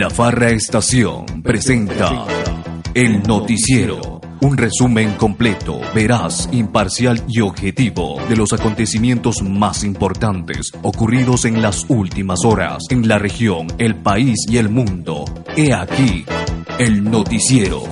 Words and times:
La 0.00 0.08
Farra 0.08 0.48
Estación 0.48 1.26
presenta 1.42 2.24
El 2.94 3.22
Noticiero. 3.22 4.22
Un 4.40 4.56
resumen 4.56 5.12
completo, 5.16 5.78
veraz, 5.94 6.48
imparcial 6.52 7.22
y 7.28 7.40
objetivo 7.40 8.18
de 8.26 8.34
los 8.34 8.54
acontecimientos 8.54 9.42
más 9.42 9.84
importantes 9.84 10.72
ocurridos 10.80 11.44
en 11.44 11.60
las 11.60 11.84
últimas 11.90 12.46
horas 12.46 12.78
en 12.88 13.08
la 13.08 13.18
región, 13.18 13.66
el 13.76 13.94
país 13.94 14.36
y 14.48 14.56
el 14.56 14.70
mundo. 14.70 15.26
He 15.54 15.74
aquí 15.74 16.24
El 16.78 17.04
Noticiero. 17.04 17.82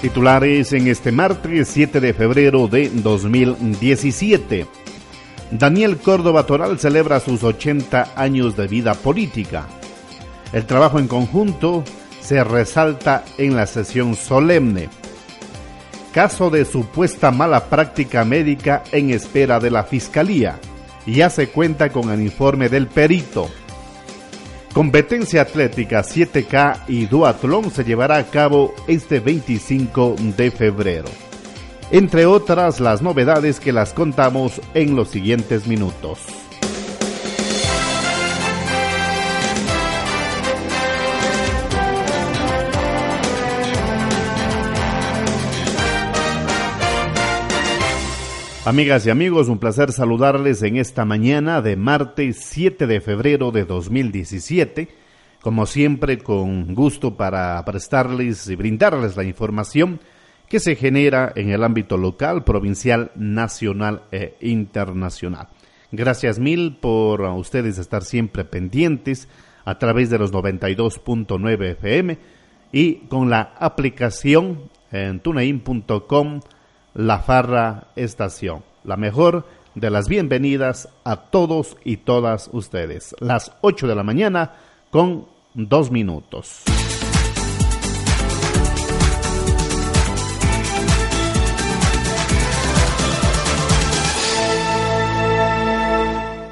Titulares 0.00 0.72
en 0.72 0.88
este 0.88 1.12
martes 1.12 1.68
7 1.68 2.00
de 2.00 2.14
febrero 2.14 2.68
de 2.68 2.88
2017. 2.88 4.66
Daniel 5.50 5.98
Córdoba 5.98 6.46
Toral 6.46 6.78
celebra 6.78 7.20
sus 7.20 7.44
80 7.44 8.14
años 8.16 8.56
de 8.56 8.66
vida 8.66 8.94
política. 8.94 9.66
El 10.54 10.64
trabajo 10.64 10.98
en 10.98 11.06
conjunto 11.06 11.84
se 12.22 12.42
resalta 12.42 13.24
en 13.36 13.56
la 13.56 13.66
sesión 13.66 14.16
solemne. 14.16 14.88
Caso 16.14 16.48
de 16.48 16.64
supuesta 16.64 17.30
mala 17.30 17.66
práctica 17.66 18.24
médica 18.24 18.82
en 18.92 19.10
espera 19.10 19.60
de 19.60 19.70
la 19.70 19.84
Fiscalía. 19.84 20.58
Ya 21.04 21.28
se 21.28 21.48
cuenta 21.48 21.90
con 21.90 22.10
el 22.10 22.22
informe 22.22 22.70
del 22.70 22.86
perito. 22.86 23.50
Competencia 24.72 25.42
atlética 25.42 26.02
7K 26.02 26.84
y 26.86 27.06
duatlón 27.06 27.72
se 27.72 27.82
llevará 27.82 28.18
a 28.18 28.24
cabo 28.24 28.72
este 28.86 29.18
25 29.18 30.14
de 30.36 30.50
febrero. 30.52 31.08
Entre 31.90 32.24
otras 32.24 32.78
las 32.78 33.02
novedades 33.02 33.58
que 33.58 33.72
las 33.72 33.92
contamos 33.92 34.60
en 34.74 34.94
los 34.94 35.08
siguientes 35.08 35.66
minutos. 35.66 36.20
Amigas 48.70 49.04
y 49.04 49.10
amigos, 49.10 49.48
un 49.48 49.58
placer 49.58 49.90
saludarles 49.90 50.62
en 50.62 50.76
esta 50.76 51.04
mañana 51.04 51.60
de 51.60 51.74
martes 51.74 52.36
7 52.38 52.86
de 52.86 53.00
febrero 53.00 53.50
de 53.50 53.64
2017. 53.64 54.86
Como 55.42 55.66
siempre, 55.66 56.18
con 56.18 56.72
gusto 56.76 57.16
para 57.16 57.64
prestarles 57.64 58.48
y 58.48 58.54
brindarles 58.54 59.16
la 59.16 59.24
información 59.24 59.98
que 60.48 60.60
se 60.60 60.76
genera 60.76 61.32
en 61.34 61.50
el 61.50 61.64
ámbito 61.64 61.96
local, 61.96 62.44
provincial, 62.44 63.10
nacional 63.16 64.04
e 64.12 64.36
internacional. 64.40 65.48
Gracias 65.90 66.38
mil 66.38 66.76
por 66.76 67.22
ustedes 67.22 67.76
estar 67.76 68.04
siempre 68.04 68.44
pendientes 68.44 69.26
a 69.64 69.80
través 69.80 70.10
de 70.10 70.18
los 70.20 70.32
92.9 70.32 71.70
FM 71.72 72.18
y 72.70 72.94
con 73.08 73.30
la 73.30 73.52
aplicación 73.58 74.70
en 74.92 75.18
tunein.com 75.18 76.40
la 76.94 77.18
Farra 77.20 77.88
Estación. 77.96 78.69
La 78.82 78.96
mejor 78.96 79.44
de 79.74 79.90
las 79.90 80.08
bienvenidas 80.08 80.88
a 81.04 81.16
todos 81.16 81.76
y 81.84 81.98
todas 81.98 82.48
ustedes. 82.52 83.14
Las 83.20 83.52
8 83.60 83.86
de 83.86 83.94
la 83.94 84.02
mañana 84.02 84.54
con 84.90 85.26
dos 85.54 85.90
minutos. 85.90 86.64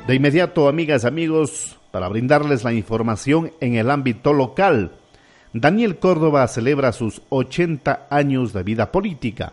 De 0.07 0.15
inmediato, 0.15 0.69
amigas 0.69 1.05
y 1.05 1.07
amigos, 1.07 1.79
para 1.91 2.09
brindarles 2.09 2.65
la 2.65 2.73
información 2.73 3.53
en 3.61 3.77
el 3.77 3.91
ámbito 3.91 4.33
local, 4.33 4.93
Daniel 5.53 5.99
Córdoba 5.99 6.47
celebra 6.49 6.93
sus 6.93 7.23
80 7.31 8.07
años 8.11 8.53
de 8.53 8.63
vida 8.63 8.93
política. 8.93 9.53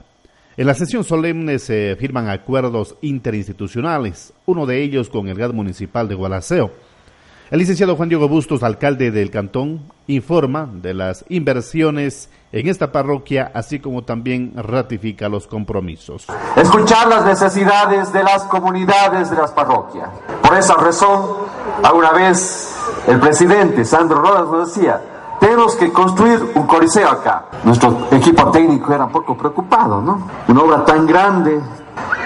En 0.57 0.67
la 0.67 0.73
sesión 0.73 1.03
solemne 1.03 1.59
se 1.59 1.97
firman 1.99 2.29
acuerdos 2.29 2.95
interinstitucionales, 3.01 4.31
uno 4.45 4.65
de 4.65 4.81
ellos 4.83 5.09
con 5.09 5.27
el 5.27 5.37
GAD 5.37 5.51
municipal 5.51 6.07
de 6.07 6.15
Gualaceo. 6.15 6.71
El 7.51 7.59
licenciado 7.59 7.97
Juan 7.97 8.07
Diego 8.07 8.29
Bustos, 8.29 8.63
alcalde 8.63 9.11
del 9.11 9.31
cantón, 9.31 9.81
informa 10.07 10.69
de 10.71 10.93
las 10.93 11.25
inversiones 11.27 12.29
en 12.53 12.69
esta 12.69 12.93
parroquia, 12.93 13.51
así 13.53 13.79
como 13.79 14.05
también 14.05 14.53
ratifica 14.55 15.27
los 15.27 15.45
compromisos. 15.45 16.25
Escuchar 16.55 17.09
las 17.09 17.25
necesidades 17.25 18.13
de 18.13 18.23
las 18.23 18.43
comunidades 18.43 19.29
de 19.29 19.35
las 19.35 19.51
parroquias. 19.51 20.07
Por 20.41 20.57
esa 20.57 20.75
razón, 20.75 21.35
alguna 21.83 22.13
vez 22.13 22.73
el 23.09 23.19
presidente 23.19 23.83
Sandro 23.83 24.21
Rodas 24.21 24.47
nos 24.49 24.73
decía, 24.73 25.01
tenemos 25.39 25.75
que 25.75 25.91
construir 25.91 26.51
un 26.55 26.65
coliseo 26.65 27.09
acá. 27.09 27.45
Nuestro 27.63 28.07
equipo 28.11 28.49
técnico 28.51 28.93
era 28.93 29.05
un 29.05 29.11
poco 29.11 29.35
preocupado, 29.35 30.01
¿no? 30.01 30.27
Una 30.47 30.61
obra 30.61 30.85
tan 30.85 31.05
grande 31.05 31.61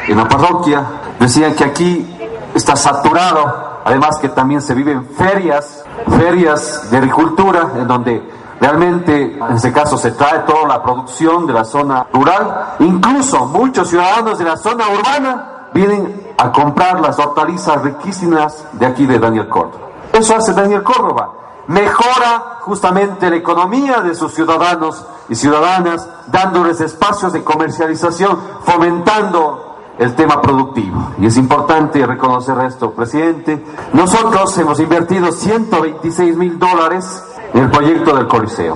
en 0.08 0.18
la 0.18 0.28
parroquia. 0.28 0.84
Decían 1.20 1.54
que 1.56 1.64
aquí 1.64 2.18
está 2.54 2.76
saturado, 2.76 3.82
además 3.86 4.18
que 4.20 4.30
también 4.30 4.62
se 4.62 4.74
viven 4.74 5.06
ferias, 5.06 5.84
ferias 6.18 6.90
de 6.90 6.98
agricultura, 6.98 7.72
en 7.76 7.88
donde 7.88 8.30
realmente 8.60 9.38
en 9.38 9.56
este 9.56 9.72
caso 9.72 9.98
se 9.98 10.12
trae 10.12 10.40
toda 10.40 10.68
la 10.68 10.84
producción 10.84 11.46
de 11.48 11.54
la 11.54 11.66
zona 11.66 12.06
rural. 12.14 12.76
Incluso 12.80 13.46
muchos 13.46 13.90
ciudadanos 13.90 14.38
de 14.38 14.46
la 14.46 14.58
zona 14.58 14.86
urbana 14.90 15.70
vienen 15.74 16.34
a 16.38 16.52
comprar 16.52 17.00
las 17.02 17.20
hortalizas 17.20 17.82
riquísimas 17.82 18.66
de 18.74 18.86
aquí 18.86 19.06
de 19.06 19.20
Daniel 19.20 19.48
Córdoba. 19.50 19.88
Eso 20.14 20.36
hace 20.36 20.54
Daniel 20.54 20.84
Córdoba 20.84 21.30
mejora 21.70 22.58
justamente 22.62 23.30
la 23.30 23.36
economía 23.36 24.02
de 24.02 24.16
sus 24.16 24.34
ciudadanos 24.34 25.06
y 25.30 25.36
ciudadanas, 25.36 26.08
dándoles 26.28 26.82
espacios 26.82 27.32
de 27.32 27.44
comercialización, 27.44 28.40
fomentando 28.64 29.78
el 30.00 30.16
tema 30.16 30.42
productivo. 30.42 31.12
Y 31.20 31.28
es 31.28 31.38
importante 31.38 32.06
reconocer 32.08 32.58
esto, 32.62 32.92
presidente. 32.92 33.64
Nosotros 33.94 34.58
hemos 34.58 34.80
invertido 34.80 35.32
126 35.32 36.36
mil 36.38 36.58
dólares 36.58 37.24
en 37.54 37.62
el 37.62 37.70
proyecto 37.70 38.16
del 38.16 38.28
Coliseo. 38.28 38.76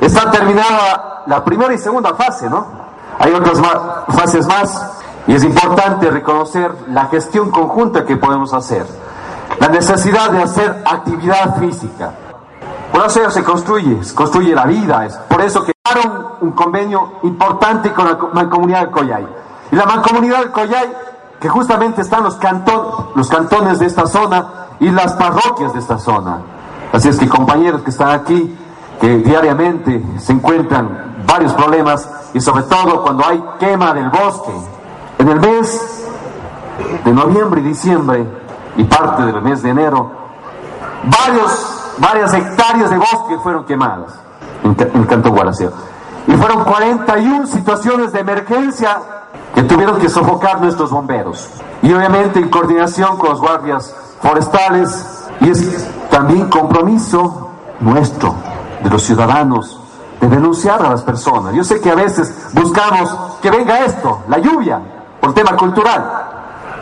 Está 0.00 0.30
terminada 0.30 1.24
la 1.26 1.44
primera 1.44 1.74
y 1.74 1.78
segunda 1.78 2.14
fase, 2.14 2.48
¿no? 2.48 2.64
Hay 3.18 3.32
otras 3.32 3.60
fases 4.08 4.46
más 4.46 5.00
y 5.26 5.34
es 5.34 5.42
importante 5.42 6.08
reconocer 6.10 6.72
la 6.88 7.06
gestión 7.06 7.50
conjunta 7.50 8.04
que 8.04 8.16
podemos 8.16 8.54
hacer 8.54 8.86
la 9.58 9.68
necesidad 9.68 10.30
de 10.30 10.42
hacer 10.42 10.82
actividad 10.86 11.58
física. 11.58 12.12
Por 12.92 13.06
eso 13.06 13.30
se 13.30 13.44
construye, 13.44 14.02
se 14.04 14.14
construye 14.14 14.54
la 14.54 14.66
vida. 14.66 15.06
Es 15.06 15.16
por 15.16 15.40
eso 15.40 15.64
que 15.64 15.72
crearon 15.82 16.26
un 16.40 16.52
convenio 16.52 17.14
importante 17.22 17.92
con 17.92 18.06
la 18.06 18.18
mancomunidad 18.32 18.80
del 18.80 18.90
Coyay. 18.90 19.26
Y 19.72 19.76
la 19.76 19.86
mancomunidad 19.86 20.40
del 20.40 20.50
Coyay, 20.50 20.92
que 21.38 21.48
justamente 21.48 22.02
están 22.02 22.24
los, 22.24 22.38
los 23.14 23.28
cantones 23.28 23.78
de 23.78 23.86
esta 23.86 24.06
zona 24.06 24.46
y 24.80 24.90
las 24.90 25.12
parroquias 25.14 25.72
de 25.72 25.78
esta 25.78 25.98
zona. 25.98 26.38
Así 26.92 27.08
es 27.08 27.18
que 27.18 27.28
compañeros 27.28 27.82
que 27.82 27.90
están 27.90 28.10
aquí, 28.10 28.56
que 29.00 29.18
diariamente 29.18 30.04
se 30.18 30.32
encuentran 30.32 31.24
varios 31.26 31.52
problemas 31.54 32.08
y 32.34 32.40
sobre 32.40 32.64
todo 32.64 33.02
cuando 33.02 33.24
hay 33.26 33.42
quema 33.58 33.94
del 33.94 34.10
bosque. 34.10 34.52
En 35.18 35.28
el 35.28 35.40
mes 35.40 36.08
de 37.04 37.12
noviembre 37.12 37.60
y 37.60 37.64
diciembre 37.64 38.26
y 38.76 38.84
parte 38.84 39.24
del 39.24 39.40
mes 39.42 39.62
de 39.62 39.70
enero, 39.70 40.10
varios, 41.04 41.69
varias 42.00 42.32
hectáreas 42.34 42.90
de 42.90 42.96
bosque 42.96 43.38
fueron 43.42 43.64
quemadas 43.64 44.12
en, 44.64 45.04
Canto 45.04 45.30
Guaraceo. 45.30 45.72
Y 46.26 46.32
fueron 46.32 46.64
41 46.64 47.46
situaciones 47.46 48.12
de 48.12 48.20
emergencia 48.20 48.98
que 49.54 49.62
tuvieron 49.62 50.00
que 50.00 50.08
sofocar 50.08 50.60
nuestros 50.60 50.90
bomberos. 50.90 51.48
Y 51.82 51.92
obviamente 51.92 52.40
en 52.40 52.48
coordinación 52.48 53.16
con 53.16 53.30
los 53.30 53.40
guardias 53.40 53.94
forestales 54.20 55.28
y 55.40 55.50
es 55.50 55.88
también 56.10 56.48
compromiso 56.48 57.50
nuestro, 57.80 58.34
de 58.82 58.90
los 58.90 59.02
ciudadanos, 59.02 59.80
de 60.20 60.28
denunciar 60.28 60.84
a 60.84 60.90
las 60.90 61.02
personas. 61.02 61.54
Yo 61.54 61.64
sé 61.64 61.80
que 61.80 61.90
a 61.90 61.94
veces 61.94 62.50
buscamos 62.52 63.38
que 63.40 63.50
venga 63.50 63.84
esto, 63.84 64.20
la 64.28 64.38
lluvia, 64.38 64.80
por 65.20 65.32
tema 65.32 65.56
cultural, 65.56 66.29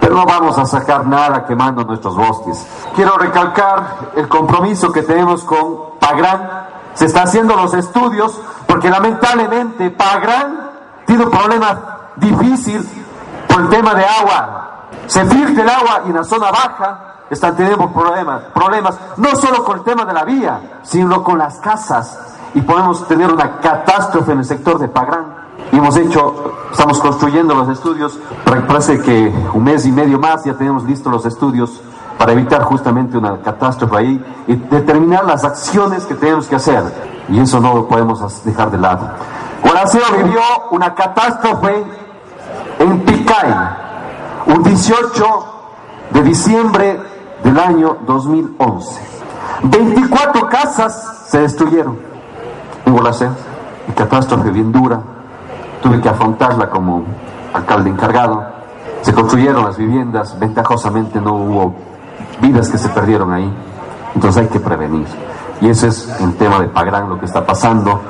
pero 0.01 0.15
no 0.15 0.25
vamos 0.25 0.59
a 0.59 0.67
sacar 0.67 1.07
nada 1.07 1.47
quemando 1.47 1.85
nuestros 1.85 2.17
bosques. 2.17 2.67
Quiero 2.95 3.17
recalcar 3.17 4.13
el 4.17 4.29
compromiso 4.29 4.93
que 4.93 5.03
tenemos 5.03 5.45
con 5.45 5.99
Pagrán. 5.99 6.67
Se 6.95 7.07
está 7.07 7.23
haciendo 7.23 7.55
los 7.57 7.75
estudios 7.75 8.41
porque 8.67 8.91
lamentablemente 8.91 9.91
Pagrán 9.91 10.71
tiene 11.07 11.25
un 11.25 11.31
problema 11.31 11.99
difícil 12.17 12.87
el 13.61 13.69
tema 13.69 13.95
de 13.95 14.05
agua. 14.05 14.71
Se 15.07 15.25
filtra 15.27 15.63
el 15.63 15.69
agua 15.69 16.03
y 16.07 16.11
en 16.11 16.17
la 16.17 16.25
zona 16.25 16.51
baja 16.51 17.15
están 17.31 17.57
teniendo 17.57 17.91
problemas, 17.91 18.43
problemas 18.55 18.99
no 19.17 19.37
solo 19.37 19.65
con 19.65 19.79
el 19.79 19.85
tema 19.85 20.05
de 20.05 20.13
la 20.13 20.25
vía, 20.25 20.81
sino 20.83 21.23
con 21.23 21.39
las 21.39 21.59
casas 21.59 22.19
y 22.55 22.61
podemos 22.63 23.07
tener 23.07 23.31
una 23.31 23.59
catástrofe 23.59 24.33
en 24.33 24.39
el 24.39 24.45
sector 24.45 24.79
de 24.79 24.89
Pagrán. 24.89 25.38
Hemos 25.73 25.97
hecho, 25.97 26.53
estamos 26.71 26.99
construyendo 26.99 27.55
los 27.55 27.69
estudios, 27.69 28.19
parece 28.45 29.01
que 29.01 29.33
un 29.53 29.65
mes 29.65 29.85
y 29.87 29.93
medio 29.93 30.19
más 30.19 30.45
ya 30.45 30.55
tenemos 30.55 30.85
listos 30.85 31.13
los 31.13 31.27
estudios 31.27 31.81
para 32.19 32.33
evitar 32.33 32.63
justamente 32.63 33.17
una 33.17 33.41
catástrofe 33.43 33.97
ahí 33.97 34.25
y 34.47 34.55
determinar 34.57 35.25
las 35.25 35.45
acciones 35.45 36.05
que 36.05 36.15
tenemos 36.15 36.47
que 36.47 36.57
hacer. 36.57 36.83
Y 37.29 37.39
eso 37.39 37.61
no 37.61 37.75
lo 37.75 37.87
podemos 37.87 38.45
dejar 38.45 38.71
de 38.71 38.79
lado. 38.79 39.09
Guaraceo 39.63 40.03
vivió 40.17 40.41
una 40.71 40.95
catástrofe 40.95 41.85
en 42.79 43.01
Picay, 43.01 43.55
un 44.47 44.63
18 44.63 45.47
de 46.11 46.23
diciembre 46.23 47.01
del 47.45 47.59
año 47.59 47.99
2011. 48.07 49.01
24 49.65 50.49
casas 50.49 51.25
se 51.29 51.41
destruyeron 51.41 51.99
en 52.87 52.93
Gualaceo, 52.93 53.31
catástrofe 53.95 54.51
bien 54.51 54.73
dura. 54.73 55.18
Tuve 55.83 56.01
que 56.01 56.09
afrontarla 56.09 56.69
como 56.71 57.05
alcalde 57.53 57.91
encargado. 57.91 58.45
Se 59.03 59.13
construyeron 59.13 59.65
las 59.65 59.77
viviendas, 59.77 60.39
ventajosamente 60.39 61.21
no 61.21 61.35
hubo 61.35 61.75
vidas 62.41 62.69
que 62.69 62.79
se 62.79 62.89
perdieron 62.89 63.33
ahí. 63.33 63.53
Entonces 64.15 64.43
hay 64.43 64.49
que 64.49 64.61
prevenir. 64.61 65.07
Y 65.61 65.69
ese 65.69 65.89
es 65.89 66.09
el 66.21 66.35
tema 66.37 66.61
de 66.61 66.69
Pagrán, 66.69 67.09
lo 67.09 67.19
que 67.19 67.27
está 67.27 67.45
pasando, 67.45 68.01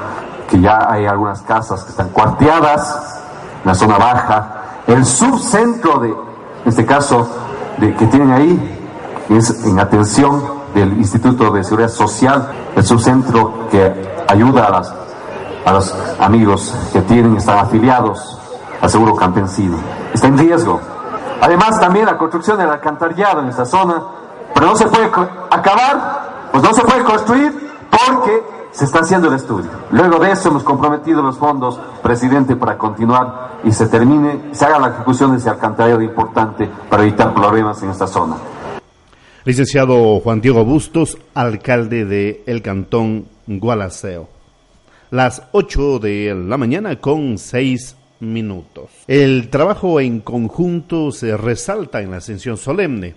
que 0.48 0.60
ya 0.60 0.90
hay 0.90 1.06
algunas 1.06 1.42
casas 1.42 1.82
que 1.84 1.90
están 1.90 2.08
cuarteadas 2.10 3.22
en 3.62 3.68
la 3.68 3.74
zona 3.74 3.98
baja. 3.98 4.48
El 4.86 5.04
subcentro 5.04 5.98
de, 5.98 6.08
en 6.08 6.66
este 6.66 6.84
caso, 6.84 7.28
de, 7.78 7.94
que 7.94 8.06
tienen 8.06 8.32
ahí, 8.32 8.78
es 9.28 9.64
en 9.64 9.78
atención 9.78 10.42
del 10.74 10.96
Instituto 10.98 11.50
de 11.50 11.64
Seguridad 11.64 11.90
Social, 11.90 12.48
el 12.76 12.84
subcentro 12.84 13.68
que 13.70 14.24
ayuda 14.28 14.66
a, 14.66 14.70
las, 14.70 14.94
a 15.64 15.72
los 15.72 15.94
amigos 16.20 16.74
que 16.92 17.02
tienen, 17.02 17.36
están 17.36 17.58
afiliados 17.58 18.38
al 18.80 18.90
seguro 18.90 19.14
campesino. 19.14 19.76
Está 20.12 20.28
en 20.28 20.38
riesgo. 20.38 20.80
Además, 21.40 21.78
también 21.80 22.06
la 22.06 22.16
construcción 22.16 22.58
del 22.58 22.68
alcantarillado 22.68 23.40
en 23.40 23.48
esta 23.48 23.64
zona, 23.64 24.02
pero 24.54 24.66
no 24.66 24.76
se 24.76 24.86
puede 24.86 25.06
acabar, 25.06 26.48
pues 26.52 26.62
no 26.64 26.72
se 26.72 26.82
puede 26.82 27.04
construir 27.04 27.52
porque 27.90 28.42
se 28.72 28.84
está 28.84 29.00
haciendo 29.00 29.28
el 29.28 29.34
estudio. 29.34 29.70
Luego 29.90 30.18
de 30.18 30.32
eso 30.32 30.48
hemos 30.48 30.64
comprometido 30.64 31.22
los 31.22 31.38
fondos, 31.38 31.80
presidente, 32.02 32.56
para 32.56 32.76
continuar 32.76 33.58
y 33.64 33.72
se 33.72 33.86
termine, 33.86 34.50
se 34.52 34.64
haga 34.64 34.78
la 34.78 34.88
ejecución 34.88 35.32
de 35.32 35.38
ese 35.38 35.50
alcantarillado 35.50 36.02
importante 36.02 36.68
para 36.88 37.02
evitar 37.02 37.34
problemas 37.34 37.82
en 37.82 37.90
esta 37.90 38.06
zona. 38.06 38.36
Licenciado 39.44 40.20
Juan 40.20 40.40
Diego 40.40 40.64
Bustos, 40.64 41.18
alcalde 41.34 42.04
de 42.04 42.42
el 42.46 42.62
Cantón 42.62 43.26
Gualaceo. 43.46 44.37
Las 45.10 45.42
8 45.52 45.98
de 46.00 46.34
la 46.34 46.58
mañana 46.58 46.96
con 46.96 47.38
6 47.38 47.96
minutos. 48.20 48.90
El 49.06 49.48
trabajo 49.48 50.00
en 50.00 50.20
conjunto 50.20 51.12
se 51.12 51.36
resalta 51.36 52.02
en 52.02 52.10
la 52.10 52.18
ascensión 52.18 52.56
solemne. 52.56 53.14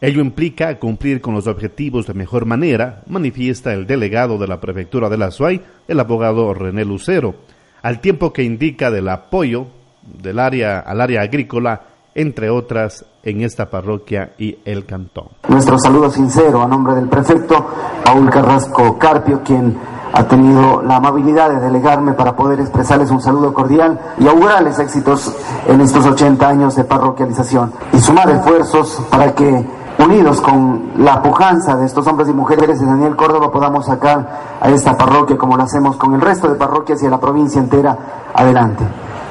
Ello 0.00 0.20
implica 0.20 0.78
cumplir 0.78 1.20
con 1.20 1.34
los 1.34 1.46
objetivos 1.46 2.06
de 2.06 2.14
mejor 2.14 2.46
manera, 2.46 3.02
manifiesta 3.06 3.72
el 3.72 3.86
delegado 3.86 4.38
de 4.38 4.46
la 4.46 4.60
prefectura 4.60 5.08
de 5.08 5.16
la 5.16 5.30
SUAY, 5.30 5.60
el 5.88 5.98
abogado 5.98 6.54
René 6.54 6.84
Lucero, 6.84 7.34
al 7.82 8.00
tiempo 8.00 8.32
que 8.32 8.42
indica 8.42 8.90
del 8.90 9.08
apoyo 9.08 9.66
del 10.02 10.38
área 10.38 10.80
al 10.80 11.00
área 11.00 11.22
agrícola 11.22 11.94
entre 12.14 12.48
otras, 12.48 13.04
en 13.22 13.42
esta 13.42 13.68
parroquia 13.68 14.32
y 14.38 14.58
el 14.64 14.84
cantón. 14.84 15.28
Nuestro 15.48 15.78
saludo 15.78 16.10
sincero 16.10 16.62
a 16.62 16.68
nombre 16.68 16.94
del 16.94 17.08
prefecto 17.08 17.66
Paul 18.04 18.30
Carrasco 18.30 18.98
Carpio, 18.98 19.42
quien 19.42 19.76
ha 20.14 20.22
tenido 20.28 20.80
la 20.82 20.96
amabilidad 20.96 21.50
de 21.50 21.60
delegarme 21.60 22.12
para 22.12 22.36
poder 22.36 22.60
expresarles 22.60 23.10
un 23.10 23.20
saludo 23.20 23.52
cordial 23.52 23.98
y 24.18 24.28
augurarles 24.28 24.78
éxitos 24.78 25.34
en 25.66 25.80
estos 25.80 26.06
80 26.06 26.48
años 26.48 26.76
de 26.76 26.84
parroquialización 26.84 27.72
y 27.92 27.98
sumar 27.98 28.30
esfuerzos 28.30 29.02
para 29.10 29.34
que 29.34 29.66
unidos 29.98 30.40
con 30.40 30.92
la 30.98 31.20
pujanza 31.20 31.76
de 31.76 31.86
estos 31.86 32.06
hombres 32.06 32.28
y 32.28 32.32
mujeres 32.32 32.80
de 32.80 32.86
Daniel 32.86 33.16
Córdoba 33.16 33.50
podamos 33.50 33.86
sacar 33.86 34.56
a 34.60 34.70
esta 34.70 34.96
parroquia 34.96 35.36
como 35.36 35.56
lo 35.56 35.64
hacemos 35.64 35.96
con 35.96 36.14
el 36.14 36.20
resto 36.20 36.48
de 36.48 36.54
parroquias 36.54 37.02
y 37.02 37.06
a 37.06 37.10
la 37.10 37.18
provincia 37.18 37.60
entera 37.60 37.96
adelante. 38.32 38.84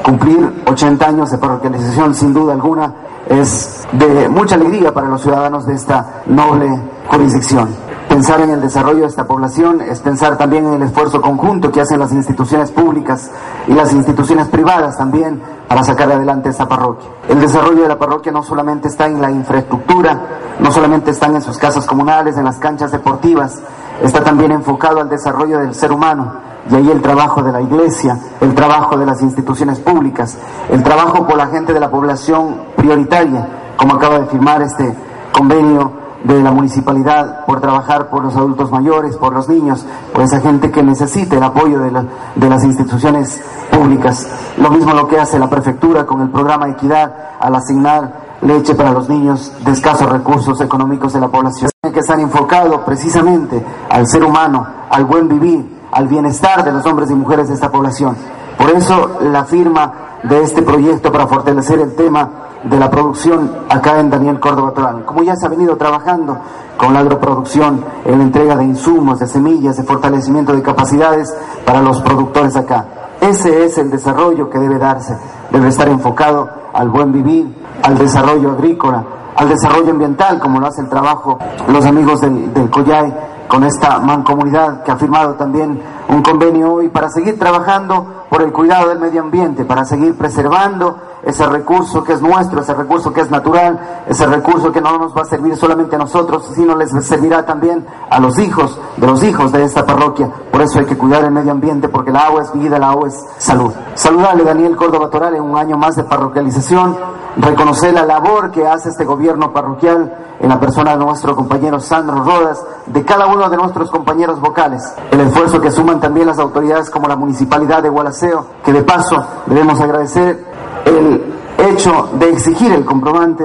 Cumplir 0.03 0.63
80 0.67 1.05
años 1.05 1.31
de 1.31 1.37
parroquialización, 1.37 2.13
sin 2.13 2.33
duda 2.33 2.53
alguna, 2.53 2.93
es 3.29 3.87
de 3.93 4.27
mucha 4.27 4.55
alegría 4.55 4.93
para 4.93 5.07
los 5.07 5.21
ciudadanos 5.21 5.65
de 5.65 5.75
esta 5.75 6.23
noble 6.25 6.67
jurisdicción. 7.07 7.92
Pensar 8.13 8.41
en 8.41 8.51
el 8.51 8.61
desarrollo 8.61 9.01
de 9.01 9.07
esta 9.07 9.25
población 9.25 9.81
es 9.81 9.99
pensar 9.99 10.37
también 10.37 10.67
en 10.67 10.75
el 10.75 10.83
esfuerzo 10.83 11.19
conjunto 11.19 11.71
que 11.71 11.81
hacen 11.81 11.97
las 11.97 12.11
instituciones 12.11 12.69
públicas 12.69 13.31
y 13.65 13.73
las 13.73 13.91
instituciones 13.91 14.49
privadas 14.49 14.95
también 14.99 15.41
para 15.67 15.83
sacar 15.83 16.11
adelante 16.11 16.49
esta 16.49 16.67
parroquia. 16.67 17.09
El 17.27 17.39
desarrollo 17.39 17.81
de 17.81 17.87
la 17.87 17.97
parroquia 17.97 18.31
no 18.31 18.43
solamente 18.43 18.87
está 18.87 19.07
en 19.07 19.19
la 19.19 19.31
infraestructura, 19.31 20.15
no 20.59 20.71
solamente 20.71 21.09
están 21.09 21.33
en 21.33 21.41
sus 21.41 21.57
casas 21.57 21.87
comunales, 21.87 22.37
en 22.37 22.45
las 22.45 22.57
canchas 22.57 22.91
deportivas, 22.91 23.59
está 23.99 24.23
también 24.23 24.51
enfocado 24.51 25.01
al 25.01 25.09
desarrollo 25.09 25.57
del 25.57 25.73
ser 25.73 25.91
humano 25.91 26.33
y 26.69 26.75
ahí 26.75 26.91
el 26.91 27.01
trabajo 27.01 27.41
de 27.41 27.51
la 27.51 27.61
iglesia, 27.61 28.19
el 28.41 28.53
trabajo 28.53 28.95
de 28.95 29.07
las 29.07 29.23
instituciones 29.23 29.79
públicas, 29.79 30.37
el 30.69 30.83
trabajo 30.83 31.25
por 31.25 31.35
la 31.35 31.47
gente 31.47 31.73
de 31.73 31.79
la 31.79 31.89
población 31.89 32.61
prioritaria, 32.75 33.47
como 33.75 33.95
acaba 33.95 34.19
de 34.19 34.27
firmar 34.27 34.61
este 34.61 34.95
convenio 35.31 36.02
de 36.23 36.41
la 36.41 36.51
municipalidad 36.51 37.45
por 37.45 37.59
trabajar 37.59 38.09
por 38.09 38.23
los 38.23 38.35
adultos 38.35 38.71
mayores, 38.71 39.17
por 39.17 39.33
los 39.33 39.49
niños, 39.49 39.85
por 40.13 40.23
esa 40.23 40.39
gente 40.39 40.71
que 40.71 40.81
necesita 40.81 41.35
el 41.35 41.43
apoyo 41.43 41.79
de, 41.79 41.91
de 42.35 42.49
las 42.49 42.63
instituciones 42.63 43.41
públicas. 43.71 44.27
Lo 44.57 44.69
mismo 44.71 44.93
lo 44.93 45.07
que 45.07 45.19
hace 45.19 45.37
la 45.37 45.49
prefectura 45.49 46.05
con 46.05 46.21
el 46.21 46.29
programa 46.29 46.69
Equidad 46.69 47.13
al 47.39 47.55
asignar 47.55 48.23
leche 48.41 48.75
para 48.75 48.91
los 48.91 49.09
niños 49.09 49.51
de 49.63 49.71
escasos 49.71 50.09
recursos 50.09 50.59
económicos 50.61 51.13
de 51.13 51.19
la 51.19 51.29
población. 51.29 51.69
Tiene 51.81 51.93
que 51.93 51.99
estar 51.99 52.19
enfocado 52.19 52.83
precisamente 52.85 53.63
al 53.89 54.07
ser 54.07 54.23
humano, 54.23 54.65
al 54.89 55.05
buen 55.05 55.27
vivir, 55.27 55.81
al 55.91 56.07
bienestar 56.07 56.63
de 56.63 56.71
los 56.71 56.85
hombres 56.85 57.09
y 57.11 57.15
mujeres 57.15 57.47
de 57.47 57.55
esta 57.55 57.71
población. 57.71 58.15
Por 58.57 58.69
eso 58.71 59.19
la 59.21 59.45
firma 59.45 59.91
de 60.23 60.41
este 60.41 60.61
proyecto 60.61 61.11
para 61.11 61.27
fortalecer 61.27 61.79
el 61.79 61.95
tema 61.95 62.29
de 62.63 62.79
la 62.79 62.89
producción 62.89 63.51
acá 63.69 63.99
en 63.99 64.09
Daniel 64.09 64.39
Córdoba 64.39 64.71
Toral. 64.71 65.05
Como 65.05 65.23
ya 65.23 65.35
se 65.35 65.45
ha 65.45 65.49
venido 65.49 65.75
trabajando 65.75 66.37
con 66.77 66.93
la 66.93 67.01
agroproducción 67.01 67.83
en 68.05 68.17
la 68.17 68.23
entrega 68.23 68.55
de 68.55 68.63
insumos, 68.63 69.19
de 69.19 69.27
semillas, 69.27 69.77
de 69.77 69.83
fortalecimiento 69.83 70.53
de 70.53 70.61
capacidades 70.61 71.33
para 71.65 71.81
los 71.81 72.01
productores 72.01 72.55
acá. 72.55 72.85
Ese 73.19 73.65
es 73.65 73.77
el 73.77 73.89
desarrollo 73.89 74.49
que 74.49 74.59
debe 74.59 74.77
darse. 74.77 75.17
Debe 75.51 75.67
estar 75.67 75.87
enfocado 75.87 76.49
al 76.73 76.89
buen 76.89 77.11
vivir, 77.11 77.53
al 77.83 77.97
desarrollo 77.97 78.51
agrícola, 78.51 79.03
al 79.35 79.49
desarrollo 79.49 79.91
ambiental, 79.91 80.39
como 80.39 80.59
lo 80.59 80.67
hace 80.67 80.81
el 80.81 80.89
trabajo 80.89 81.37
los 81.67 81.85
amigos 81.85 82.21
del, 82.21 82.53
del 82.53 82.69
COYAE 82.69 83.13
con 83.47 83.63
esta 83.63 83.99
mancomunidad 83.99 84.83
que 84.83 84.91
ha 84.91 84.95
firmado 84.95 85.35
también 85.35 85.79
un 86.09 86.21
convenio 86.21 86.73
hoy 86.73 86.89
para 86.89 87.09
seguir 87.09 87.37
trabajando 87.37 88.22
por 88.33 88.41
el 88.41 88.51
cuidado 88.51 88.89
del 88.89 88.97
medio 88.97 89.21
ambiente, 89.21 89.63
para 89.63 89.85
seguir 89.85 90.17
preservando 90.17 90.97
ese 91.23 91.45
recurso 91.45 92.03
que 92.03 92.13
es 92.13 92.21
nuestro, 92.23 92.61
ese 92.61 92.73
recurso 92.73 93.13
que 93.13 93.21
es 93.21 93.29
natural, 93.29 93.79
ese 94.07 94.25
recurso 94.25 94.71
que 94.71 94.81
no 94.81 94.97
nos 94.97 95.15
va 95.15 95.21
a 95.21 95.25
servir 95.25 95.55
solamente 95.55 95.97
a 95.97 95.99
nosotros, 95.99 96.49
sino 96.55 96.75
les 96.75 96.89
servirá 97.05 97.45
también 97.45 97.85
a 98.09 98.19
los 98.19 98.39
hijos 98.39 98.79
de 98.97 99.05
los 99.05 99.23
hijos 99.23 99.51
de 99.51 99.63
esta 99.63 99.85
parroquia. 99.85 100.31
Por 100.51 100.63
eso 100.63 100.79
hay 100.79 100.85
que 100.87 100.97
cuidar 100.97 101.23
el 101.23 101.29
medio 101.29 101.51
ambiente, 101.51 101.89
porque 101.89 102.09
el 102.09 102.15
agua 102.15 102.41
es 102.41 102.51
vida, 102.53 102.77
el 102.77 102.83
agua 102.83 103.07
es 103.07 103.23
salud. 103.37 103.71
Saludarle 103.93 104.43
Daniel 104.43 104.75
Córdoba 104.75 105.11
Toral 105.11 105.35
en 105.35 105.43
un 105.43 105.55
año 105.55 105.77
más 105.77 105.95
de 105.95 106.03
parroquialización, 106.03 106.97
reconocer 107.37 107.93
la 107.93 108.05
labor 108.05 108.51
que 108.51 108.67
hace 108.67 108.89
este 108.89 109.05
gobierno 109.05 109.51
parroquial 109.51 110.13
en 110.39 110.49
la 110.49 110.59
persona 110.59 110.91
de 110.91 110.97
nuestro 110.97 111.35
compañero 111.35 111.79
Sandro 111.79 112.23
Rodas, 112.23 112.63
de 112.85 113.03
cada 113.03 113.27
uno 113.27 113.49
de 113.49 113.57
nuestros 113.57 113.89
compañeros 113.89 114.39
vocales, 114.39 114.93
el 115.11 115.21
esfuerzo 115.21 115.59
que 115.59 115.71
suman 115.71 115.99
también 115.99 116.27
las 116.27 116.39
autoridades 116.39 116.89
como 116.89 117.07
la 117.07 117.15
Municipalidad 117.15 117.81
de 117.81 117.89
Gualaceo, 117.89 118.45
que 118.63 118.73
de 118.73 118.83
paso 118.83 119.15
debemos 119.45 119.79
agradecer 119.79 120.43
el 120.85 121.33
hecho 121.57 122.09
de 122.13 122.29
exigir 122.29 122.71
el 122.73 122.85
comprobante 122.85 123.43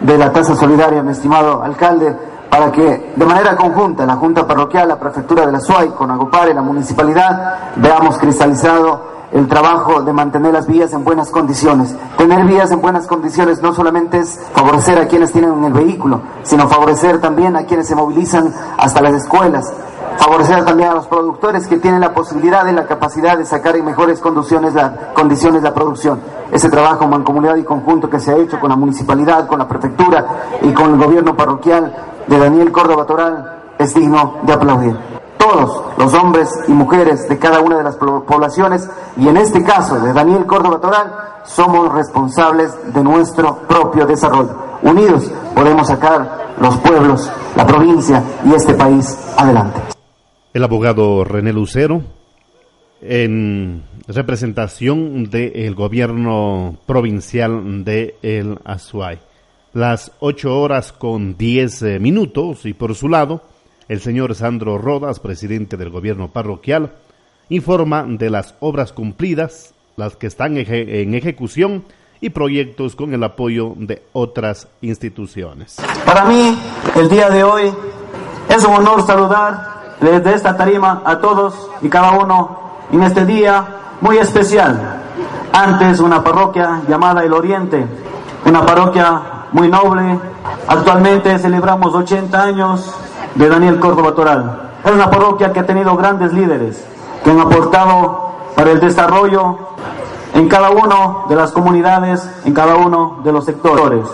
de 0.00 0.18
la 0.18 0.32
tasa 0.32 0.56
solidaria, 0.56 1.02
mi 1.02 1.12
estimado 1.12 1.62
alcalde, 1.62 2.16
para 2.50 2.72
que 2.72 3.12
de 3.14 3.24
manera 3.26 3.54
conjunta 3.54 4.04
la 4.04 4.16
Junta 4.16 4.46
Parroquial, 4.46 4.88
la 4.88 4.98
Prefectura 4.98 5.46
de 5.46 5.52
la 5.52 5.60
SUAY, 5.60 5.90
con 5.90 6.10
Agopar 6.10 6.48
y 6.48 6.54
la 6.54 6.62
Municipalidad, 6.62 7.54
veamos 7.76 8.18
cristalizado 8.18 9.19
el 9.32 9.46
trabajo 9.46 10.02
de 10.02 10.12
mantener 10.12 10.52
las 10.52 10.66
vías 10.66 10.92
en 10.92 11.04
buenas 11.04 11.30
condiciones. 11.30 11.94
Tener 12.16 12.44
vías 12.46 12.70
en 12.72 12.80
buenas 12.80 13.06
condiciones 13.06 13.62
no 13.62 13.72
solamente 13.72 14.18
es 14.18 14.40
favorecer 14.52 14.98
a 14.98 15.06
quienes 15.06 15.32
tienen 15.32 15.64
el 15.64 15.72
vehículo, 15.72 16.20
sino 16.42 16.68
favorecer 16.68 17.20
también 17.20 17.56
a 17.56 17.64
quienes 17.64 17.86
se 17.86 17.94
movilizan 17.94 18.52
hasta 18.76 19.00
las 19.00 19.14
escuelas, 19.14 19.72
favorecer 20.18 20.64
también 20.64 20.90
a 20.90 20.94
los 20.94 21.06
productores 21.06 21.66
que 21.66 21.78
tienen 21.78 22.00
la 22.00 22.12
posibilidad 22.12 22.66
y 22.66 22.72
la 22.72 22.86
capacidad 22.86 23.38
de 23.38 23.44
sacar 23.44 23.76
en 23.76 23.84
mejores 23.84 24.18
condiciones 24.20 24.74
la, 24.74 25.12
la 25.62 25.74
producción. 25.74 26.20
Ese 26.50 26.68
trabajo 26.68 27.06
mancomunidad 27.06 27.56
y 27.56 27.62
conjunto 27.62 28.10
que 28.10 28.18
se 28.18 28.32
ha 28.32 28.36
hecho 28.36 28.58
con 28.58 28.70
la 28.70 28.76
municipalidad, 28.76 29.46
con 29.46 29.60
la 29.60 29.68
prefectura 29.68 30.26
y 30.62 30.72
con 30.72 30.90
el 30.90 30.98
gobierno 30.98 31.36
parroquial 31.36 31.94
de 32.26 32.38
Daniel 32.38 32.72
Córdoba 32.72 33.06
Toral 33.06 33.60
es 33.78 33.94
digno 33.94 34.38
de 34.42 34.52
aplaudir 34.52 35.19
todos 35.40 35.98
los 35.98 36.14
hombres 36.14 36.48
y 36.68 36.72
mujeres 36.72 37.26
de 37.28 37.38
cada 37.38 37.60
una 37.60 37.78
de 37.78 37.84
las 37.84 37.96
poblaciones 37.96 38.88
y 39.16 39.26
en 39.26 39.38
este 39.38 39.64
caso 39.64 39.98
de 39.98 40.12
Daniel 40.12 40.44
Córdoba 40.44 40.80
Toral 40.80 41.12
somos 41.46 41.92
responsables 41.94 42.70
de 42.92 43.02
nuestro 43.02 43.56
propio 43.66 44.06
desarrollo. 44.06 44.54
Unidos 44.82 45.30
podemos 45.54 45.88
sacar 45.88 46.54
los 46.60 46.76
pueblos, 46.78 47.30
la 47.56 47.66
provincia 47.66 48.22
y 48.44 48.54
este 48.54 48.74
país 48.74 49.18
adelante. 49.36 49.80
El 50.52 50.62
abogado 50.62 51.24
René 51.24 51.52
Lucero, 51.52 52.02
en 53.00 53.82
representación 54.08 55.30
del 55.30 55.74
gobierno 55.74 56.76
provincial 56.86 57.82
de 57.84 58.16
El 58.20 58.58
Azuay. 58.64 59.18
Las 59.72 60.12
ocho 60.20 60.60
horas 60.60 60.92
con 60.92 61.36
diez 61.36 61.80
eh, 61.82 61.98
minutos 61.98 62.66
y 62.66 62.74
por 62.74 62.94
su 62.94 63.08
lado, 63.08 63.42
el 63.90 64.00
señor 64.00 64.36
Sandro 64.36 64.78
Rodas, 64.78 65.18
presidente 65.18 65.76
del 65.76 65.90
gobierno 65.90 66.28
parroquial, 66.28 66.92
informa 67.48 68.04
de 68.06 68.30
las 68.30 68.54
obras 68.60 68.92
cumplidas, 68.92 69.74
las 69.96 70.14
que 70.14 70.28
están 70.28 70.56
en 70.56 71.12
ejecución 71.12 71.82
y 72.20 72.30
proyectos 72.30 72.94
con 72.94 73.12
el 73.14 73.24
apoyo 73.24 73.72
de 73.76 74.04
otras 74.12 74.68
instituciones. 74.80 75.78
Para 76.06 76.24
mí, 76.26 76.56
el 76.94 77.08
día 77.08 77.30
de 77.30 77.42
hoy 77.42 77.72
es 78.48 78.64
un 78.64 78.74
honor 78.74 79.04
saludar 79.04 79.96
desde 80.00 80.34
esta 80.34 80.56
tarima 80.56 81.02
a 81.04 81.18
todos 81.18 81.68
y 81.82 81.88
cada 81.88 82.12
uno 82.12 82.60
en 82.92 83.02
este 83.02 83.26
día 83.26 83.96
muy 84.00 84.18
especial. 84.18 85.02
Antes 85.52 85.98
una 85.98 86.22
parroquia 86.22 86.82
llamada 86.88 87.24
El 87.24 87.32
Oriente, 87.32 87.84
una 88.44 88.64
parroquia 88.64 89.20
muy 89.50 89.68
noble. 89.68 90.16
Actualmente 90.68 91.36
celebramos 91.40 91.92
80 91.92 92.40
años 92.40 92.94
de 93.34 93.48
Daniel 93.48 93.78
Córdoba 93.78 94.14
Toral. 94.14 94.70
Es 94.84 94.92
una 94.92 95.10
parroquia 95.10 95.52
que 95.52 95.60
ha 95.60 95.66
tenido 95.66 95.96
grandes 95.96 96.32
líderes 96.32 96.84
que 97.22 97.30
han 97.30 97.40
aportado 97.40 98.30
para 98.56 98.72
el 98.72 98.80
desarrollo 98.80 99.58
en 100.34 100.48
cada 100.48 100.70
una 100.70 101.28
de 101.28 101.36
las 101.36 101.52
comunidades, 101.52 102.28
en 102.44 102.54
cada 102.54 102.76
uno 102.76 103.18
de 103.24 103.32
los 103.32 103.44
sectores. 103.44 104.06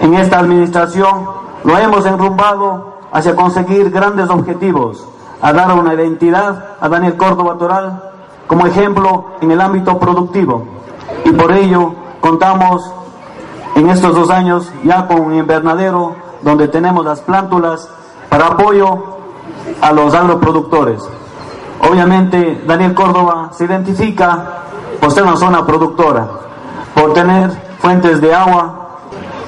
En 0.00 0.14
esta 0.14 0.38
administración 0.38 1.26
lo 1.64 1.78
hemos 1.78 2.06
enrumbado 2.06 2.96
hacia 3.12 3.34
conseguir 3.34 3.90
grandes 3.90 4.28
objetivos, 4.30 5.06
a 5.40 5.52
dar 5.52 5.72
una 5.72 5.94
identidad 5.94 6.76
a 6.80 6.88
Daniel 6.88 7.16
Córdoba 7.16 7.56
Toral 7.58 8.02
como 8.46 8.66
ejemplo 8.66 9.32
en 9.40 9.50
el 9.50 9.60
ámbito 9.60 9.98
productivo. 9.98 10.66
Y 11.24 11.30
por 11.32 11.52
ello 11.52 11.94
contamos 12.20 12.90
en 13.74 13.90
estos 13.90 14.14
dos 14.14 14.30
años 14.30 14.70
ya 14.84 15.06
con 15.06 15.20
un 15.20 15.34
invernadero 15.34 16.14
donde 16.42 16.68
tenemos 16.68 17.04
las 17.04 17.20
plántulas 17.20 17.88
para 18.36 18.48
apoyo 18.48 19.02
a 19.80 19.92
los 19.92 20.12
agroproductores. 20.12 21.02
Obviamente 21.80 22.62
Daniel 22.66 22.92
Córdoba 22.92 23.48
se 23.52 23.64
identifica 23.64 24.62
por 25.00 25.10
ser 25.10 25.22
una 25.22 25.38
zona 25.38 25.64
productora, 25.64 26.28
por 26.94 27.14
tener 27.14 27.50
fuentes 27.80 28.20
de 28.20 28.34
agua 28.34 28.88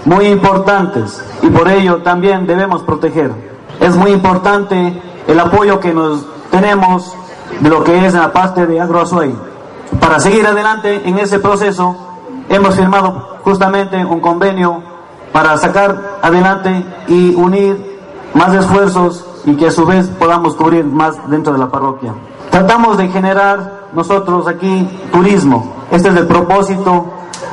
muy 0.07 0.28
importantes 0.28 1.23
y 1.42 1.50
por 1.50 1.68
ello 1.68 1.99
también 1.99 2.47
debemos 2.47 2.83
proteger. 2.83 3.30
Es 3.78 3.95
muy 3.95 4.11
importante 4.11 5.02
el 5.26 5.38
apoyo 5.38 5.80
que 5.80 5.92
nos 5.92 6.25
tenemos 6.50 7.14
de 7.61 7.68
lo 7.68 7.85
que 7.85 8.07
es 8.07 8.14
la 8.14 8.33
parte 8.33 8.66
de 8.66 8.80
Agroazuay. 8.80 9.37
Para 10.00 10.18
seguir 10.18 10.47
adelante 10.47 11.07
en 11.07 11.18
ese 11.18 11.40
proceso 11.40 11.95
hemos 12.49 12.75
firmado 12.75 13.37
justamente 13.45 14.02
un 14.02 14.21
convenio 14.21 14.83
para 15.30 15.59
sacar 15.59 16.21
adelante 16.23 16.87
y 17.07 17.35
unir 17.35 17.88
más 18.38 18.54
esfuerzos 18.54 19.25
y 19.45 19.57
que 19.57 19.66
a 19.66 19.71
su 19.71 19.85
vez 19.85 20.09
podamos 20.18 20.54
cubrir 20.54 20.85
más 20.85 21.16
dentro 21.28 21.52
de 21.52 21.59
la 21.59 21.68
parroquia. 21.68 22.14
Tratamos 22.50 22.97
de 22.97 23.09
generar 23.09 23.88
nosotros 23.92 24.47
aquí 24.47 24.88
turismo. 25.12 25.75
Este 25.90 26.09
es 26.09 26.16
el 26.16 26.26
propósito 26.26 27.07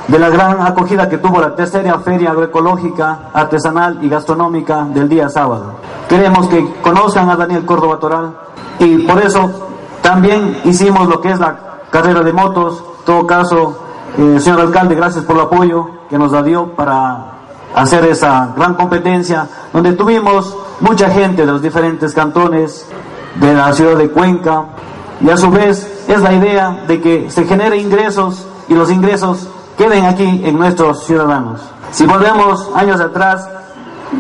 de 0.08 0.20
la 0.20 0.30
gran 0.30 0.62
acogida 0.62 1.10
que 1.10 1.18
tuvo 1.18 1.42
la 1.42 1.56
tercera 1.56 2.00
feria 2.00 2.32
agroecológica, 2.32 3.32
artesanal 3.34 4.00
y 4.04 4.10
gastronómica 4.10 4.84
del 4.86 5.10
día 5.10 5.28
sábado. 5.28 5.74
Queremos 6.08 6.48
que 6.48 6.74
conozcan 6.82 7.30
a 7.30 7.36
Daniel 7.36 7.66
Córdoba 7.66 7.98
Toral 7.98 8.38
y 8.80 9.00
por 9.00 9.20
eso 9.22 9.50
también 10.02 10.62
hicimos 10.66 11.08
lo 11.08 11.20
que 11.20 11.32
es 11.32 11.40
la 11.40 11.80
carrera 11.90 12.22
de 12.22 12.32
motos. 12.32 12.84
En 13.00 13.06
todo 13.06 13.26
caso, 13.26 13.80
eh, 14.18 14.40
señor 14.40 14.62
alcalde, 14.62 14.96
gracias 14.96 15.26
por 15.26 15.36
el 15.36 15.42
apoyo 15.44 15.90
que 16.10 16.18
nos 16.20 16.32
dio 16.46 16.68
para 16.76 17.35
hacer 17.76 18.06
esa 18.06 18.54
gran 18.56 18.74
competencia, 18.74 19.48
donde 19.74 19.94
tuvimos 19.94 20.56
mucha 20.80 21.10
gente 21.10 21.46
de 21.46 21.52
los 21.52 21.62
diferentes 21.62 22.14
cantones 22.14 22.86
de 23.36 23.54
la 23.54 23.74
ciudad 23.74 23.98
de 23.98 24.10
Cuenca, 24.10 24.64
y 25.22 25.30
a 25.30 25.38
su 25.38 25.52
vez 25.52 26.06
es 26.08 26.22
la 26.22 26.34
idea 26.34 26.84
de 26.88 27.02
que 27.02 27.30
se 27.30 27.46
genere 27.46 27.78
ingresos 27.78 28.48
y 28.68 28.74
los 28.74 28.90
ingresos 28.90 29.48
queden 29.78 30.06
aquí 30.06 30.42
en 30.46 30.58
nuestros 30.58 31.06
ciudadanos. 31.06 31.62
Si 31.92 32.06
volvemos 32.06 32.70
años 32.76 33.00
atrás, 33.00 33.48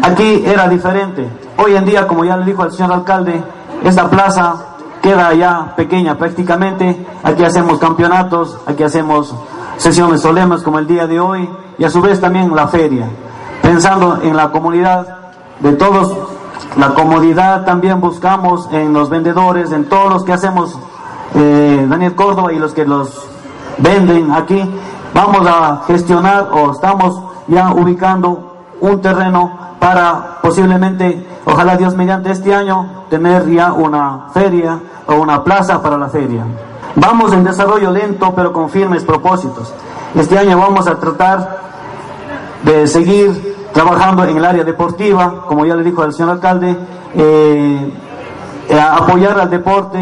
aquí 0.01 0.43
era 0.45 0.67
diferente. 0.67 1.27
Hoy 1.57 1.75
en 1.75 1.85
día, 1.85 2.07
como 2.07 2.25
ya 2.25 2.37
le 2.37 2.45
dijo 2.45 2.63
el 2.63 2.71
señor 2.71 2.93
alcalde, 2.93 3.41
esta 3.83 4.09
plaza 4.09 4.55
queda 5.01 5.33
ya 5.33 5.73
pequeña 5.75 6.17
prácticamente. 6.17 7.05
Aquí 7.23 7.43
hacemos 7.43 7.79
campeonatos, 7.79 8.57
aquí 8.65 8.83
hacemos 8.83 9.33
sesiones 9.77 10.21
solemnes 10.21 10.61
como 10.61 10.79
el 10.79 10.87
día 10.87 11.07
de 11.07 11.19
hoy 11.19 11.49
y 11.77 11.83
a 11.83 11.89
su 11.89 12.01
vez 12.01 12.19
también 12.19 12.55
la 12.55 12.67
feria 12.67 13.09
pensando 13.75 14.21
en 14.21 14.37
la 14.37 14.51
comunidad 14.51 15.05
de 15.59 15.73
todos, 15.73 16.15
la 16.77 16.93
comodidad 16.93 17.65
también 17.65 17.99
buscamos 17.99 18.69
en 18.71 18.93
los 18.93 19.09
vendedores, 19.09 19.73
en 19.73 19.89
todos 19.89 20.13
los 20.13 20.23
que 20.23 20.31
hacemos 20.31 20.79
eh, 21.35 21.85
Daniel 21.89 22.15
Córdoba 22.15 22.53
y 22.53 22.57
los 22.57 22.73
que 22.73 22.85
los 22.85 23.27
venden 23.79 24.31
aquí. 24.31 24.63
Vamos 25.13 25.45
a 25.45 25.81
gestionar 25.87 26.51
o 26.53 26.71
estamos 26.71 27.19
ya 27.49 27.73
ubicando 27.73 28.55
un 28.79 29.01
terreno 29.01 29.51
para 29.77 30.39
posiblemente, 30.41 31.27
ojalá 31.43 31.75
Dios 31.75 31.97
mediante 31.97 32.31
este 32.31 32.55
año, 32.55 33.03
tener 33.09 33.45
ya 33.51 33.73
una 33.73 34.27
feria 34.33 34.79
o 35.05 35.15
una 35.15 35.43
plaza 35.43 35.81
para 35.81 35.97
la 35.97 36.07
feria. 36.07 36.45
Vamos 36.95 37.33
en 37.33 37.43
desarrollo 37.43 37.91
lento 37.91 38.33
pero 38.33 38.53
con 38.53 38.69
firmes 38.69 39.03
propósitos. 39.03 39.73
Este 40.15 40.39
año 40.39 40.57
vamos 40.57 40.87
a 40.87 40.97
tratar 40.97 41.59
de 42.63 42.87
seguir 42.87 43.54
trabajando 43.75 44.23
en 44.23 44.37
el 44.37 44.45
área 44.45 44.63
deportiva, 44.63 45.43
como 45.47 45.65
ya 45.65 45.75
le 45.75 45.83
dijo 45.83 46.01
el 46.05 46.13
señor 46.13 46.31
alcalde, 46.31 46.77
eh, 47.13 47.93
eh, 48.69 48.79
apoyar 48.79 49.37
al 49.37 49.49
deporte 49.49 49.99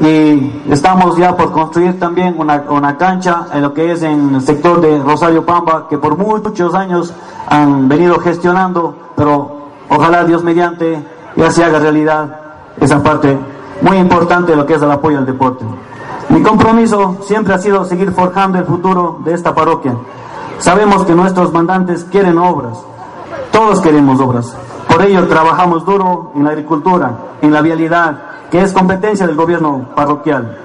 y 0.00 0.62
estamos 0.70 1.16
ya 1.16 1.36
por 1.36 1.50
construir 1.50 1.98
también 1.98 2.36
una, 2.38 2.62
una, 2.68 2.96
cancha 2.96 3.46
en 3.52 3.62
lo 3.62 3.74
que 3.74 3.90
es 3.90 4.04
en 4.04 4.36
el 4.36 4.40
sector 4.40 4.80
de 4.80 5.02
Rosario 5.02 5.44
Pamba, 5.44 5.88
que 5.90 5.98
por 5.98 6.16
muchos 6.16 6.72
años 6.74 7.12
han 7.48 7.88
venido 7.88 8.20
gestionando, 8.20 8.94
pero 9.16 9.62
ojalá 9.88 10.22
Dios 10.22 10.44
mediante 10.44 11.04
ya 11.34 11.50
se 11.50 11.64
haga 11.64 11.80
realidad 11.80 12.40
esa 12.80 13.02
parte 13.02 13.36
muy 13.82 13.96
importante 13.96 14.52
de 14.52 14.58
lo 14.58 14.64
que 14.64 14.74
es 14.74 14.82
el 14.82 14.92
apoyo 14.92 15.18
al 15.18 15.26
deporte. 15.26 15.64
Mi 16.28 16.40
compromiso 16.40 17.16
siempre 17.22 17.54
ha 17.54 17.58
sido 17.58 17.84
seguir 17.84 18.12
forjando 18.12 18.58
el 18.58 18.64
futuro 18.64 19.18
de 19.24 19.34
esta 19.34 19.52
parroquia. 19.56 19.96
Sabemos 20.60 21.04
que 21.04 21.16
nuestros 21.16 21.52
mandantes 21.52 22.04
quieren 22.04 22.38
obras, 22.38 22.78
todos 23.52 23.80
queremos 23.80 24.20
obras. 24.20 24.56
Por 24.88 25.02
ello 25.02 25.26
trabajamos 25.28 25.84
duro 25.84 26.32
en 26.34 26.44
la 26.44 26.50
agricultura, 26.50 27.18
en 27.42 27.52
la 27.52 27.60
vialidad, 27.60 28.18
que 28.50 28.62
es 28.62 28.72
competencia 28.72 29.26
del 29.26 29.36
gobierno 29.36 29.90
parroquial, 29.94 30.58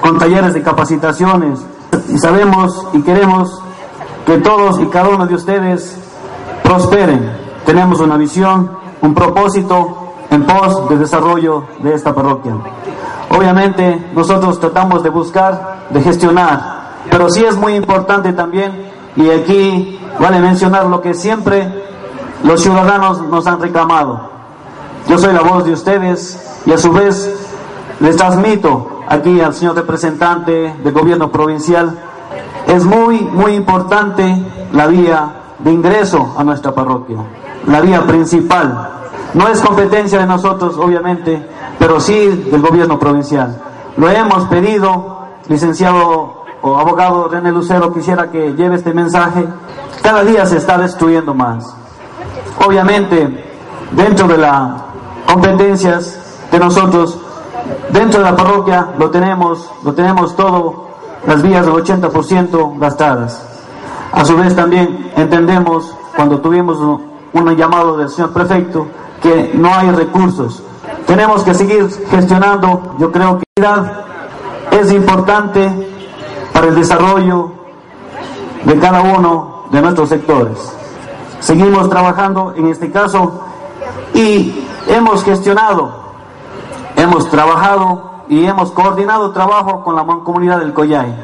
con 0.00 0.18
talleres 0.18 0.54
de 0.54 0.62
capacitaciones. 0.62 1.64
Y 2.08 2.18
sabemos 2.18 2.86
y 2.92 3.02
queremos 3.02 3.60
que 4.26 4.38
todos 4.38 4.80
y 4.80 4.86
cada 4.86 5.08
uno 5.08 5.26
de 5.26 5.34
ustedes 5.34 5.98
prosperen. 6.62 7.30
Tenemos 7.66 8.00
una 8.00 8.16
visión, 8.16 8.70
un 9.00 9.14
propósito 9.14 10.12
en 10.30 10.44
pos 10.44 10.88
de 10.88 10.98
desarrollo 10.98 11.64
de 11.82 11.94
esta 11.94 12.14
parroquia. 12.14 12.54
Obviamente 13.30 14.10
nosotros 14.14 14.60
tratamos 14.60 15.02
de 15.02 15.10
buscar, 15.10 15.86
de 15.90 16.00
gestionar, 16.00 16.84
pero 17.10 17.28
sí 17.28 17.44
es 17.44 17.56
muy 17.56 17.74
importante 17.74 18.32
también, 18.32 18.90
y 19.16 19.30
aquí 19.30 20.00
vale 20.18 20.40
mencionar 20.40 20.86
lo 20.86 21.00
que 21.00 21.14
siempre 21.14 21.84
los 22.44 22.62
ciudadanos 22.62 23.22
nos 23.22 23.46
han 23.46 23.60
reclamado. 23.60 24.30
Yo 25.08 25.18
soy 25.18 25.34
la 25.34 25.42
voz 25.42 25.64
de 25.64 25.72
ustedes 25.72 26.62
y 26.64 26.72
a 26.72 26.78
su 26.78 26.92
vez 26.92 27.34
les 28.00 28.16
transmito 28.16 29.00
aquí 29.08 29.40
al 29.40 29.54
señor 29.54 29.76
representante 29.76 30.74
del 30.82 30.92
gobierno 30.92 31.30
provincial, 31.30 31.98
es 32.66 32.84
muy, 32.84 33.20
muy 33.20 33.54
importante 33.54 34.24
la 34.72 34.86
vía 34.86 35.34
de 35.58 35.72
ingreso 35.72 36.34
a 36.36 36.44
nuestra 36.44 36.72
parroquia, 36.72 37.18
la 37.66 37.80
vía 37.80 38.02
principal. 38.06 38.90
No 39.34 39.48
es 39.48 39.60
competencia 39.60 40.20
de 40.20 40.26
nosotros, 40.26 40.76
obviamente, 40.78 41.46
pero 41.78 41.98
sí 41.98 42.28
del 42.50 42.62
gobierno 42.62 42.98
provincial. 42.98 43.60
Lo 43.96 44.08
hemos 44.08 44.44
pedido, 44.44 45.26
licenciado 45.48 46.44
o 46.62 46.78
abogado 46.78 47.28
René 47.28 47.52
Lucero, 47.52 47.92
quisiera 47.92 48.30
que 48.30 48.54
lleve 48.54 48.76
este 48.76 48.94
mensaje. 48.94 49.46
Cada 50.02 50.24
día 50.24 50.46
se 50.46 50.56
está 50.56 50.78
destruyendo 50.78 51.34
más. 51.34 51.83
Obviamente, 52.58 53.44
dentro 53.92 54.28
de 54.28 54.38
las 54.38 54.72
competencias 55.26 56.18
de 56.50 56.58
nosotros, 56.58 57.18
dentro 57.90 58.20
de 58.20 58.30
la 58.30 58.36
parroquia 58.36 58.88
lo 58.98 59.10
tenemos, 59.10 59.70
lo 59.82 59.92
tenemos 59.92 60.36
todo, 60.36 60.88
las 61.26 61.42
vías 61.42 61.64
del 61.64 61.74
80% 61.74 62.78
gastadas. 62.78 63.42
A 64.12 64.24
su 64.24 64.36
vez 64.36 64.54
también 64.54 65.12
entendemos, 65.16 65.94
cuando 66.14 66.40
tuvimos 66.40 66.78
un 67.32 67.56
llamado 67.56 67.96
del 67.96 68.08
señor 68.08 68.32
prefecto, 68.32 68.86
que 69.20 69.52
no 69.54 69.74
hay 69.74 69.90
recursos. 69.90 70.62
Tenemos 71.06 71.42
que 71.42 71.54
seguir 71.54 71.88
gestionando, 72.10 72.94
yo 72.98 73.10
creo 73.10 73.38
que 73.38 74.78
es 74.78 74.92
importante 74.92 75.70
para 76.52 76.68
el 76.68 76.74
desarrollo 76.74 77.50
de 78.64 78.78
cada 78.78 79.02
uno 79.02 79.64
de 79.70 79.82
nuestros 79.82 80.08
sectores. 80.10 80.83
Seguimos 81.44 81.90
trabajando 81.90 82.54
en 82.56 82.68
este 82.68 82.90
caso 82.90 83.42
y 84.14 84.64
hemos 84.88 85.22
gestionado, 85.24 85.92
hemos 86.96 87.28
trabajado 87.28 88.12
y 88.30 88.46
hemos 88.46 88.70
coordinado 88.70 89.30
trabajo 89.32 89.84
con 89.84 89.94
la 89.94 90.06
comunidad 90.24 90.60
del 90.60 90.72
Coyay. 90.72 91.14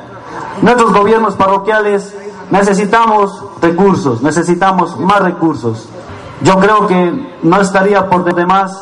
Nuestros 0.60 0.92
gobiernos 0.92 1.36
parroquiales 1.36 2.14
necesitamos 2.50 3.42
recursos, 3.62 4.20
necesitamos 4.20 4.98
más 4.98 5.22
recursos. 5.22 5.88
Yo 6.42 6.58
creo 6.58 6.86
que 6.86 7.38
no 7.42 7.58
estaría 7.58 8.10
por 8.10 8.22
demás 8.34 8.78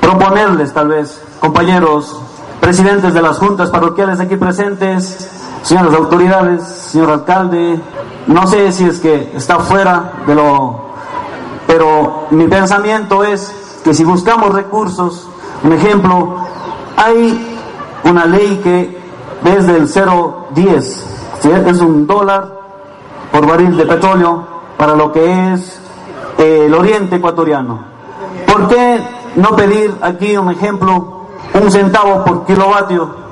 proponerles 0.00 0.72
tal 0.72 0.86
vez, 0.86 1.20
compañeros 1.40 2.16
presidentes 2.60 3.12
de 3.12 3.22
las 3.22 3.38
juntas 3.40 3.70
parroquiales 3.70 4.20
aquí 4.20 4.36
presentes, 4.36 5.28
señoras 5.64 5.94
autoridades, 5.94 6.62
señor 6.62 7.10
alcalde, 7.10 7.80
no 8.26 8.46
sé 8.46 8.72
si 8.72 8.84
es 8.84 9.00
que 9.00 9.32
está 9.34 9.58
fuera 9.58 10.12
de 10.26 10.34
lo... 10.34 10.86
Pero 11.66 12.26
mi 12.30 12.46
pensamiento 12.46 13.24
es 13.24 13.80
que 13.84 13.92
si 13.92 14.04
buscamos 14.04 14.52
recursos, 14.52 15.28
un 15.62 15.72
ejemplo, 15.72 16.36
hay 16.96 17.58
una 18.04 18.24
ley 18.24 18.60
que 18.62 18.98
desde 19.42 19.76
el 19.76 19.88
0,10, 19.88 21.66
es 21.66 21.80
un 21.80 22.06
dólar 22.06 22.60
por 23.32 23.46
barril 23.46 23.76
de 23.76 23.86
petróleo 23.86 24.44
para 24.76 24.94
lo 24.94 25.12
que 25.12 25.52
es 25.52 25.80
el 26.38 26.72
oriente 26.74 27.16
ecuatoriano. 27.16 27.80
¿Por 28.46 28.68
qué 28.68 29.00
no 29.36 29.54
pedir 29.56 29.94
aquí 30.02 30.36
un 30.36 30.50
ejemplo 30.50 31.16
un 31.54 31.70
centavo 31.70 32.24
por 32.24 32.44
kilovatio, 32.44 33.25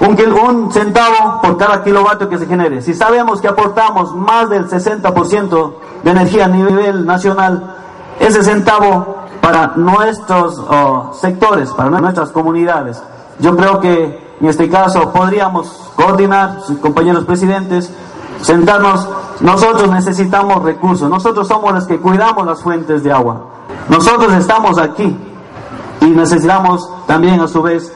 un, 0.00 0.72
centavo 0.72 1.40
por 1.42 1.56
cada 1.56 1.82
kilovatio 1.82 2.28
que 2.28 2.38
se 2.38 2.46
genere. 2.46 2.82
Si 2.82 2.94
sabemos 2.94 3.40
que 3.40 3.48
aportamos 3.48 4.14
más 4.14 4.48
del 4.48 4.68
60% 4.68 5.74
de 6.02 6.10
energía 6.10 6.46
a 6.46 6.48
nivel 6.48 7.06
nacional, 7.06 7.74
ese 8.20 8.42
centavo 8.42 9.16
para 9.40 9.72
nuestros 9.76 10.62
sectores, 11.20 11.70
para 11.70 11.90
nuestras 12.00 12.30
comunidades, 12.30 13.02
yo 13.38 13.56
creo 13.56 13.80
que 13.80 14.28
en 14.40 14.46
este 14.46 14.68
caso 14.68 15.12
podríamos 15.12 15.90
coordinar, 15.96 16.58
compañeros 16.80 17.24
presidentes, 17.24 17.92
sentarnos, 18.40 19.08
nosotros 19.40 19.90
necesitamos 19.90 20.62
recursos, 20.62 21.08
nosotros 21.08 21.48
somos 21.48 21.72
los 21.72 21.86
que 21.86 21.98
cuidamos 21.98 22.46
las 22.46 22.62
fuentes 22.62 23.02
de 23.02 23.12
agua, 23.12 23.46
nosotros 23.88 24.32
estamos 24.34 24.78
aquí 24.78 25.16
y 26.00 26.06
necesitamos 26.06 26.88
también 27.06 27.40
a 27.40 27.48
su 27.48 27.62
vez 27.62 27.92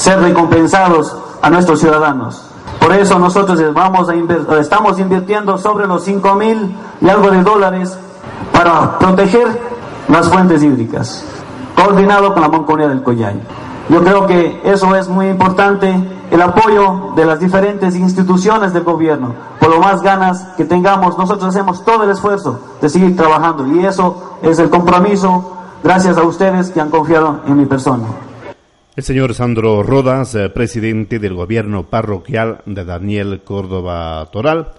ser 0.00 0.18
recompensados 0.18 1.14
a 1.42 1.50
nuestros 1.50 1.80
ciudadanos. 1.80 2.42
Por 2.80 2.94
eso 2.94 3.18
nosotros 3.18 3.60
vamos 3.74 4.08
estamos 4.58 4.98
invirtiendo 4.98 5.58
sobre 5.58 5.86
los 5.86 6.04
5 6.04 6.34
mil 6.36 6.74
y 7.02 7.08
algo 7.10 7.30
de 7.30 7.42
dólares 7.42 7.98
para 8.50 8.98
proteger 8.98 9.46
las 10.08 10.30
fuentes 10.30 10.62
hídricas, 10.62 11.22
coordinado 11.76 12.32
con 12.32 12.42
la 12.42 12.48
Monconía 12.48 12.88
del 12.88 13.02
Coyay. 13.02 13.38
Yo 13.90 14.02
creo 14.02 14.26
que 14.26 14.62
eso 14.64 14.96
es 14.96 15.06
muy 15.06 15.28
importante, 15.28 15.94
el 16.30 16.40
apoyo 16.40 17.12
de 17.14 17.26
las 17.26 17.38
diferentes 17.38 17.94
instituciones 17.94 18.72
del 18.72 18.84
gobierno. 18.84 19.34
Por 19.58 19.68
lo 19.68 19.80
más 19.80 20.00
ganas 20.00 20.46
que 20.56 20.64
tengamos, 20.64 21.18
nosotros 21.18 21.54
hacemos 21.54 21.84
todo 21.84 22.04
el 22.04 22.10
esfuerzo 22.10 22.58
de 22.80 22.88
seguir 22.88 23.14
trabajando 23.16 23.66
y 23.66 23.84
eso 23.84 24.38
es 24.40 24.58
el 24.58 24.70
compromiso 24.70 25.58
Gracias 25.82 26.18
a 26.18 26.24
ustedes 26.24 26.70
que 26.70 26.80
han 26.80 26.90
confiado 26.90 27.40
en 27.46 27.56
mi 27.56 27.64
persona. 27.64 28.04
El 28.96 29.04
señor 29.04 29.34
Sandro 29.34 29.84
Rodas, 29.84 30.34
eh, 30.34 30.48
presidente 30.48 31.20
del 31.20 31.34
gobierno 31.34 31.88
parroquial 31.88 32.60
de 32.66 32.84
Daniel 32.84 33.40
Córdoba 33.44 34.28
Toral, 34.32 34.72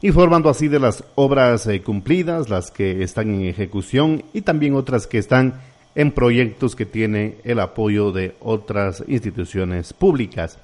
informando 0.00 0.48
así 0.48 0.68
de 0.68 0.80
las 0.80 1.04
obras 1.16 1.66
eh, 1.66 1.82
cumplidas, 1.82 2.48
las 2.48 2.70
que 2.70 3.02
están 3.02 3.28
en 3.34 3.44
ejecución 3.44 4.24
y 4.32 4.40
también 4.40 4.74
otras 4.74 5.06
que 5.06 5.18
están 5.18 5.60
en 5.94 6.12
proyectos 6.12 6.74
que 6.74 6.86
tienen 6.86 7.36
el 7.44 7.60
apoyo 7.60 8.10
de 8.10 8.36
otras 8.40 9.04
instituciones 9.06 9.92
públicas. 9.92 10.58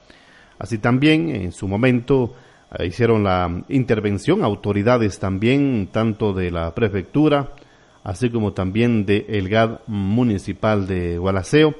Así 0.58 0.78
también, 0.78 1.28
en 1.28 1.52
su 1.52 1.68
momento, 1.68 2.34
eh, 2.78 2.86
hicieron 2.86 3.22
la 3.22 3.64
intervención 3.68 4.42
autoridades 4.42 5.18
también, 5.18 5.90
tanto 5.92 6.32
de 6.32 6.50
la 6.50 6.74
prefectura, 6.74 7.50
así 8.02 8.30
como 8.30 8.54
también 8.54 9.04
de 9.04 9.26
el 9.28 9.50
GAD 9.50 9.80
municipal 9.88 10.86
de 10.86 11.18
Gualaceo, 11.18 11.74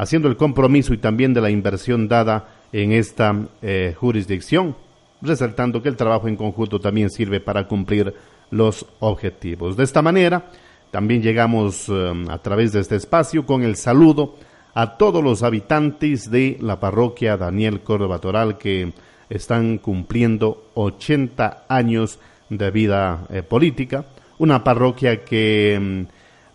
haciendo 0.00 0.28
el 0.28 0.36
compromiso 0.36 0.94
y 0.94 0.98
también 0.98 1.34
de 1.34 1.42
la 1.42 1.50
inversión 1.50 2.08
dada 2.08 2.48
en 2.72 2.92
esta 2.92 3.36
eh, 3.60 3.94
jurisdicción, 3.98 4.74
resaltando 5.20 5.82
que 5.82 5.90
el 5.90 5.96
trabajo 5.96 6.26
en 6.26 6.36
conjunto 6.36 6.80
también 6.80 7.10
sirve 7.10 7.40
para 7.40 7.68
cumplir 7.68 8.14
los 8.50 8.86
objetivos. 9.00 9.76
De 9.76 9.84
esta 9.84 10.00
manera, 10.00 10.46
también 10.90 11.20
llegamos 11.20 11.88
eh, 11.90 12.24
a 12.30 12.38
través 12.38 12.72
de 12.72 12.80
este 12.80 12.96
espacio 12.96 13.44
con 13.44 13.62
el 13.62 13.76
saludo 13.76 14.36
a 14.72 14.96
todos 14.96 15.22
los 15.22 15.42
habitantes 15.42 16.30
de 16.30 16.56
la 16.62 16.80
parroquia 16.80 17.36
Daniel 17.36 17.80
Córdoba 17.80 18.20
Toral 18.20 18.56
que 18.56 18.92
están 19.28 19.76
cumpliendo 19.78 20.70
80 20.74 21.64
años 21.68 22.18
de 22.48 22.70
vida 22.70 23.26
eh, 23.28 23.42
política 23.42 24.06
una 24.40 24.64
parroquia 24.64 25.22
que 25.22 25.78
mm, 25.78 26.02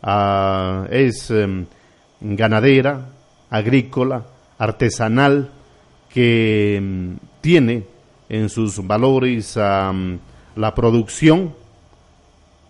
ah, 0.02 0.88
es 0.90 1.30
em, 1.30 1.68
ganadera, 2.20 3.10
agrícola, 3.50 4.26
artesanal, 4.58 5.52
que 6.10 6.80
mm, 6.82 7.14
tiene 7.42 7.84
en 8.30 8.50
sus 8.50 8.86
valores 8.86 9.56
la 9.56 10.74
producción 10.74 11.54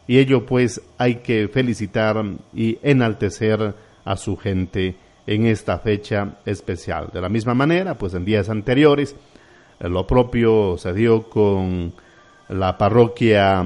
y 0.07 0.17
ello 0.17 0.45
pues 0.45 0.81
hay 0.97 1.15
que 1.15 1.47
felicitar 1.47 2.23
y 2.53 2.77
enaltecer 2.83 3.73
a 4.03 4.17
su 4.17 4.38
gente 4.38 4.95
en 5.25 5.45
esta 5.47 5.79
fecha 5.79 6.38
especial. 6.45 7.09
De 7.11 7.21
la 7.21 7.29
misma 7.29 7.53
manera, 7.53 7.95
pues 7.95 8.13
en 8.13 8.25
días 8.25 8.49
anteriores, 8.49 9.15
eh, 9.79 9.89
lo 9.89 10.05
propio 10.05 10.77
se 10.77 10.93
dio 10.93 11.23
con 11.23 11.93
la 12.49 12.77
parroquia 12.77 13.65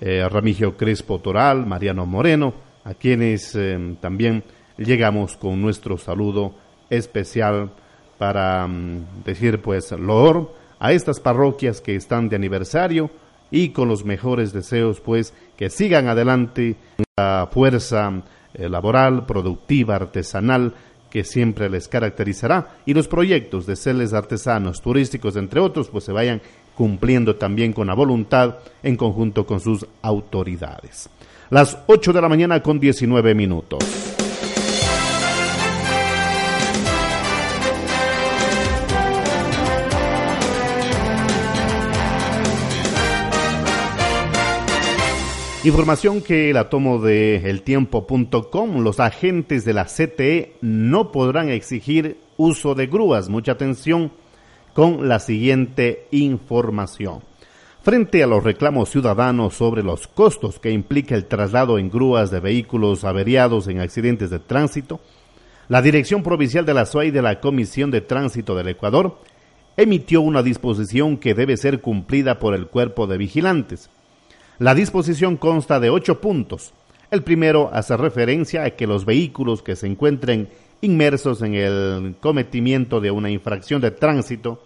eh, 0.00 0.28
Ramigio 0.28 0.76
Crespo 0.76 1.18
Toral, 1.18 1.66
Mariano 1.66 2.06
Moreno, 2.06 2.54
a 2.84 2.94
quienes 2.94 3.54
eh, 3.56 3.96
también 4.00 4.44
llegamos 4.78 5.36
con 5.36 5.60
nuestro 5.60 5.98
saludo 5.98 6.54
especial 6.90 7.70
para 8.18 8.66
mm, 8.66 9.24
decir 9.24 9.60
pues 9.60 9.92
loor 9.92 10.52
a 10.78 10.92
estas 10.92 11.20
parroquias 11.20 11.80
que 11.80 11.96
están 11.96 12.28
de 12.28 12.36
aniversario 12.36 13.10
y 13.50 13.70
con 13.70 13.88
los 13.88 14.04
mejores 14.04 14.52
deseos 14.52 15.00
pues 15.00 15.32
que 15.56 15.70
sigan 15.70 16.08
adelante 16.08 16.76
la 17.16 17.48
fuerza 17.50 18.12
eh, 18.54 18.68
laboral, 18.68 19.26
productiva, 19.26 19.96
artesanal 19.96 20.74
que 21.10 21.24
siempre 21.24 21.70
les 21.70 21.88
caracterizará 21.88 22.76
y 22.84 22.92
los 22.92 23.08
proyectos 23.08 23.66
de 23.66 23.76
celes 23.76 24.12
artesanos, 24.12 24.82
turísticos, 24.82 25.36
entre 25.36 25.60
otros, 25.60 25.88
pues 25.88 26.04
se 26.04 26.12
vayan 26.12 26.42
cumpliendo 26.74 27.36
también 27.36 27.72
con 27.72 27.86
la 27.86 27.94
voluntad 27.94 28.56
en 28.82 28.96
conjunto 28.96 29.46
con 29.46 29.60
sus 29.60 29.86
autoridades. 30.02 31.08
Las 31.48 31.78
8 31.86 32.12
de 32.12 32.20
la 32.20 32.28
mañana 32.28 32.60
con 32.60 32.78
19 32.78 33.34
minutos. 33.34 34.25
Información 45.66 46.22
que 46.22 46.52
la 46.52 46.68
tomo 46.68 47.00
de 47.00 47.50
eltiempo.com. 47.50 48.84
Los 48.84 49.00
agentes 49.00 49.64
de 49.64 49.72
la 49.72 49.86
CTE 49.86 50.52
no 50.60 51.10
podrán 51.10 51.48
exigir 51.48 52.18
uso 52.36 52.76
de 52.76 52.86
grúas. 52.86 53.28
Mucha 53.28 53.50
atención 53.50 54.12
con 54.74 55.08
la 55.08 55.18
siguiente 55.18 56.06
información. 56.12 57.18
Frente 57.82 58.22
a 58.22 58.28
los 58.28 58.44
reclamos 58.44 58.90
ciudadanos 58.90 59.54
sobre 59.54 59.82
los 59.82 60.06
costos 60.06 60.60
que 60.60 60.70
implica 60.70 61.16
el 61.16 61.24
traslado 61.26 61.80
en 61.80 61.90
grúas 61.90 62.30
de 62.30 62.38
vehículos 62.38 63.02
averiados 63.02 63.66
en 63.66 63.80
accidentes 63.80 64.30
de 64.30 64.38
tránsito, 64.38 65.00
la 65.66 65.82
Dirección 65.82 66.22
Provincial 66.22 66.64
de 66.64 66.74
la 66.74 66.86
SUAI 66.86 67.10
de 67.10 67.22
la 67.22 67.40
Comisión 67.40 67.90
de 67.90 68.02
Tránsito 68.02 68.54
del 68.54 68.68
Ecuador 68.68 69.18
emitió 69.76 70.20
una 70.20 70.44
disposición 70.44 71.16
que 71.16 71.34
debe 71.34 71.56
ser 71.56 71.80
cumplida 71.80 72.38
por 72.38 72.54
el 72.54 72.68
cuerpo 72.68 73.08
de 73.08 73.18
vigilantes. 73.18 73.90
La 74.58 74.74
disposición 74.74 75.36
consta 75.36 75.80
de 75.80 75.90
ocho 75.90 76.18
puntos. 76.22 76.72
El 77.10 77.22
primero 77.22 77.68
hace 77.74 77.94
referencia 77.94 78.64
a 78.64 78.70
que 78.70 78.86
los 78.86 79.04
vehículos 79.04 79.62
que 79.62 79.76
se 79.76 79.86
encuentren 79.86 80.48
inmersos 80.80 81.42
en 81.42 81.54
el 81.54 82.16
cometimiento 82.20 83.02
de 83.02 83.10
una 83.10 83.30
infracción 83.30 83.82
de 83.82 83.90
tránsito 83.90 84.62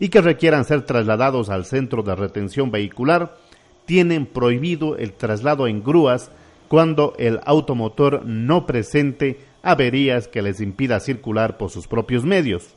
y 0.00 0.08
que 0.08 0.22
requieran 0.22 0.64
ser 0.64 0.86
trasladados 0.86 1.50
al 1.50 1.66
centro 1.66 2.02
de 2.02 2.16
retención 2.16 2.70
vehicular 2.70 3.36
tienen 3.84 4.24
prohibido 4.24 4.96
el 4.96 5.12
traslado 5.12 5.68
en 5.68 5.84
grúas 5.84 6.30
cuando 6.68 7.12
el 7.18 7.38
automotor 7.44 8.24
no 8.24 8.64
presente 8.64 9.40
averías 9.62 10.26
que 10.26 10.40
les 10.40 10.62
impida 10.62 11.00
circular 11.00 11.58
por 11.58 11.68
sus 11.68 11.86
propios 11.86 12.24
medios. 12.24 12.74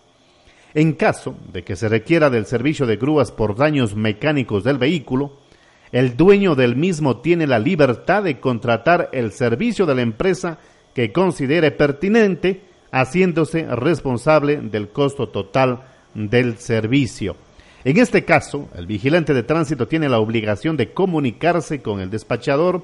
En 0.74 0.92
caso 0.92 1.34
de 1.54 1.64
que 1.64 1.78
se 1.78 1.88
requiera 1.88 2.30
del 2.30 2.46
servicio 2.46 2.86
de 2.86 2.98
grúas 2.98 3.32
por 3.32 3.56
daños 3.56 3.96
mecánicos 3.96 4.66
del 4.66 4.78
vehículo, 4.78 5.47
el 5.92 6.18
dueño 6.18 6.56
del 6.56 6.76
mismo 6.76 7.18
tiene 7.18 7.48
la 7.48 7.60
libertad 7.60 8.24
de 8.24 8.40
contratar 8.40 9.10
el 9.14 9.32
servicio 9.32 9.86
de 9.86 9.96
la 9.96 10.02
empresa 10.02 10.60
que 10.94 11.12
considere 11.12 11.72
pertinente, 11.72 12.62
haciéndose 12.92 13.68
responsable 13.76 14.58
del 14.58 14.90
costo 14.90 15.30
total 15.30 15.82
del 16.14 16.58
servicio. 16.58 17.36
En 17.84 17.98
este 17.98 18.26
caso, 18.26 18.68
el 18.76 18.88
vigilante 18.88 19.34
de 19.34 19.44
tránsito 19.44 19.88
tiene 19.88 20.10
la 20.10 20.20
obligación 20.20 20.76
de 20.76 20.92
comunicarse 20.92 21.82
con 21.82 22.00
el 22.00 22.10
despachador 22.10 22.84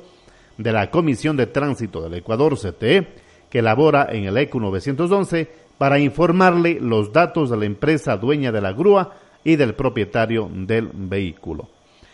de 0.58 0.72
la 0.72 0.92
Comisión 0.92 1.36
de 1.36 1.48
Tránsito 1.48 2.02
del 2.02 2.14
Ecuador, 2.14 2.58
CTE, 2.58 3.08
que 3.50 3.62
labora 3.62 4.08
en 4.12 4.26
el 4.26 4.38
ECU 4.38 4.60
911, 4.60 5.50
para 5.78 6.00
informarle 6.00 6.80
los 6.80 7.12
datos 7.12 7.50
de 7.50 7.58
la 7.58 7.66
empresa 7.66 8.16
dueña 8.16 8.52
de 8.52 8.62
la 8.62 8.72
grúa 8.72 9.16
y 9.44 9.56
del 9.56 9.74
propietario 9.74 10.50
del 10.54 10.90
vehículo. 10.94 11.70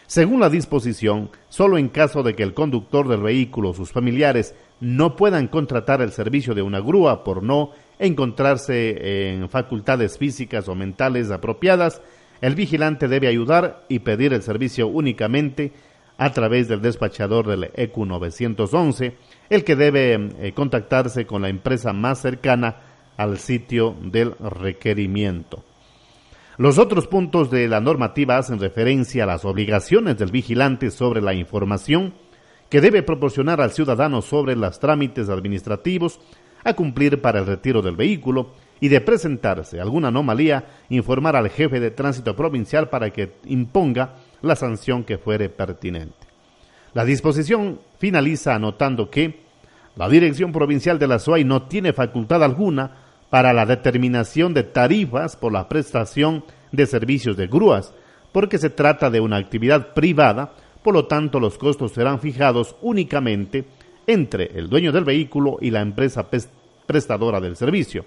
Según 0.10 0.40
la 0.40 0.50
disposición, 0.50 1.30
solo 1.50 1.78
en 1.78 1.88
caso 1.88 2.24
de 2.24 2.34
que 2.34 2.42
el 2.42 2.56
conductor 2.56 3.08
del 3.08 3.22
vehículo 3.22 3.70
o 3.70 3.74
sus 3.76 3.92
familiares 3.92 4.56
no 4.80 5.16
puedan 5.16 5.48
contratar 5.48 6.02
el 6.02 6.12
servicio 6.12 6.56
de 6.56 6.64
una 6.64 6.80
grúa 6.80 7.24
por 7.24 7.44
no 7.44 7.74
encontrarse 8.00 9.30
en 9.30 9.48
facultades 9.50 10.18
físicas 10.18 10.68
o 10.68 10.74
mentales 10.74 11.30
apropiadas, 11.30 12.02
el 12.42 12.56
vigilante 12.56 13.08
debe 13.08 13.28
ayudar 13.28 13.86
y 13.88 14.00
pedir 14.00 14.34
el 14.34 14.42
servicio 14.42 14.88
únicamente 14.88 15.74
a 16.18 16.34
través 16.34 16.68
del 16.68 16.82
despachador 16.82 17.46
del 17.46 17.70
ECU 17.76 18.08
911, 18.08 19.16
el 19.52 19.64
que 19.64 19.76
debe 19.76 20.16
eh, 20.40 20.54
contactarse 20.56 21.28
con 21.28 21.44
la 21.44 21.50
empresa 21.50 21.94
más 21.94 22.20
cercana 22.20 22.78
al 23.16 23.38
sitio 23.38 23.96
del 24.02 24.34
requerimiento. 24.40 25.69
Los 26.60 26.78
otros 26.78 27.08
puntos 27.08 27.50
de 27.50 27.70
la 27.70 27.80
normativa 27.80 28.38
hacen 28.38 28.60
referencia 28.60 29.24
a 29.24 29.28
las 29.28 29.46
obligaciones 29.46 30.18
del 30.18 30.30
vigilante 30.30 30.92
sobre 30.92 31.22
la 31.22 31.34
información 31.34 32.14
que 32.68 32.82
debe 32.82 33.02
proporcionar 33.02 33.62
al 33.62 33.72
ciudadano 33.72 34.22
sobre 34.22 34.58
los 34.58 34.78
trámites 34.78 35.30
administrativos 35.30 36.20
a 36.66 36.74
cumplir 36.74 37.22
para 37.22 37.40
el 37.40 37.46
retiro 37.46 37.82
del 37.82 37.96
vehículo 37.96 38.52
y 38.82 38.90
de 38.90 39.00
presentarse 39.00 39.80
alguna 39.80 40.10
anomalía, 40.10 40.66
informar 40.90 41.38
al 41.38 41.50
jefe 41.50 41.80
de 41.80 41.92
tránsito 41.92 42.36
provincial 42.36 42.90
para 42.90 43.10
que 43.12 43.36
imponga 43.46 44.16
la 44.42 44.58
sanción 44.58 45.06
que 45.06 45.18
fuere 45.18 45.48
pertinente. 45.48 46.28
La 46.94 47.06
disposición 47.06 47.80
finaliza 48.00 48.54
anotando 48.54 49.10
que 49.10 49.44
la 49.96 50.10
Dirección 50.10 50.52
Provincial 50.52 51.00
de 51.00 51.08
la 51.08 51.20
SOAI 51.20 51.46
no 51.46 51.70
tiene 51.70 51.94
facultad 51.94 52.44
alguna 52.44 53.09
para 53.30 53.54
la 53.54 53.66
determinación 53.66 54.54
de 54.54 54.64
tarifas 54.64 55.36
por 55.36 55.52
la 55.52 55.70
prestación 55.70 56.44
de 56.72 56.86
servicios 56.86 57.38
de 57.38 57.48
grúas, 57.48 57.94
porque 58.32 58.58
se 58.58 58.70
trata 58.70 59.10
de 59.10 59.20
una 59.20 59.38
actividad 59.38 59.94
privada, 59.94 60.54
por 60.84 60.94
lo 60.94 61.06
tanto 61.06 61.40
los 61.40 61.58
costos 61.58 61.92
serán 61.92 62.20
fijados 62.20 62.76
únicamente 62.82 63.66
entre 64.08 64.58
el 64.58 64.70
dueño 64.70 64.92
del 64.92 65.04
vehículo 65.04 65.58
y 65.62 65.72
la 65.72 65.82
empresa 65.82 66.28
prestadora 66.86 67.40
del 67.40 67.56
servicio. 67.56 68.06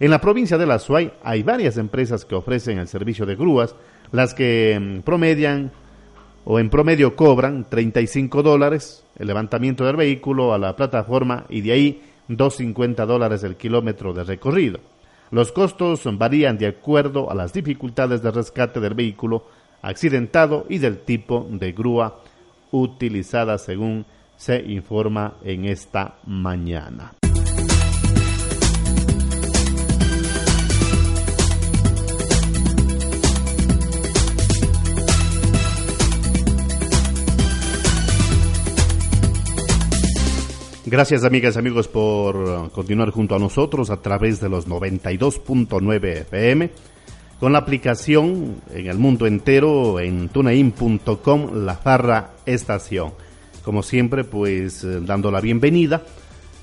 En 0.00 0.10
la 0.10 0.20
provincia 0.20 0.56
de 0.56 0.66
La 0.66 0.78
Suay 0.78 1.12
hay 1.22 1.42
varias 1.42 1.76
empresas 1.76 2.24
que 2.24 2.34
ofrecen 2.34 2.78
el 2.78 2.88
servicio 2.88 3.26
de 3.26 3.36
grúas, 3.36 3.74
las 4.12 4.32
que 4.32 4.78
mm, 4.80 5.00
promedian 5.00 5.72
o 6.44 6.58
en 6.58 6.70
promedio 6.70 7.14
cobran 7.14 7.68
35 7.68 8.42
dólares 8.42 9.04
el 9.18 9.26
levantamiento 9.26 9.84
del 9.84 9.96
vehículo 9.96 10.54
a 10.54 10.58
la 10.58 10.76
plataforma 10.76 11.44
y 11.50 11.60
de 11.60 11.72
ahí 11.72 12.02
250 12.28 13.06
dólares 13.06 13.42
el 13.42 13.56
kilómetro 13.56 14.12
de 14.12 14.24
recorrido. 14.24 14.80
Los 15.30 15.52
costos 15.52 16.02
varían 16.18 16.56
de 16.56 16.68
acuerdo 16.68 17.30
a 17.30 17.34
las 17.34 17.52
dificultades 17.52 18.22
de 18.22 18.30
rescate 18.30 18.80
del 18.80 18.94
vehículo 18.94 19.44
accidentado 19.82 20.66
y 20.68 20.78
del 20.78 20.98
tipo 20.98 21.46
de 21.50 21.72
grúa 21.72 22.20
utilizada 22.70 23.58
según 23.58 24.06
se 24.36 24.60
informa 24.60 25.34
en 25.42 25.64
esta 25.66 26.16
mañana. 26.26 27.12
Gracias 40.90 41.22
amigas 41.24 41.54
y 41.54 41.58
amigos 41.58 41.86
por 41.86 42.72
continuar 42.72 43.10
junto 43.10 43.34
a 43.34 43.38
nosotros 43.38 43.90
a 43.90 44.00
través 44.00 44.40
de 44.40 44.48
los 44.48 44.66
92.9 44.66 46.20
FM 46.22 46.70
con 47.38 47.52
la 47.52 47.58
aplicación 47.58 48.62
en 48.72 48.86
el 48.86 48.96
mundo 48.96 49.26
entero 49.26 50.00
en 50.00 50.30
tunein.com 50.30 51.66
La 51.66 51.74
Farra 51.74 52.30
Estación. 52.46 53.12
Como 53.62 53.82
siempre, 53.82 54.24
pues 54.24 54.82
eh, 54.82 55.00
dando 55.02 55.30
la 55.30 55.42
bienvenida 55.42 56.04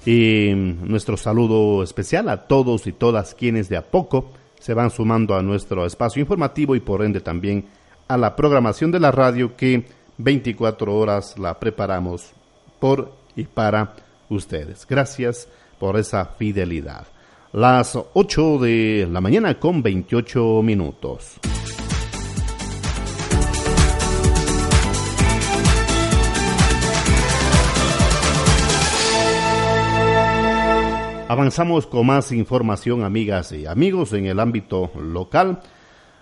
y 0.08 0.54
nuestro 0.56 1.18
saludo 1.18 1.84
especial 1.84 2.28
a 2.30 2.48
todos 2.48 2.88
y 2.88 2.94
todas 2.94 3.36
quienes 3.36 3.70
de 3.70 3.78
a 3.78 3.84
poco 3.84 4.32
se 4.60 4.74
van 4.74 4.90
sumando 4.90 5.36
a 5.36 5.44
nuestro 5.44 5.86
espacio 5.86 6.20
informativo 6.20 6.76
y 6.76 6.80
por 6.80 7.04
ende 7.04 7.22
también 7.22 7.66
a 8.08 8.18
la 8.18 8.36
programación 8.36 8.90
de 8.90 9.02
la 9.02 9.12
radio 9.12 9.56
que 9.56 9.86
24 10.18 10.96
horas 10.96 11.38
la 11.38 11.60
preparamos 11.60 12.32
por 12.80 13.14
y 13.36 13.44
para 13.44 13.94
ustedes. 14.30 14.86
Gracias 14.88 15.48
por 15.80 15.98
esa 15.98 16.26
fidelidad. 16.26 17.08
Las 17.52 17.98
8 18.14 18.60
de 18.60 19.08
la 19.12 19.22
mañana 19.22 19.60
con 19.60 19.82
28 19.82 20.62
minutos. 20.62 21.40
Avanzamos 31.28 31.88
con 31.88 32.06
más 32.06 32.32
información, 32.32 33.04
amigas 33.04 33.52
y 33.52 33.66
amigos, 33.66 34.14
en 34.14 34.28
el 34.28 34.40
ámbito 34.40 34.92
local 34.96 35.60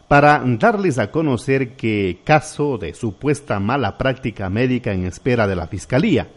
para 0.07 0.43
darles 0.45 0.99
a 0.99 1.11
conocer 1.11 1.75
que 1.75 2.19
caso 2.23 2.77
de 2.77 2.93
supuesta 2.93 3.59
mala 3.59 3.97
práctica 3.97 4.49
médica 4.49 4.93
en 4.93 5.05
espera 5.05 5.47
de 5.47 5.55
la 5.55 5.67
Fiscalía. 5.67 6.27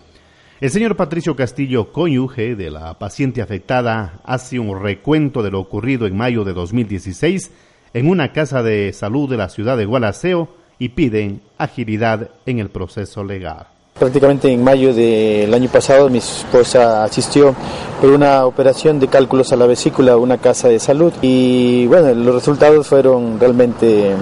El 0.59 0.71
señor 0.71 0.97
Patricio 0.97 1.37
Castillo, 1.37 1.93
cónyuge 1.93 2.57
de 2.57 2.71
la 2.71 2.95
paciente 2.95 3.43
afectada, 3.43 4.21
hace 4.25 4.59
un 4.59 4.83
recuento 4.83 5.43
de 5.43 5.51
lo 5.51 5.61
ocurrido 5.61 6.07
en 6.07 6.17
mayo 6.17 6.45
de 6.45 6.55
2016 6.55 7.51
en 7.93 8.09
una 8.09 8.33
casa 8.33 8.63
de 8.63 8.95
salud 8.95 9.29
de 9.29 9.37
la 9.37 9.51
ciudad 9.51 9.77
de 9.77 9.85
Gualaceo 9.85 10.49
y 10.79 10.89
piden 10.91 11.43
agilidad 11.59 12.31
en 12.47 12.59
el 12.59 12.71
proceso 12.71 13.23
legal. 13.23 13.67
Prácticamente 13.99 14.51
en 14.51 14.65
mayo 14.65 14.95
del 14.95 15.53
año 15.53 15.69
pasado 15.69 16.09
mi 16.09 16.19
esposa 16.19 17.05
asistió 17.05 17.55
por 18.01 18.09
una 18.11 18.47
operación 18.47 18.99
de 18.99 19.09
cálculos 19.09 19.53
a 19.53 19.57
la 19.57 19.67
vesícula 19.67 20.13
a 20.13 20.17
una 20.17 20.39
casa 20.39 20.69
de 20.69 20.79
salud 20.79 21.13
y 21.21 21.87
bueno, 21.87 22.15
los 22.15 22.35
resultados 22.35 22.87
fueron 22.87 23.39
realmente 23.39 24.15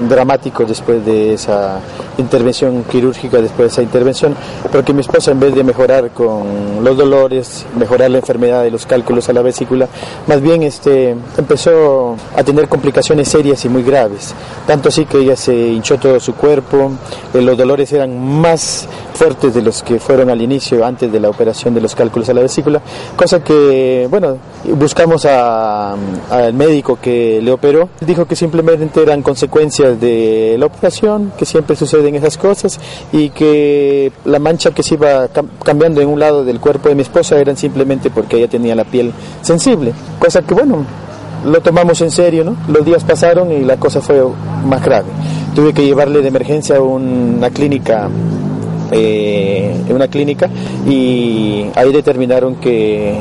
dramáticos 0.00 0.68
después 0.68 1.04
de 1.04 1.34
esa 1.34 1.80
intervención 2.18 2.84
quirúrgica 2.84 3.40
después 3.40 3.68
de 3.68 3.72
esa 3.72 3.82
intervención, 3.82 4.34
porque 4.70 4.92
mi 4.92 5.00
esposa 5.00 5.30
en 5.30 5.40
vez 5.40 5.54
de 5.54 5.64
mejorar 5.64 6.10
con 6.10 6.82
los 6.82 6.96
dolores, 6.96 7.66
mejorar 7.76 8.10
la 8.10 8.18
enfermedad 8.18 8.62
de 8.62 8.70
los 8.70 8.86
cálculos 8.86 9.28
a 9.28 9.32
la 9.32 9.42
vesícula, 9.42 9.88
más 10.26 10.40
bien 10.40 10.62
este, 10.62 11.16
empezó 11.36 12.16
a 12.36 12.42
tener 12.42 12.68
complicaciones 12.68 13.28
serias 13.28 13.64
y 13.64 13.68
muy 13.68 13.82
graves, 13.82 14.34
tanto 14.66 14.88
así 14.88 15.04
que 15.04 15.18
ella 15.18 15.36
se 15.36 15.54
hinchó 15.54 15.98
todo 15.98 16.20
su 16.20 16.34
cuerpo, 16.34 16.92
eh, 17.34 17.40
los 17.40 17.56
dolores 17.56 17.92
eran 17.92 18.18
más 18.40 18.88
fuertes 19.14 19.54
de 19.54 19.62
los 19.62 19.82
que 19.82 19.98
fueron 19.98 20.30
al 20.30 20.40
inicio 20.40 20.84
antes 20.84 21.10
de 21.10 21.18
la 21.18 21.28
operación 21.28 21.74
de 21.74 21.80
los 21.80 21.94
cálculos 21.94 22.28
a 22.28 22.34
la 22.34 22.42
vesícula, 22.42 22.80
cosa 23.16 23.42
que, 23.42 24.06
bueno, 24.10 24.36
buscamos 24.74 25.24
al 25.24 26.54
médico 26.54 26.98
que 27.00 27.40
le 27.42 27.50
operó, 27.50 27.88
dijo 28.00 28.26
que 28.26 28.36
simplemente 28.36 29.02
eran 29.02 29.22
consecuencias 29.22 29.87
de 29.96 30.56
la 30.58 30.66
operación, 30.66 31.32
que 31.36 31.44
siempre 31.44 31.76
suceden 31.76 32.14
esas 32.14 32.36
cosas 32.36 32.78
y 33.12 33.30
que 33.30 34.12
la 34.24 34.38
mancha 34.38 34.72
que 34.72 34.82
se 34.82 34.94
iba 34.94 35.28
cambiando 35.64 36.00
en 36.00 36.08
un 36.08 36.20
lado 36.20 36.44
del 36.44 36.60
cuerpo 36.60 36.88
de 36.88 36.94
mi 36.94 37.02
esposa 37.02 37.38
eran 37.38 37.56
simplemente 37.56 38.10
porque 38.10 38.36
ella 38.36 38.48
tenía 38.48 38.74
la 38.74 38.84
piel 38.84 39.12
sensible, 39.42 39.92
cosa 40.18 40.42
que, 40.42 40.54
bueno, 40.54 40.84
lo 41.44 41.60
tomamos 41.60 42.00
en 42.00 42.10
serio, 42.10 42.44
¿no? 42.44 42.56
Los 42.68 42.84
días 42.84 43.04
pasaron 43.04 43.52
y 43.52 43.60
la 43.60 43.76
cosa 43.76 44.00
fue 44.00 44.22
más 44.64 44.82
grave. 44.84 45.06
Tuve 45.54 45.72
que 45.72 45.84
llevarle 45.84 46.20
de 46.20 46.28
emergencia 46.28 46.76
a 46.76 46.80
una 46.80 47.50
clínica 47.50 48.08
eh, 48.90 49.74
una 49.90 50.08
clínica 50.08 50.48
y 50.88 51.66
ahí 51.74 51.92
determinaron 51.92 52.56
que 52.56 53.18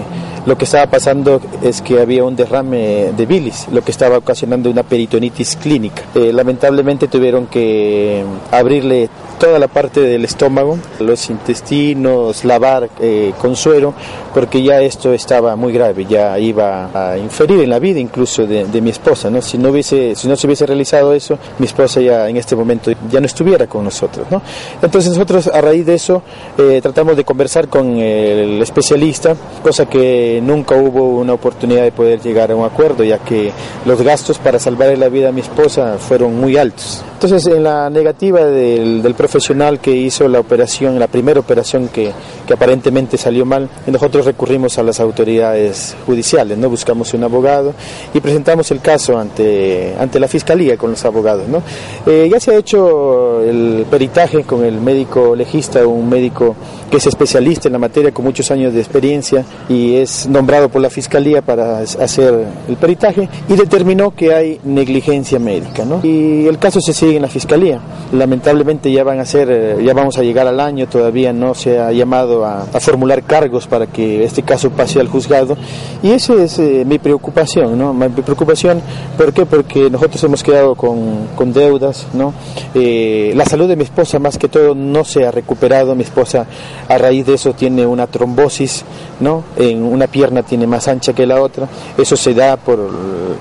lo 0.48 0.58
que 0.58 0.64
estaba 0.64 0.88
pasando 0.88 1.42
es 1.62 1.82
que 1.82 2.00
había 2.00 2.24
un 2.24 2.38
derrame 2.38 3.12
de 3.12 3.26
bilis, 3.26 3.68
lo 3.70 3.82
que 3.84 3.92
estaba 3.92 4.18
ocasionando 4.18 4.72
una 4.72 4.84
peritonitis 4.84 5.58
clínica. 5.58 6.04
Eh, 6.16 6.32
lamentablemente 6.32 7.10
tuvieron 7.10 7.48
que 7.48 8.24
abrirle 8.50 9.10
toda 9.40 9.60
la 9.60 9.68
parte 9.68 10.00
del 10.00 10.24
estómago, 10.24 10.80
los 11.00 11.30
intestinos, 11.30 12.46
lavar 12.46 12.90
eh, 13.02 13.34
con 13.42 13.58
suero, 13.58 13.94
porque 14.38 14.62
ya 14.62 14.80
esto 14.82 15.14
estaba 15.14 15.56
muy 15.56 15.74
grave, 15.74 16.06
ya 16.06 16.38
iba 16.38 16.92
a 16.94 17.18
inferir 17.18 17.60
en 17.62 17.72
la 17.72 17.80
vida 17.80 18.00
incluso 18.00 18.46
de, 18.46 18.68
mi 18.82 18.92
esposa, 18.92 19.32
¿no? 19.32 19.42
Si 19.42 19.58
no 19.58 19.70
hubiese, 19.70 20.14
si 20.14 20.28
no 20.28 20.36
se 20.36 20.46
hubiese 20.46 20.68
realizado 20.68 21.12
eso, 21.12 21.40
mi 21.58 21.66
esposa 21.66 22.02
ya 22.02 22.30
en 22.30 22.38
este 22.38 22.56
momento 22.56 22.92
ya 23.10 23.20
no 23.20 23.26
estuviera 23.26 23.66
con 23.66 23.84
nosotros, 23.84 24.28
¿no? 24.30 24.40
Entonces 24.80 25.10
nosotros 25.10 25.48
a 25.48 25.60
raíz 25.60 25.88
de 25.88 25.96
eso 25.96 26.22
eh, 26.56 26.80
tratamos 26.84 27.18
de 27.18 27.26
conversar 27.26 27.68
con 27.68 27.98
el 27.98 28.62
especialista, 28.62 29.36
cosa 29.64 29.88
que 29.88 30.40
nunca 30.44 30.76
hubo 30.76 31.18
una 31.18 31.34
oportunidad 31.34 31.82
de 31.82 31.92
poder 31.92 32.22
llegar 32.22 32.52
a 32.52 32.56
un 32.56 32.64
acuerdo, 32.64 33.04
ya 33.04 33.18
que 33.18 33.52
los 33.88 34.00
gastos 34.04 34.38
para 34.38 34.60
salvar 34.60 34.96
la 35.00 35.10
vida 35.10 35.30
a 35.30 35.32
mi 35.32 35.42
esposa 35.42 35.98
fueron 35.98 36.40
muy 36.40 36.58
altos. 36.58 37.04
Entonces 37.14 37.48
en 37.48 37.64
la 37.64 37.90
negativa 37.90 38.46
del, 38.46 39.02
del 39.02 39.16
profesional 39.16 39.80
que 39.80 39.96
hizo 39.96 40.28
la 40.28 40.40
operación, 40.40 41.00
la 41.00 41.08
primera 41.08 41.40
operación 41.40 41.88
que, 41.88 42.12
que 42.46 42.54
aparentemente 42.54 43.18
salió 43.18 43.44
mal, 43.44 43.68
nosotros 43.88 44.27
recurrimos 44.28 44.78
a 44.78 44.84
las 44.84 45.00
autoridades 45.00 45.96
judiciales, 46.06 46.58
¿no? 46.58 46.70
Buscamos 46.70 47.14
un 47.14 47.24
abogado 47.24 47.74
y 48.14 48.20
presentamos 48.20 48.70
el 48.72 48.82
caso 48.82 49.18
ante, 49.18 49.96
ante 49.98 50.20
la 50.20 50.28
fiscalía 50.28 50.78
con 50.78 50.92
los 50.92 51.04
abogados, 51.06 51.48
¿no? 51.48 51.64
Eh, 52.06 52.28
ya 52.30 52.40
se 52.40 52.52
ha 52.52 52.58
hecho 52.58 53.42
el 53.42 53.86
peritaje 53.90 54.44
con 54.44 54.64
el 54.66 54.80
médico 54.80 55.36
legista, 55.36 55.86
un 55.88 56.10
médico 56.10 56.56
que 56.90 56.98
es 56.98 57.08
especialista 57.08 57.68
en 57.68 57.74
la 57.74 57.80
materia 57.80 58.12
con 58.12 58.26
muchos 58.26 58.50
años 58.52 58.74
de 58.74 58.80
experiencia 58.80 59.46
y 59.70 59.96
es 59.96 60.28
nombrado 60.28 60.70
por 60.70 60.82
la 60.82 60.90
fiscalía 60.90 61.42
para 61.42 61.80
hacer 61.80 62.46
el 62.68 62.76
peritaje 62.78 63.30
y 63.50 63.54
determinó 63.54 64.12
que 64.12 64.34
hay 64.34 64.60
negligencia 64.64 65.40
médica, 65.40 65.86
¿no? 65.86 66.00
Y 66.04 66.48
el 66.48 66.58
caso 66.58 66.80
se 66.82 66.94
sigue 66.94 67.18
en 67.18 67.22
la 67.22 67.28
fiscalía. 67.28 67.80
Lamentablemente 68.12 68.92
ya 68.92 69.04
van 69.04 69.20
a 69.20 69.26
ser, 69.26 69.50
eh, 69.52 69.84
ya 69.84 69.94
vamos 69.94 70.18
a 70.18 70.24
llegar 70.24 70.48
al 70.48 70.60
año, 70.60 70.88
todavía 70.88 71.34
no 71.34 71.54
se 71.54 71.80
ha 71.80 71.92
llamado 71.92 72.46
a, 72.46 72.66
formular 72.80 73.24
cargos 73.24 73.68
para 73.68 73.88
que 73.88 74.24
este 74.24 74.44
caso 74.44 74.70
pase 74.70 75.00
al 75.00 75.10
juzgado 75.10 75.58
y 76.02 76.12
esa 76.12 76.36
es 76.36 76.58
eh, 76.60 76.86
mi 76.86 77.00
preocupación, 77.00 77.78
¿no? 77.78 77.94
Mi 77.94 78.08
preocupación, 78.10 78.82
¿por 79.18 79.34
qué? 79.34 79.46
Porque 79.46 79.90
nosotros 79.90 80.24
hemos 80.24 80.44
quedado 80.44 80.76
con, 80.76 81.28
con 81.36 81.52
deudas, 81.52 82.08
¿no? 82.14 82.34
Eh, 82.74 83.34
la 83.36 83.46
salud 83.46 83.68
de 83.68 83.76
mi 83.76 83.84
esposa 83.84 84.20
más 84.20 84.38
que 84.38 84.48
todo 84.48 84.76
no 84.76 85.04
se 85.04 85.26
ha 85.26 85.32
recuperado, 85.32 85.96
mi 85.96 86.04
esposa 86.04 86.46
a 86.88 86.98
raíz 86.98 87.26
de 87.26 87.34
eso 87.34 87.54
tiene 87.54 87.86
una 87.86 88.08
trombosis, 88.08 88.84
¿no? 89.20 89.44
En 89.56 89.84
una 89.84 90.08
pierna 90.08 90.44
tiene 90.44 90.68
más 90.68 90.88
ancha 90.88 91.14
que 91.14 91.26
la 91.26 91.42
otra, 91.42 91.68
eso 91.98 92.16
se 92.16 92.34
da 92.34 92.58
por 92.58 92.90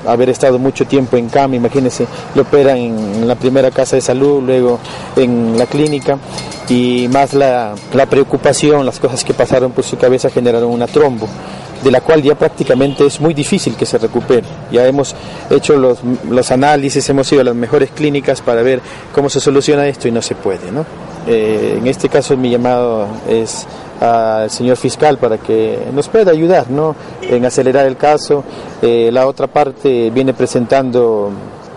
haber 0.06 0.30
estado 0.30 0.58
mucho 0.58 0.86
tiempo 0.86 1.16
en 1.16 1.28
cama, 1.28 1.56
imagínense, 1.56 2.06
lo 2.34 2.42
operan 2.42 2.76
en 2.76 3.28
la 3.28 3.34
primera 3.34 3.70
casa 3.70 3.96
de 3.96 4.02
salud, 4.02 4.42
luego 4.42 4.78
en 5.16 5.58
la 5.58 5.66
clínica 5.66 6.18
y 6.68 7.08
más 7.12 7.34
la, 7.34 7.74
la 7.94 8.06
preocupación, 8.06 8.84
las 8.84 8.98
cosas 8.98 9.24
que 9.24 9.34
pasaron 9.34 9.72
por 9.72 9.84
su 9.84 9.96
cabeza 9.96 10.30
generaron 10.30 10.70
una 10.70 10.86
trombo 10.86 11.28
de 11.82 11.90
la 11.90 12.00
cual 12.00 12.22
ya 12.22 12.34
prácticamente 12.34 13.06
es 13.06 13.20
muy 13.20 13.34
difícil 13.34 13.76
que 13.76 13.86
se 13.86 13.98
recupere. 13.98 14.46
Ya 14.72 14.86
hemos 14.86 15.14
hecho 15.50 15.76
los, 15.76 15.98
los, 16.28 16.50
análisis, 16.50 17.08
hemos 17.08 17.30
ido 17.30 17.42
a 17.42 17.44
las 17.44 17.54
mejores 17.54 17.90
clínicas 17.90 18.40
para 18.40 18.62
ver 18.62 18.80
cómo 19.14 19.28
se 19.28 19.40
soluciona 19.40 19.86
esto 19.86 20.08
y 20.08 20.10
no 20.10 20.22
se 20.22 20.34
puede. 20.34 20.72
¿no? 20.72 20.84
Eh, 21.26 21.76
en 21.78 21.86
este 21.86 22.08
caso 22.08 22.36
mi 22.36 22.50
llamado 22.50 23.06
es 23.28 23.66
al 24.00 24.50
señor 24.50 24.76
fiscal 24.76 25.18
para 25.18 25.38
que 25.38 25.78
nos 25.92 26.08
pueda 26.08 26.30
ayudar 26.30 26.70
¿no? 26.70 26.94
en 27.22 27.44
acelerar 27.44 27.86
el 27.86 27.96
caso. 27.96 28.44
Eh, 28.82 29.10
la 29.12 29.26
otra 29.26 29.46
parte 29.46 30.10
viene 30.10 30.34
presentando 30.34 31.32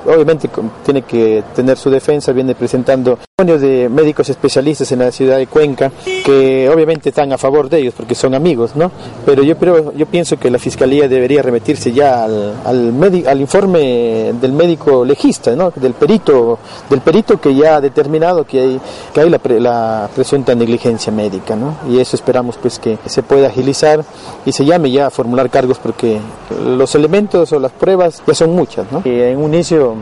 obviamente 0.06 0.50
tiene 0.84 1.02
que 1.04 1.44
tener 1.56 1.78
su 1.78 1.90
defensa, 1.90 2.32
viene 2.32 2.56
presentando 2.56 3.20
de 3.40 3.88
médicos 3.88 4.28
especialistas 4.30 4.92
en 4.92 5.00
la 5.00 5.12
ciudad 5.14 5.38
de 5.38 5.48
Cuenca 5.48 5.90
que 6.26 6.70
obviamente 6.70 7.08
están 7.08 7.32
a 7.32 7.38
favor 7.38 7.70
de 7.70 7.80
ellos 7.80 7.94
porque 7.96 8.14
son 8.14 8.36
amigos, 8.36 8.76
¿no? 8.76 8.92
Pero 9.26 9.44
yo 9.44 9.58
pero 9.58 9.94
yo 9.94 10.06
pienso 10.08 10.38
que 10.38 10.52
la 10.52 10.60
fiscalía 10.60 11.08
debería 11.08 11.42
remitirse 11.42 11.94
ya 11.94 12.26
al 12.26 12.56
al, 12.66 13.24
al 13.26 13.40
informe 13.40 14.34
del 14.42 14.52
médico 14.52 15.06
legista, 15.06 15.56
¿no? 15.56 15.72
Del 15.74 15.94
perito 15.94 16.60
del 16.90 17.00
perito 17.00 17.40
que 17.40 17.56
ya 17.56 17.78
ha 17.78 17.82
determinado 17.82 18.44
que 18.44 18.60
hay 18.60 18.82
que 19.14 19.22
hay 19.22 19.30
la, 19.30 19.40
la 19.60 20.10
presunta 20.14 20.54
negligencia 20.54 21.14
médica, 21.14 21.56
¿no? 21.56 21.78
Y 21.90 22.00
eso 22.00 22.18
esperamos 22.18 22.58
pues 22.58 22.78
que 22.78 22.98
se 23.06 23.24
pueda 23.24 23.48
agilizar 23.48 24.04
y 24.46 24.52
se 24.52 24.66
llame 24.66 24.92
ya 24.92 25.08
a 25.08 25.10
formular 25.10 25.50
cargos 25.50 25.80
porque 25.80 26.20
los 26.66 26.94
elementos 26.94 27.54
o 27.54 27.60
las 27.60 27.72
pruebas 27.72 28.22
ya 28.28 28.34
son 28.34 28.52
muchas, 28.52 28.92
¿no? 28.92 29.02
Y 29.06 29.22
en 29.22 29.38
un 29.38 29.54
inicio 29.54 29.96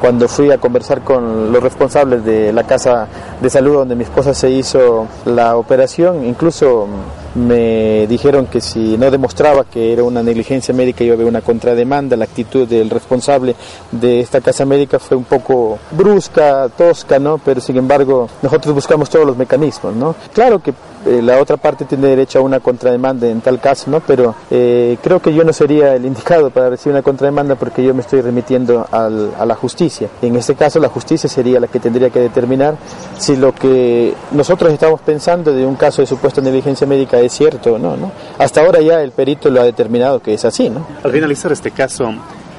cuando 0.00 0.28
fui 0.28 0.50
a 0.50 0.56
conversar 0.56 1.02
con 1.02 1.52
los 1.52 1.62
responsables 1.62 2.24
de 2.24 2.52
la 2.54 2.69
casa 2.70 3.08
de 3.42 3.50
salud 3.50 3.74
donde 3.74 3.96
mi 3.96 4.04
esposa 4.04 4.32
se 4.32 4.48
hizo 4.48 5.08
la 5.24 5.56
operación, 5.56 6.24
incluso 6.24 6.86
me 7.34 8.06
dijeron 8.06 8.46
que 8.46 8.60
si 8.60 8.96
no 8.96 9.10
demostraba 9.10 9.64
que 9.64 9.92
era 9.92 10.04
una 10.04 10.22
negligencia 10.22 10.72
médica 10.72 11.02
iba 11.02 11.16
a 11.16 11.26
una 11.26 11.40
contrademanda. 11.40 12.16
La 12.16 12.26
actitud 12.26 12.68
del 12.68 12.88
responsable 12.88 13.56
de 13.90 14.20
esta 14.20 14.40
casa 14.40 14.64
médica 14.64 15.00
fue 15.00 15.16
un 15.16 15.24
poco 15.24 15.80
brusca, 15.90 16.68
tosca, 16.68 17.18
¿no? 17.18 17.38
Pero 17.38 17.60
sin 17.60 17.76
embargo 17.76 18.28
nosotros 18.40 18.72
buscamos 18.72 19.10
todos 19.10 19.26
los 19.26 19.36
mecanismos, 19.36 19.94
¿no? 19.96 20.14
Claro 20.32 20.60
que 20.60 20.72
eh, 21.06 21.22
la 21.22 21.38
otra 21.38 21.56
parte 21.56 21.84
tiene 21.84 22.08
derecho 22.08 22.38
a 22.38 22.42
una 22.42 22.60
contrademanda 22.60 23.26
en 23.28 23.40
tal 23.40 23.60
caso, 23.60 23.90
¿no? 23.90 24.00
Pero 24.00 24.34
eh, 24.50 24.98
creo 25.02 25.20
que 25.20 25.32
yo 25.34 25.44
no 25.44 25.52
sería 25.52 25.94
el 25.94 26.04
indicado 26.04 26.50
para 26.50 26.70
recibir 26.70 26.94
una 26.94 27.02
contrademanda 27.02 27.54
porque 27.54 27.82
yo 27.82 27.94
me 27.94 28.00
estoy 28.00 28.20
remitiendo 28.20 28.86
al, 28.90 29.32
a 29.38 29.46
la 29.46 29.54
justicia. 29.54 30.08
En 30.22 30.36
este 30.36 30.54
caso 30.54 30.78
la 30.78 30.88
justicia 30.88 31.28
sería 31.28 31.60
la 31.60 31.68
que 31.68 31.80
tendría 31.80 32.10
que 32.10 32.20
determinar 32.20 32.76
si 33.18 33.36
lo 33.36 33.54
que 33.54 34.14
nosotros 34.32 34.72
estamos 34.72 35.00
pensando 35.00 35.52
de 35.52 35.64
un 35.64 35.76
caso 35.76 36.02
de 36.02 36.06
supuesta 36.06 36.40
negligencia 36.40 36.86
médica 36.86 37.18
es 37.20 37.32
cierto 37.32 37.74
o 37.74 37.78
no, 37.78 37.96
¿no? 37.96 38.12
Hasta 38.38 38.60
ahora 38.60 38.80
ya 38.80 39.02
el 39.02 39.12
perito 39.12 39.50
lo 39.50 39.60
ha 39.60 39.64
determinado 39.64 40.20
que 40.20 40.34
es 40.34 40.44
así, 40.44 40.68
¿no? 40.68 40.86
Al 41.02 41.12
finalizar 41.12 41.52
este 41.52 41.70
caso, 41.70 42.12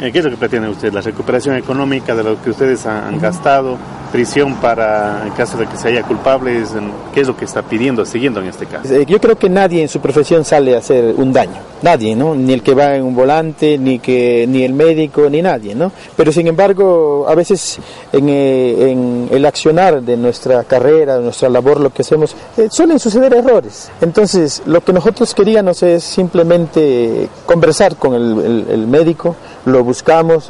¿qué 0.09 0.17
es 0.17 0.25
lo 0.25 0.31
que 0.31 0.37
pretende 0.37 0.67
usted? 0.67 0.91
¿La 0.91 1.01
recuperación 1.01 1.55
económica 1.55 2.15
de 2.15 2.23
lo 2.23 2.41
que 2.41 2.49
ustedes 2.49 2.85
han 2.87 3.19
gastado? 3.19 3.77
prisión 4.11 4.55
para 4.55 5.23
en 5.25 5.31
caso 5.31 5.57
de 5.57 5.65
que 5.65 5.77
se 5.77 5.87
haya 5.87 6.03
culpables? 6.03 6.69
¿Qué 7.13 7.21
es 7.21 7.27
lo 7.27 7.35
que 7.35 7.45
está 7.45 7.63
pidiendo, 7.63 8.05
siguiendo 8.05 8.41
en 8.41 8.47
este 8.47 8.65
caso? 8.65 8.93
Eh, 8.93 9.05
yo 9.07 9.19
creo 9.19 9.37
que 9.37 9.49
nadie 9.49 9.81
en 9.81 9.89
su 9.89 9.99
profesión 9.99 10.45
sale 10.45 10.75
a 10.75 10.79
hacer 10.79 11.15
un 11.17 11.31
daño, 11.31 11.59
nadie, 11.81 12.15
¿no? 12.15 12.35
Ni 12.35 12.53
el 12.53 12.61
que 12.61 12.73
va 12.73 12.95
en 12.95 13.03
un 13.03 13.15
volante, 13.15 13.77
ni 13.77 13.99
que 13.99 14.45
ni 14.47 14.63
el 14.63 14.73
médico, 14.73 15.29
ni 15.29 15.41
nadie, 15.41 15.73
¿no? 15.73 15.91
Pero 16.15 16.31
sin 16.31 16.47
embargo, 16.47 17.25
a 17.27 17.35
veces 17.35 17.79
en, 18.11 18.27
eh, 18.29 19.27
el 19.31 19.45
accionar 19.45 20.01
de 20.01 20.17
nuestra 20.17 20.63
carrera, 20.65 21.17
de 21.17 21.23
nuestra 21.23 21.49
labor, 21.49 21.79
lo 21.79 21.91
que 21.91 22.01
hacemos, 22.01 22.35
eh, 22.57 22.67
suelen 22.69 22.99
suceder 22.99 23.33
errores. 23.33 23.89
Entonces, 24.01 24.61
lo 24.65 24.81
que 24.81 24.93
nosotros 24.93 25.33
queríamos 25.33 25.81
es 25.83 26.03
simplemente 26.03 27.29
conversar 27.45 27.95
con 27.95 28.13
el, 28.13 28.65
el, 28.69 28.87
médico, 28.87 29.35
lo 29.65 29.83
buscamos, 29.91 30.49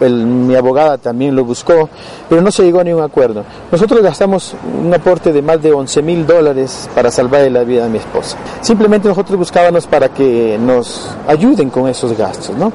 mi 0.00 0.54
abogada 0.54 0.98
también 0.98 1.34
lo 1.34 1.44
buscó, 1.44 1.88
pero 2.28 2.40
no 2.40 2.52
se 2.52 2.62
llegó 2.62 2.78
a 2.78 2.82
un 2.82 3.02
acuerdo. 3.02 3.42
Nosotros 3.72 4.00
gastamos 4.02 4.54
un 4.84 4.94
aporte 4.94 5.32
de 5.32 5.42
más 5.42 5.60
de 5.60 5.72
11 5.72 6.00
mil 6.02 6.24
dólares 6.24 6.88
para 6.94 7.10
salvar 7.10 7.50
la 7.50 7.64
vida 7.64 7.82
de 7.82 7.90
mi 7.90 7.98
esposa. 7.98 8.36
Simplemente 8.60 9.08
nosotros 9.08 9.36
buscábamos 9.36 9.88
para 9.88 10.10
que 10.10 10.56
nos 10.60 11.10
ayuden 11.26 11.70
con 11.70 11.88
esos 11.88 12.16
gastos, 12.16 12.56
¿no? 12.56 12.72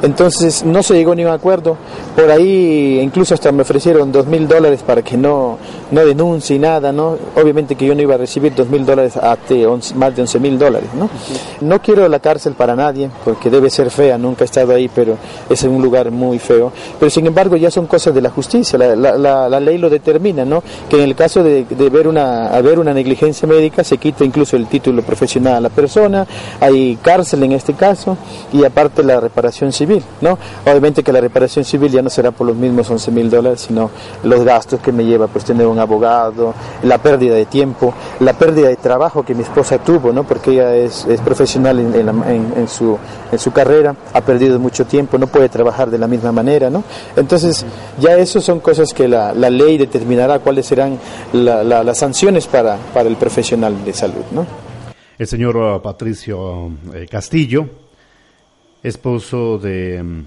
Entonces 0.00 0.64
no 0.64 0.82
se 0.82 0.94
llegó 0.94 1.12
a 1.12 1.16
ningún 1.16 1.32
acuerdo. 1.32 1.76
Por 2.16 2.30
ahí 2.30 2.98
incluso 3.02 3.34
hasta 3.34 3.52
me 3.52 3.60
ofrecieron 3.60 4.10
dos 4.10 4.26
mil 4.26 4.48
dólares 4.48 4.82
para 4.82 5.02
que 5.02 5.18
no, 5.18 5.58
no 5.92 6.04
denuncie 6.04 6.58
nada, 6.58 6.90
¿no? 6.90 7.16
Obviamente 7.36 7.76
que 7.76 7.86
yo 7.86 7.94
no 7.94 8.02
iba 8.02 8.14
a 8.14 8.18
recibir 8.18 8.54
dos 8.54 8.68
mil 8.68 8.84
dólares 8.84 9.16
hasta 9.16 9.54
más 9.94 10.16
de 10.16 10.22
once 10.22 10.40
mil 10.40 10.58
dólares, 10.58 10.88
¿no? 10.94 11.08
No 11.60 11.80
quiero 11.80 12.08
la 12.08 12.18
cárcel 12.18 12.54
para 12.54 12.74
nadie, 12.74 13.10
porque 13.24 13.50
debe 13.50 13.70
ser 13.70 13.90
fea, 13.90 14.18
nunca 14.18 14.44
he 14.44 14.46
estado 14.46 14.74
ahí, 14.74 14.90
pero 14.92 15.16
es 15.48 15.62
un 15.62 15.80
lugar 15.80 16.10
muy 16.10 16.38
feo. 16.38 16.72
Pero 16.98 17.10
sin 17.10 17.26
embargo 17.26 17.56
ya 17.56 17.70
son 17.70 17.86
cosas 17.86 18.14
de 18.14 18.22
la 18.22 18.30
justicia, 18.30 18.78
la, 18.78 18.96
la, 18.96 19.48
la, 19.48 19.60
ley 19.60 19.78
lo 19.78 19.90
determina, 19.90 20.44
¿no? 20.44 20.62
Que 20.88 20.96
en 20.96 21.02
el 21.02 21.14
caso 21.14 21.42
de, 21.42 21.64
de 21.64 21.90
ver 21.90 22.08
una, 22.08 22.48
haber 22.48 22.78
una 22.78 22.94
negligencia 22.94 23.46
médica 23.46 23.84
se 23.84 23.98
quita 23.98 24.24
incluso 24.24 24.56
el 24.56 24.66
título 24.66 25.02
profesional 25.02 25.56
a 25.56 25.60
la 25.60 25.68
persona, 25.68 26.26
hay 26.60 26.96
cárcel 27.02 27.42
en 27.42 27.52
este 27.52 27.74
caso, 27.74 28.16
y 28.52 28.64
aparte 28.64 29.02
la 29.02 29.20
reparación 29.20 29.72
civil, 29.72 30.02
¿no? 30.20 30.38
Obviamente 30.64 31.02
que 31.02 31.12
la 31.12 31.20
reparación 31.20 31.64
civil 31.64 31.92
ya 31.92 32.02
no 32.02 32.10
será 32.10 32.30
por 32.30 32.46
los 32.46 32.56
mismos 32.56 32.88
11 32.90 33.10
mil 33.10 33.28
dólares, 33.28 33.66
sino 33.68 33.90
los 34.24 34.42
gastos 34.44 34.80
que 34.80 34.92
me 34.92 35.04
lleva 35.04 35.26
pues 35.26 35.44
tener 35.44 35.66
un 35.66 35.78
abogado, 35.82 36.54
la 36.82 36.98
pérdida 36.98 37.34
de 37.34 37.46
tiempo, 37.46 37.92
la 38.20 38.32
pérdida 38.32 38.68
de 38.68 38.76
trabajo 38.76 39.22
que 39.22 39.34
mi 39.34 39.42
esposa 39.42 39.78
tuvo, 39.78 40.12
¿no? 40.12 40.24
Porque 40.24 40.52
ella 40.52 40.74
es, 40.74 41.04
es 41.06 41.20
profesional 41.20 41.78
en, 41.78 42.08
en, 42.56 42.68
su, 42.68 42.98
en 43.30 43.38
su 43.38 43.52
carrera, 43.52 43.94
ha 44.12 44.20
perdido 44.20 44.58
mucho 44.58 44.86
tiempo, 44.86 45.18
no 45.18 45.26
puede 45.26 45.48
trabajar 45.48 45.90
de 45.90 45.98
la 45.98 46.06
misma 46.06 46.32
manera, 46.32 46.70
¿no? 46.70 46.82
Entonces, 47.16 47.64
ya 48.00 48.16
eso 48.16 48.40
son 48.40 48.60
cosas 48.60 48.92
que 48.94 49.08
la, 49.08 49.34
la 49.34 49.50
ley 49.50 49.78
determinará 49.78 50.38
cuáles 50.38 50.66
serán 50.66 50.98
las 51.32 51.98
sanciones 51.98 52.46
para, 52.46 52.76
para 52.94 53.08
el 53.08 53.16
profesional 53.16 53.84
de 53.84 53.92
salud, 53.92 54.24
¿no? 54.32 54.46
El 55.18 55.26
señor 55.26 55.56
uh, 55.56 55.80
Patricio 55.80 56.70
eh, 56.94 57.06
Castillo, 57.08 57.66
esposo 58.82 59.58
de 59.58 60.02
mm, 60.02 60.24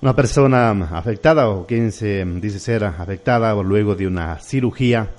una 0.00 0.14
persona 0.14 0.70
afectada 0.92 1.48
o 1.48 1.66
quien 1.66 1.90
se 1.90 2.24
dice 2.24 2.60
ser 2.60 2.84
afectada 2.84 3.52
luego 3.62 3.96
de 3.96 4.06
una 4.06 4.38
cirugía 4.38 5.10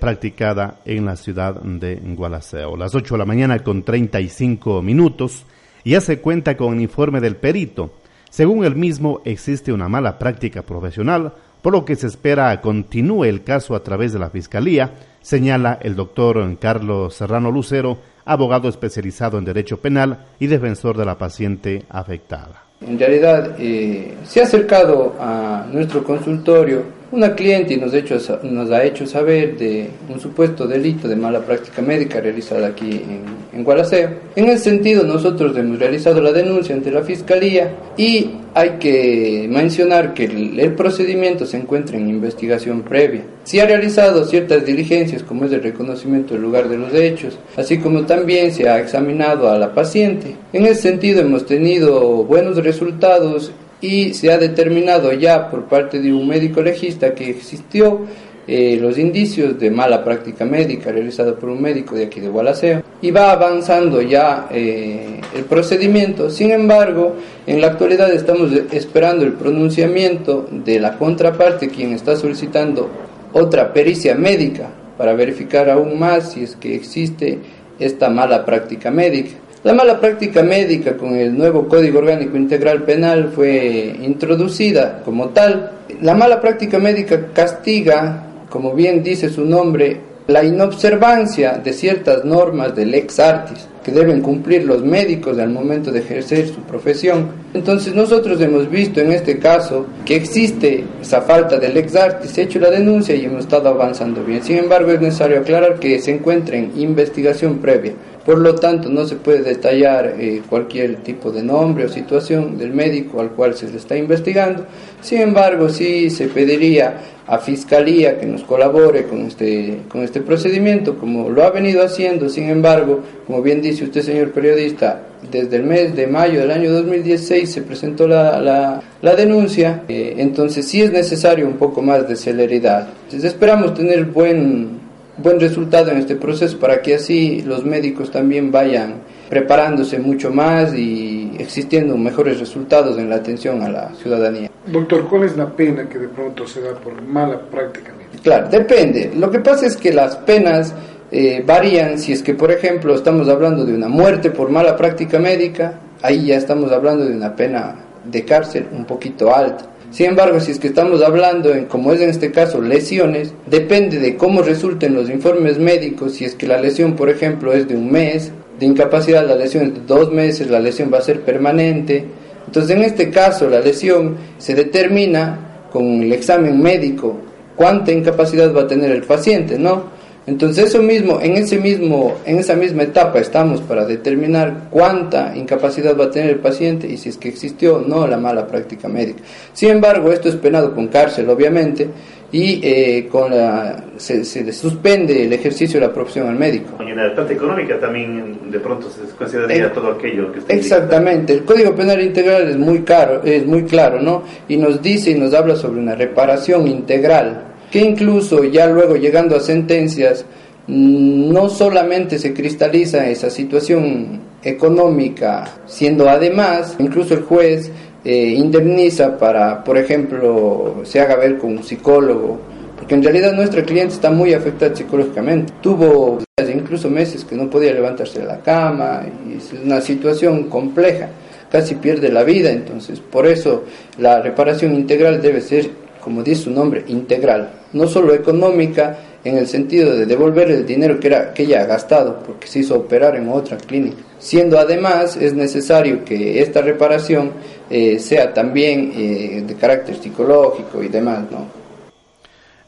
practicada 0.00 0.80
en 0.84 1.04
la 1.04 1.14
ciudad 1.14 1.60
de 1.60 1.96
Gualaceo. 1.96 2.76
Las 2.76 2.94
8 2.94 3.14
de 3.14 3.18
la 3.18 3.26
mañana 3.26 3.58
con 3.60 3.82
35 3.82 4.82
minutos. 4.82 5.44
Ya 5.84 6.00
se 6.00 6.20
cuenta 6.20 6.56
con 6.56 6.80
informe 6.80 7.20
del 7.20 7.36
perito. 7.36 7.92
Según 8.30 8.64
el 8.64 8.74
mismo, 8.74 9.20
existe 9.24 9.72
una 9.72 9.88
mala 9.88 10.18
práctica 10.18 10.62
profesional, 10.62 11.34
por 11.60 11.74
lo 11.74 11.84
que 11.84 11.94
se 11.94 12.06
espera 12.06 12.60
continúe 12.60 13.24
el 13.24 13.44
caso 13.44 13.76
a 13.76 13.82
través 13.84 14.12
de 14.12 14.18
la 14.18 14.30
Fiscalía, 14.30 14.94
señala 15.20 15.78
el 15.80 15.94
doctor 15.94 16.58
Carlos 16.58 17.14
Serrano 17.14 17.50
Lucero, 17.50 17.98
abogado 18.24 18.68
especializado 18.68 19.38
en 19.38 19.44
Derecho 19.44 19.80
Penal 19.80 20.26
y 20.40 20.46
defensor 20.46 20.96
de 20.96 21.04
la 21.04 21.18
paciente 21.18 21.84
afectada. 21.88 22.63
En 22.86 22.98
realidad 22.98 23.56
eh, 23.58 24.14
se 24.24 24.40
ha 24.40 24.44
acercado 24.44 25.14
a 25.18 25.66
nuestro 25.72 26.04
consultorio 26.04 26.82
una 27.14 27.34
cliente 27.34 27.76
nos, 27.76 27.94
hecho, 27.94 28.18
nos 28.42 28.70
ha 28.70 28.82
hecho 28.84 29.06
saber 29.06 29.56
de 29.56 29.88
un 30.12 30.20
supuesto 30.20 30.66
delito 30.66 31.06
de 31.06 31.14
mala 31.14 31.40
práctica 31.40 31.80
médica 31.80 32.20
realizada 32.20 32.66
aquí 32.66 32.90
en, 32.90 33.22
en 33.52 33.64
Gualaceo. 33.64 34.10
En 34.34 34.48
ese 34.48 34.64
sentido, 34.64 35.04
nosotros 35.04 35.56
hemos 35.56 35.78
realizado 35.78 36.20
la 36.20 36.32
denuncia 36.32 36.74
ante 36.74 36.90
la 36.90 37.02
Fiscalía 37.02 37.72
y 37.96 38.30
hay 38.54 38.70
que 38.80 39.46
mencionar 39.48 40.12
que 40.12 40.24
el, 40.24 40.58
el, 40.58 40.72
procedimiento 40.74 41.46
se 41.46 41.56
encuentra 41.56 41.96
en 41.96 42.08
investigación 42.08 42.82
previa. 42.82 43.22
Se 43.44 43.60
ha 43.60 43.66
realizado 43.66 44.24
ciertas 44.24 44.64
diligencias 44.66 45.22
como 45.22 45.44
es 45.44 45.52
el 45.52 45.62
reconocimiento 45.62 46.34
del 46.34 46.42
lugar 46.42 46.68
de 46.68 46.78
los 46.78 46.94
hechos, 46.94 47.38
así 47.56 47.78
como 47.78 48.06
también 48.06 48.52
se 48.52 48.68
ha 48.68 48.80
examinado 48.80 49.50
a 49.50 49.58
la 49.58 49.72
paciente. 49.72 50.34
En 50.52 50.66
ese 50.66 50.82
sentido 50.82 51.20
hemos 51.20 51.46
tenido 51.46 52.24
buenos 52.24 52.56
resultados 52.56 53.52
y 53.80 54.14
se 54.14 54.32
ha 54.32 54.38
determinado 54.38 55.12
ya 55.12 55.50
por 55.50 55.64
parte 55.64 56.00
de 56.00 56.12
un 56.12 56.26
médico 56.26 56.62
legista 56.62 57.14
que 57.14 57.30
existió 57.30 58.06
eh, 58.46 58.76
los 58.78 58.98
indicios 58.98 59.58
de 59.58 59.70
mala 59.70 60.04
práctica 60.04 60.44
médica 60.44 60.92
realizada 60.92 61.34
por 61.34 61.48
un 61.48 61.62
médico 61.62 61.94
de 61.94 62.04
aquí 62.04 62.20
de 62.20 62.28
Gualaceo 62.28 62.82
y 63.00 63.10
va 63.10 63.32
avanzando 63.32 64.02
ya 64.02 64.48
eh, 64.50 65.18
el 65.34 65.44
procedimiento. 65.44 66.28
Sin 66.28 66.50
embargo, 66.50 67.16
en 67.46 67.62
la 67.62 67.68
actualidad 67.68 68.12
estamos 68.12 68.52
esperando 68.70 69.24
el 69.24 69.32
pronunciamiento 69.32 70.46
de 70.50 70.78
la 70.78 70.98
contraparte 70.98 71.68
quien 71.68 71.94
está 71.94 72.16
solicitando 72.16 72.90
otra 73.32 73.72
pericia 73.72 74.14
médica 74.14 74.68
para 74.98 75.14
verificar 75.14 75.70
aún 75.70 75.98
más 75.98 76.32
si 76.32 76.44
es 76.44 76.54
que 76.54 76.74
existe 76.74 77.38
esta 77.78 78.10
mala 78.10 78.44
práctica 78.44 78.90
médica. 78.90 79.36
La 79.64 79.72
mala 79.72 79.98
práctica 79.98 80.42
médica 80.42 80.94
con 80.94 81.16
el 81.16 81.34
nuevo 81.34 81.66
Código 81.66 82.00
Orgánico 82.00 82.36
Integral 82.36 82.82
Penal 82.82 83.30
fue 83.34 83.96
introducida 84.02 85.00
como 85.02 85.30
tal. 85.30 85.72
La 86.02 86.12
mala 86.14 86.38
práctica 86.38 86.78
médica 86.78 87.28
castiga, 87.32 88.26
como 88.50 88.74
bien 88.74 89.02
dice 89.02 89.30
su 89.30 89.42
nombre, 89.42 90.00
la 90.26 90.44
inobservancia 90.44 91.52
de 91.64 91.72
ciertas 91.72 92.26
normas 92.26 92.76
del 92.76 92.94
ex 92.94 93.18
artis 93.18 93.66
que 93.82 93.92
deben 93.92 94.20
cumplir 94.20 94.64
los 94.64 94.82
médicos 94.82 95.38
al 95.38 95.50
momento 95.50 95.90
de 95.90 96.00
ejercer 96.00 96.48
su 96.48 96.60
profesión. 96.62 97.28
Entonces 97.54 97.94
nosotros 97.94 98.40
hemos 98.42 98.70
visto 98.70 99.00
en 99.00 99.12
este 99.12 99.38
caso 99.38 99.86
que 100.04 100.16
existe 100.16 100.84
esa 101.00 101.22
falta 101.22 101.58
del 101.58 101.76
ex 101.76 101.96
artis, 101.96 102.36
hecho 102.36 102.58
la 102.58 102.70
denuncia 102.70 103.14
y 103.14 103.24
hemos 103.24 103.40
estado 103.40 103.70
avanzando 103.70 104.22
bien. 104.24 104.42
Sin 104.42 104.58
embargo 104.58 104.90
es 104.90 105.00
necesario 105.00 105.40
aclarar 105.40 105.78
que 105.78 105.98
se 106.00 106.12
encuentra 106.12 106.56
en 106.56 106.72
investigación 106.76 107.58
previa. 107.58 107.92
Por 108.24 108.38
lo 108.38 108.54
tanto, 108.54 108.88
no 108.88 109.06
se 109.06 109.16
puede 109.16 109.42
detallar 109.42 110.14
eh, 110.18 110.42
cualquier 110.48 110.96
tipo 110.96 111.30
de 111.30 111.42
nombre 111.42 111.84
o 111.84 111.88
situación 111.88 112.56
del 112.56 112.72
médico 112.72 113.20
al 113.20 113.30
cual 113.30 113.54
se 113.54 113.68
le 113.68 113.76
está 113.76 113.96
investigando. 113.96 114.64
Sin 115.02 115.20
embargo, 115.20 115.68
sí 115.68 116.08
se 116.08 116.28
pediría 116.28 117.00
a 117.26 117.38
Fiscalía 117.38 118.18
que 118.18 118.26
nos 118.26 118.42
colabore 118.44 119.04
con 119.04 119.26
este, 119.26 119.80
con 119.88 120.02
este 120.02 120.20
procedimiento, 120.20 120.96
como 120.98 121.28
lo 121.28 121.44
ha 121.44 121.50
venido 121.50 121.84
haciendo. 121.84 122.30
Sin 122.30 122.48
embargo, 122.48 123.00
como 123.26 123.42
bien 123.42 123.60
dice 123.60 123.84
usted, 123.84 124.00
señor 124.00 124.32
periodista, 124.32 125.02
desde 125.30 125.56
el 125.56 125.64
mes 125.64 125.94
de 125.94 126.06
mayo 126.06 126.40
del 126.40 126.50
año 126.50 126.70
2016 126.72 127.50
se 127.50 127.62
presentó 127.62 128.06
la, 128.06 128.82
la, 129.00 129.16
denuncia, 129.16 129.82
eh, 129.88 130.14
entonces 130.18 130.66
sí 130.66 130.82
es 130.82 130.92
necesario 130.92 131.46
un 131.46 131.54
poco 131.54 131.82
más 131.82 132.08
de 132.08 132.16
celeridad. 132.16 132.88
Entonces 133.04 133.32
esperamos 133.32 133.74
tener 133.74 134.04
buen 134.06 134.83
buen 135.16 135.40
resultado 135.40 135.90
en 135.90 135.98
este 135.98 136.16
proceso 136.16 136.58
para 136.58 136.82
que 136.82 136.94
así 136.94 137.42
los 137.42 137.64
médicos 137.64 138.10
también 138.10 138.50
vayan 138.50 139.02
preparándose 139.28 139.98
mucho 139.98 140.30
más 140.30 140.74
y 140.74 141.32
existiendo 141.38 141.96
mejores 141.96 142.40
resultados 142.40 142.98
en 142.98 143.08
la 143.08 143.16
atención 143.16 143.62
a 143.62 143.68
la 143.68 143.94
ciudadanía. 143.94 144.50
Doctor, 144.66 145.08
¿cuál 145.08 145.24
es 145.24 145.36
la 145.36 145.50
pena 145.50 145.88
que 145.88 145.98
de 145.98 146.08
pronto 146.08 146.46
se 146.46 146.60
da 146.60 146.74
por 146.74 147.00
mala 147.02 147.40
práctica 147.40 147.92
Claro, 148.22 148.48
depende. 148.48 149.12
Lo 149.14 149.30
que 149.30 149.40
pasa 149.40 149.66
es 149.66 149.76
que 149.76 149.92
las 149.92 150.16
penas 150.16 150.72
eh, 151.10 151.42
varían 151.46 151.98
si 151.98 152.12
es 152.12 152.22
que, 152.22 152.34
por 152.34 152.50
ejemplo, 152.50 152.94
estamos 152.94 153.28
hablando 153.28 153.64
de 153.66 153.74
una 153.74 153.88
muerte 153.88 154.30
por 154.30 154.48
mala 154.48 154.76
práctica 154.76 155.18
médica, 155.18 155.78
ahí 156.00 156.26
ya 156.26 156.36
estamos 156.36 156.72
hablando 156.72 157.04
de 157.04 157.14
una 157.14 157.36
pena 157.36 157.76
de 158.04 158.24
cárcel 158.24 158.66
un 158.72 158.86
poquito 158.86 159.34
alta. 159.34 159.66
Sin 159.94 160.06
embargo, 160.06 160.40
si 160.40 160.50
es 160.50 160.58
que 160.58 160.66
estamos 160.66 161.02
hablando, 161.02 161.54
en, 161.54 161.66
como 161.66 161.92
es 161.92 162.00
en 162.00 162.10
este 162.10 162.32
caso, 162.32 162.60
lesiones, 162.60 163.32
depende 163.46 164.00
de 164.00 164.16
cómo 164.16 164.42
resulten 164.42 164.92
los 164.92 165.08
informes 165.08 165.60
médicos, 165.60 166.14
si 166.14 166.24
es 166.24 166.34
que 166.34 166.48
la 166.48 166.60
lesión, 166.60 166.96
por 166.96 167.10
ejemplo, 167.10 167.52
es 167.52 167.68
de 167.68 167.76
un 167.76 167.92
mes, 167.92 168.32
de 168.58 168.66
incapacidad 168.66 169.24
la 169.24 169.36
lesión 169.36 169.66
es 169.66 169.74
de 169.74 169.80
dos 169.86 170.10
meses, 170.10 170.50
la 170.50 170.58
lesión 170.58 170.90
va 170.92 170.98
a 170.98 171.02
ser 171.02 171.20
permanente. 171.20 172.04
Entonces, 172.44 172.76
en 172.76 172.82
este 172.82 173.08
caso, 173.10 173.48
la 173.48 173.60
lesión 173.60 174.16
se 174.36 174.56
determina 174.56 175.68
con 175.70 176.02
el 176.02 176.12
examen 176.12 176.60
médico 176.60 177.16
cuánta 177.54 177.92
incapacidad 177.92 178.52
va 178.52 178.62
a 178.62 178.66
tener 178.66 178.90
el 178.90 179.04
paciente, 179.04 179.60
¿no? 179.60 179.93
Entonces 180.26 180.66
eso 180.66 180.82
mismo, 180.82 181.20
en 181.20 181.36
ese 181.36 181.58
mismo, 181.58 182.16
en 182.24 182.38
esa 182.38 182.54
misma 182.54 182.84
etapa 182.84 183.18
estamos 183.18 183.60
para 183.60 183.84
determinar 183.84 184.68
cuánta 184.70 185.36
incapacidad 185.36 185.98
va 185.98 186.06
a 186.06 186.10
tener 186.10 186.30
el 186.30 186.38
paciente 186.38 186.88
y 186.88 186.96
si 186.96 187.10
es 187.10 187.18
que 187.18 187.28
existió 187.28 187.76
o 187.76 187.80
no 187.80 188.06
la 188.06 188.16
mala 188.16 188.46
práctica 188.46 188.88
médica. 188.88 189.22
Sin 189.52 189.68
embargo, 189.68 190.12
esto 190.12 190.30
es 190.30 190.36
penado 190.36 190.74
con 190.74 190.88
cárcel, 190.88 191.28
obviamente, 191.28 191.88
y 192.32 192.58
eh, 192.64 193.06
con 193.08 193.30
la, 193.30 193.84
se, 193.96 194.24
se, 194.24 194.50
suspende 194.52 195.24
el 195.24 195.32
ejercicio 195.34 195.78
de 195.78 195.86
la 195.86 195.92
profesión 195.92 196.26
al 196.26 196.36
médico. 196.36 196.82
en 196.82 196.96
la 196.96 197.14
parte 197.14 197.34
económica 197.34 197.78
también 197.78 198.50
de 198.50 198.58
pronto 198.58 198.88
se 198.90 199.14
consideraría 199.14 199.72
todo 199.72 199.92
aquello 199.92 200.32
que 200.32 200.40
está 200.40 200.52
Exactamente, 200.52 201.34
el 201.34 201.44
Código 201.44 201.74
Penal 201.76 202.00
Integral 202.00 202.48
es 202.48 202.56
muy 202.56 202.80
caro, 202.80 203.22
es 203.22 203.46
muy 203.46 203.64
claro, 203.64 204.00
¿no? 204.00 204.24
Y 204.48 204.56
nos 204.56 204.82
dice 204.82 205.10
y 205.10 205.14
nos 205.14 205.34
habla 205.34 205.54
sobre 205.54 205.80
una 205.80 205.94
reparación 205.94 206.66
integral 206.66 207.53
que 207.74 207.80
incluso 207.80 208.44
ya 208.44 208.68
luego 208.68 208.94
llegando 208.94 209.34
a 209.34 209.40
sentencias, 209.40 210.24
mm, 210.68 211.32
no 211.32 211.48
solamente 211.48 212.20
se 212.20 212.32
cristaliza 212.32 213.08
esa 213.08 213.30
situación 213.30 214.20
económica, 214.44 215.42
siendo 215.66 216.08
además, 216.08 216.76
incluso 216.78 217.14
el 217.14 217.22
juez 217.22 217.72
eh, 218.04 218.36
indemniza 218.38 219.18
para, 219.18 219.64
por 219.64 219.76
ejemplo, 219.76 220.82
se 220.84 221.00
haga 221.00 221.16
ver 221.16 221.36
con 221.36 221.50
un 221.50 221.64
psicólogo, 221.64 222.38
porque 222.76 222.94
en 222.94 223.02
realidad 223.02 223.32
nuestra 223.32 223.64
cliente 223.64 223.94
está 223.94 224.12
muy 224.12 224.34
afectada 224.34 224.76
psicológicamente. 224.76 225.52
Tuvo 225.60 226.20
incluso 226.38 226.88
meses 226.88 227.24
que 227.24 227.34
no 227.34 227.50
podía 227.50 227.72
levantarse 227.72 228.20
de 228.20 228.26
la 228.26 228.38
cama, 228.38 229.02
y 229.28 229.38
es 229.38 229.52
una 229.52 229.80
situación 229.80 230.44
compleja, 230.44 231.08
casi 231.50 231.74
pierde 231.74 232.08
la 232.12 232.22
vida, 232.22 232.50
entonces 232.50 233.00
por 233.00 233.26
eso 233.26 233.64
la 233.98 234.22
reparación 234.22 234.76
integral 234.76 235.20
debe 235.20 235.40
ser 235.40 235.83
como 236.04 236.22
dice 236.22 236.42
su 236.42 236.50
nombre, 236.50 236.84
integral, 236.88 237.50
no 237.72 237.88
solo 237.88 238.12
económica 238.12 238.98
en 239.24 239.38
el 239.38 239.46
sentido 239.46 239.96
de 239.96 240.04
devolver 240.04 240.50
el 240.50 240.66
dinero 240.66 241.00
que, 241.00 241.06
era, 241.06 241.32
que 241.32 241.44
ella 241.44 241.62
ha 241.62 241.64
gastado 241.64 242.22
porque 242.26 242.46
se 242.46 242.58
hizo 242.58 242.76
operar 242.76 243.16
en 243.16 243.26
otra 243.30 243.56
clínica, 243.56 244.02
siendo 244.18 244.58
además 244.58 245.16
es 245.16 245.32
necesario 245.32 246.04
que 246.04 246.42
esta 246.42 246.60
reparación 246.60 247.32
eh, 247.70 247.98
sea 247.98 248.34
también 248.34 248.92
eh, 248.94 249.44
de 249.46 249.54
carácter 249.54 249.96
psicológico 249.96 250.82
y 250.82 250.88
demás, 250.88 251.24
¿no? 251.30 251.46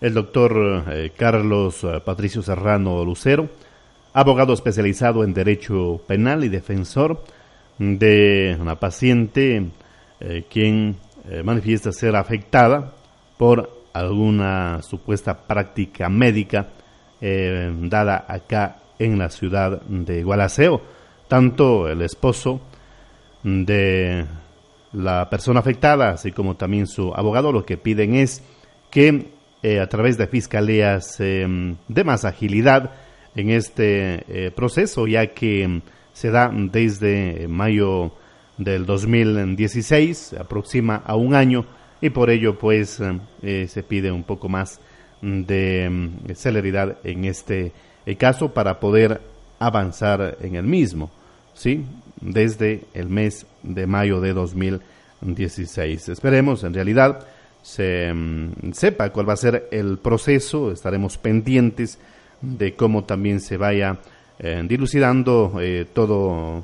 El 0.00 0.14
doctor 0.14 0.84
eh, 0.90 1.12
Carlos 1.14 1.86
Patricio 2.06 2.40
Serrano 2.40 3.04
Lucero, 3.04 3.50
abogado 4.14 4.54
especializado 4.54 5.24
en 5.24 5.34
Derecho 5.34 6.00
Penal 6.06 6.42
y 6.42 6.48
defensor 6.48 7.22
de 7.78 8.56
una 8.58 8.76
paciente 8.76 9.66
quien 10.48 10.96
manifiesta 11.44 11.92
ser 11.92 12.16
afectada 12.16 12.95
por 13.36 13.70
alguna 13.92 14.82
supuesta 14.82 15.36
práctica 15.46 16.08
médica 16.08 16.68
dada 17.20 18.26
acá 18.28 18.76
en 18.98 19.18
la 19.18 19.30
ciudad 19.30 19.80
de 19.82 20.22
Gualaceo. 20.22 20.82
Tanto 21.28 21.88
el 21.88 22.02
esposo 22.02 22.60
de 23.42 24.24
la 24.92 25.28
persona 25.28 25.60
afectada, 25.60 26.10
así 26.10 26.32
como 26.32 26.56
también 26.56 26.86
su 26.86 27.12
abogado, 27.14 27.52
lo 27.52 27.64
que 27.64 27.76
piden 27.76 28.14
es 28.14 28.42
que 28.90 29.32
eh, 29.62 29.80
a 29.80 29.88
través 29.88 30.16
de 30.16 30.26
fiscalías 30.26 31.18
em, 31.20 31.76
de 31.88 32.04
más 32.04 32.24
agilidad 32.24 32.92
en 33.34 33.50
este 33.50 34.24
eh, 34.28 34.50
proceso, 34.50 35.06
ya 35.06 35.26
que 35.28 35.82
se 36.12 36.30
da 36.30 36.50
desde 36.52 37.46
mayo 37.48 38.12
del 38.56 38.86
2016, 38.86 40.16
se 40.16 40.38
aproxima 40.38 41.02
a 41.04 41.16
un 41.16 41.34
año, 41.34 41.66
y 42.00 42.10
por 42.10 42.30
ello 42.30 42.58
pues 42.58 43.00
em, 43.00 43.20
eh, 43.42 43.66
se 43.68 43.82
pide 43.82 44.10
un 44.10 44.22
poco 44.22 44.48
más 44.48 44.80
de 45.22 46.10
celeridad 46.34 46.98
en 47.02 47.24
este 47.24 47.72
caso 48.18 48.52
para 48.52 48.78
poder 48.78 49.20
avanzar 49.58 50.36
en 50.42 50.56
el 50.56 50.64
mismo, 50.64 51.10
¿sí? 51.54 51.84
desde 52.20 52.82
el 52.94 53.08
mes 53.08 53.46
de 53.62 53.86
mayo 53.86 54.20
de 54.20 54.32
2016. 54.32 56.10
Esperemos, 56.10 56.64
en 56.64 56.74
realidad, 56.74 57.26
se 57.62 58.12
mm, 58.12 58.72
sepa 58.72 59.10
cuál 59.10 59.28
va 59.28 59.32
a 59.34 59.36
ser 59.36 59.68
el 59.70 59.98
proceso, 59.98 60.72
estaremos 60.72 61.18
pendientes 61.18 61.98
de 62.40 62.74
cómo 62.74 63.04
también 63.04 63.40
se 63.40 63.56
vaya 63.56 63.98
eh, 64.38 64.62
dilucidando 64.66 65.54
eh, 65.60 65.86
todo 65.92 66.62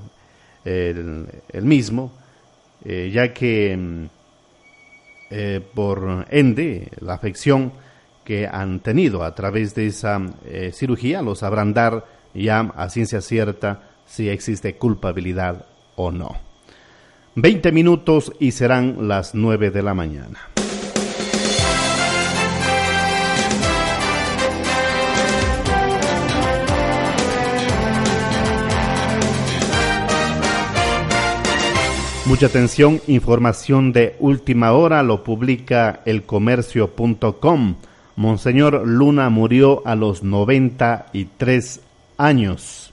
el, 0.65 1.27
mismo, 1.63 2.13
eh, 2.85 3.11
ya 3.13 3.33
que 3.33 4.09
mm, 5.33 5.75
por 5.75 6.27
ende 6.31 6.91
la 7.01 7.15
afección 7.15 7.73
que 8.25 8.47
han 8.47 8.81
tenido 8.81 9.25
a 9.25 9.35
través 9.35 9.75
de 9.75 9.87
esa 9.87 10.21
cirugía 10.73 11.23
los 11.23 11.41
sabrán 11.41 11.75
dar 11.75 12.05
ya 12.35 12.61
a 12.77 12.89
ciencia 12.89 13.21
cierta 13.21 13.83
si 14.07 14.29
existe 14.29 14.77
culpabilidad 14.77 15.67
o 15.97 16.13
no. 16.13 16.37
20 17.35 17.73
minutos 17.73 18.33
y 18.39 18.53
serán 18.53 19.09
las 19.09 19.35
9 19.35 19.71
de 19.71 19.83
la 19.83 19.95
mañana. 19.95 20.52
Mucha 32.25 32.47
atención, 32.47 33.01
información 33.09 33.93
de 33.93 34.15
última 34.21 34.73
hora 34.73 35.03
lo 35.03 35.25
publica 35.25 36.03
elcomercio.com. 36.05 37.75
Monseñor 38.15 38.87
Luna 38.87 39.29
murió 39.29 39.83
a 39.85 39.97
los 39.97 40.23
93 40.23 41.81
años. 42.19 42.93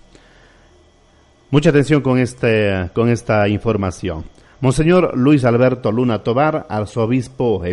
Mucha 1.52 1.70
atención 1.70 2.02
con, 2.02 2.18
este, 2.18 2.90
con 2.94 3.08
esta 3.08 3.48
información. 3.48 4.26
Monseñor 4.62 5.16
Luis 5.16 5.46
Alberto 5.46 5.92
Luna 5.92 6.24
Tobar, 6.24 6.66
arzobispo 6.68 7.64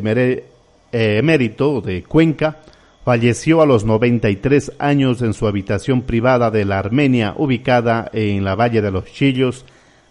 emérito 0.92 1.80
de 1.80 2.02
Cuenca, 2.04 2.58
falleció 3.02 3.62
a 3.62 3.66
los 3.66 3.86
93 3.86 4.72
años 4.78 5.22
en 5.22 5.32
su 5.32 5.46
habitación 5.46 6.02
privada 6.02 6.50
de 6.50 6.66
la 6.66 6.78
Armenia, 6.78 7.32
ubicada 7.34 8.10
en 8.12 8.44
la 8.44 8.56
Valle 8.56 8.82
de 8.82 8.90
los 8.90 9.06
Chillos, 9.06 9.64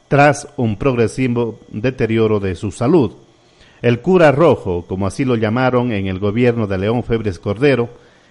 tras 0.08 0.48
un 0.58 0.78
progresivo 0.78 1.60
deterioro 1.70 2.40
de 2.40 2.56
su 2.56 2.72
salud. 2.72 3.14
El 3.82 4.02
cura 4.02 4.32
rojo, 4.32 4.86
como 4.88 5.08
así 5.08 5.26
lo 5.26 5.36
llamaron 5.36 5.92
en 5.92 6.08
el 6.08 6.20
gobierno 6.20 6.68
de 6.68 6.78
León 6.78 7.04
Febres 7.04 7.40
Cordero, 7.40 7.90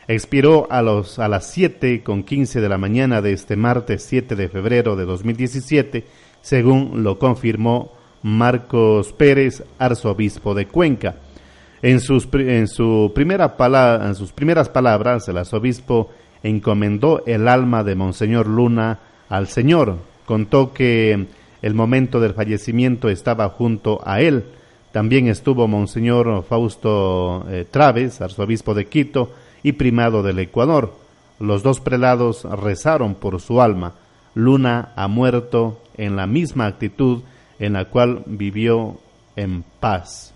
expiró 0.08 0.66
a, 0.70 0.82
los, 0.82 1.18
a 1.18 1.28
las 1.28 1.50
7 1.50 2.02
con 2.02 2.24
15 2.24 2.60
de 2.60 2.68
la 2.68 2.78
mañana 2.78 3.22
de 3.22 3.32
este 3.32 3.56
martes 3.56 4.04
7 4.04 4.36
de 4.36 4.48
febrero 4.48 4.96
de 4.96 5.04
2017, 5.04 6.04
según 6.42 7.02
lo 7.02 7.18
confirmó 7.18 7.92
Marcos 8.22 9.12
Pérez, 9.12 9.62
arzobispo 9.78 10.54
de 10.54 10.66
Cuenca. 10.66 11.16
En 11.82 12.00
sus, 12.00 12.26
en, 12.32 12.66
su 12.66 13.12
primera 13.14 13.54
en 14.02 14.14
sus 14.14 14.32
primeras 14.32 14.70
palabras, 14.70 15.28
el 15.28 15.36
arzobispo 15.36 16.10
encomendó 16.42 17.22
el 17.26 17.46
alma 17.48 17.84
de 17.84 17.94
Monseñor 17.94 18.46
Luna 18.46 18.98
al 19.28 19.48
Señor. 19.48 19.98
Contó 20.24 20.72
que 20.72 21.26
el 21.64 21.72
momento 21.72 22.20
del 22.20 22.34
fallecimiento 22.34 23.08
estaba 23.08 23.48
junto 23.48 23.98
a 24.04 24.20
él. 24.20 24.44
También 24.92 25.28
estuvo 25.28 25.66
Monseñor 25.66 26.44
Fausto 26.44 27.46
eh, 27.48 27.64
Traves, 27.70 28.20
arzobispo 28.20 28.74
de 28.74 28.84
Quito, 28.84 29.32
y 29.62 29.72
primado 29.72 30.22
del 30.22 30.40
Ecuador. 30.40 30.92
Los 31.40 31.62
dos 31.62 31.80
prelados 31.80 32.44
rezaron 32.44 33.14
por 33.14 33.40
su 33.40 33.62
alma. 33.62 33.94
Luna 34.34 34.92
ha 34.94 35.08
muerto 35.08 35.80
en 35.96 36.16
la 36.16 36.26
misma 36.26 36.66
actitud 36.66 37.22
en 37.58 37.72
la 37.72 37.86
cual 37.86 38.24
vivió 38.26 38.98
en 39.34 39.64
paz. 39.80 40.34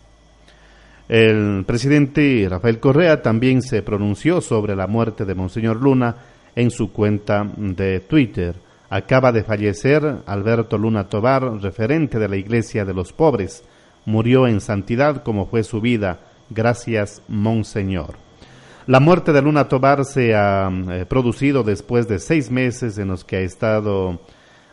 El 1.10 1.64
presidente 1.66 2.46
Rafael 2.48 2.80
Correa 2.80 3.20
también 3.20 3.60
se 3.60 3.82
pronunció 3.82 4.40
sobre 4.40 4.74
la 4.74 4.86
muerte 4.86 5.26
de 5.26 5.34
Monseñor 5.34 5.76
Luna 5.76 6.16
en 6.56 6.70
su 6.70 6.90
cuenta 6.90 7.46
de 7.54 8.00
Twitter. 8.00 8.67
Acaba 8.90 9.32
de 9.32 9.42
fallecer 9.42 10.22
Alberto 10.24 10.78
Luna 10.78 11.08
Tobar, 11.08 11.60
referente 11.60 12.18
de 12.18 12.28
la 12.28 12.36
Iglesia 12.36 12.84
de 12.84 12.94
los 12.94 13.12
Pobres. 13.12 13.62
Murió 14.06 14.46
en 14.46 14.60
santidad 14.60 15.22
como 15.22 15.46
fue 15.46 15.62
su 15.62 15.80
vida. 15.80 16.20
Gracias, 16.48 17.22
Monseñor. 17.28 18.16
La 18.86 19.00
muerte 19.00 19.34
de 19.34 19.42
Luna 19.42 19.68
Tobar 19.68 20.06
se 20.06 20.34
ha 20.34 20.70
eh, 20.90 21.04
producido 21.06 21.62
después 21.62 22.08
de 22.08 22.18
seis 22.18 22.50
meses 22.50 22.96
en 22.96 23.08
los 23.08 23.22
que 23.22 23.36
ha 23.36 23.40
estado 23.40 24.18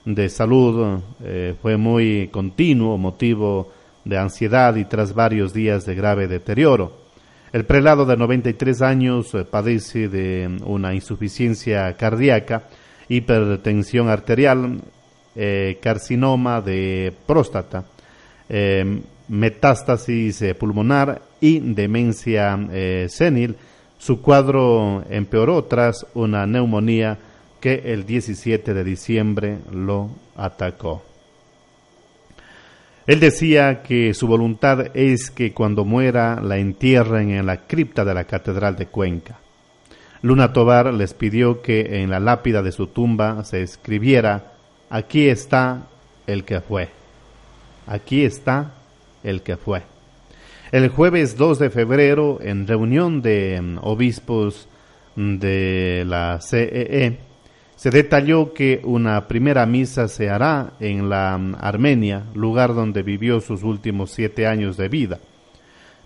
de 0.06 0.30
salud, 0.30 1.00
eh, 1.22 1.56
fue 1.62 1.76
muy 1.76 2.30
continuo, 2.32 2.98
motivo 2.98 3.74
de 4.06 4.18
ansiedad 4.18 4.76
y 4.76 4.86
tras 4.86 5.14
varios 5.14 5.54
días 5.54 5.86
de 5.86 5.96
grave 5.96 6.30
deterioro. 6.30 6.94
El 7.52 7.66
prelado 7.66 8.06
de 8.06 8.16
93 8.16 8.82
años 8.82 9.34
eh, 9.34 9.44
padece 9.44 10.08
de 10.08 10.60
una 10.64 10.94
insuficiencia 10.94 11.92
cardíaca, 11.98 12.70
hipertensión 13.10 14.10
arterial, 14.10 14.82
carcinoma 15.82 16.62
de 16.62 17.14
próstata, 17.26 17.86
metástasis 19.28 20.44
pulmonar 20.58 21.22
y 21.42 21.60
demencia 21.60 22.58
senil, 23.10 23.56
su 23.98 24.22
cuadro 24.22 25.04
empeoró 25.10 25.64
tras 25.64 26.06
una 26.14 26.46
neumonía 26.46 27.18
que 27.60 27.82
el 27.86 28.06
17 28.06 28.74
de 28.74 28.84
diciembre 28.84 29.58
lo 29.72 30.10
atacó. 30.36 31.04
Él 33.08 33.20
decía 33.20 33.84
que 33.84 34.14
su 34.14 34.28
voluntad 34.28 34.96
es 34.96 35.30
que 35.30 35.54
cuando 35.54 35.86
muera 35.86 36.42
la 36.42 36.58
entierren 36.58 37.32
en 37.32 37.46
la 37.46 37.68
cripta 37.68 38.04
de 38.04 38.14
la 38.14 38.24
Catedral 38.24 38.76
de 38.76 38.88
Cuenca. 38.88 39.40
Luna 40.26 40.54
Tobar 40.54 40.92
les 40.92 41.14
pidió 41.14 41.62
que 41.62 42.02
en 42.02 42.10
la 42.10 42.20
lápida 42.20 42.64
de 42.64 42.72
su 42.72 42.88
tumba 42.88 43.44
se 43.44 43.62
escribiera, 43.62 44.54
aquí 44.90 45.28
está 45.28 45.84
el 46.26 46.44
que 46.44 46.62
fue, 46.62 46.90
aquí 47.86 48.24
está 48.24 48.72
el 49.24 49.44
que 49.44 49.56
fue. 49.56 49.84
El 50.72 50.90
jueves 50.90 51.38
2 51.38 51.60
de 51.60 51.70
febrero, 51.70 52.40
en 52.42 52.66
reunión 52.66 53.22
de 53.22 53.62
mm, 53.62 53.78
obispos 53.84 54.68
de 55.16 56.04
la 56.08 56.40
CEE, 56.42 57.06
e, 57.06 57.20
se 57.76 57.92
detalló 57.92 58.52
que 58.52 58.82
una 58.84 59.28
primera 59.28 59.68
misa 59.68 60.08
se 60.08 60.32
hará 60.32 60.74
en 60.80 61.08
la 61.08 61.38
mm, 61.38 61.58
Armenia, 61.60 62.24
lugar 62.34 62.74
donde 62.74 63.04
vivió 63.04 63.42
sus 63.42 63.62
últimos 63.62 64.10
siete 64.10 64.48
años 64.48 64.76
de 64.76 64.90
vida. 64.90 65.20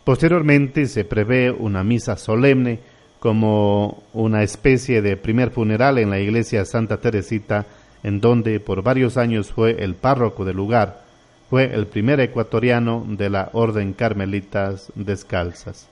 Posteriormente 0.04 0.88
se 0.88 1.06
prevé 1.06 1.52
una 1.52 1.86
misa 1.86 2.18
solemne 2.18 2.80
como 3.20 4.04
una 4.14 4.44
especie 4.44 5.02
de 5.02 5.18
primer 5.18 5.52
funeral 5.52 5.98
en 5.98 6.10
la 6.10 6.20
iglesia 6.20 6.66
Santa 6.66 6.98
Teresita, 6.98 7.66
en 8.04 8.22
donde 8.22 8.60
por 8.60 8.82
varios 8.82 9.18
años 9.18 9.52
fue 9.52 9.84
el 9.84 9.96
párroco 9.96 10.46
del 10.46 10.58
lugar 10.58 11.10
fue 11.50 11.74
el 11.74 11.88
primer 11.88 12.20
ecuatoriano 12.20 13.04
de 13.08 13.30
la 13.30 13.50
Orden 13.54 13.94
Carmelitas 13.94 14.92
Descalzas. 14.94 15.90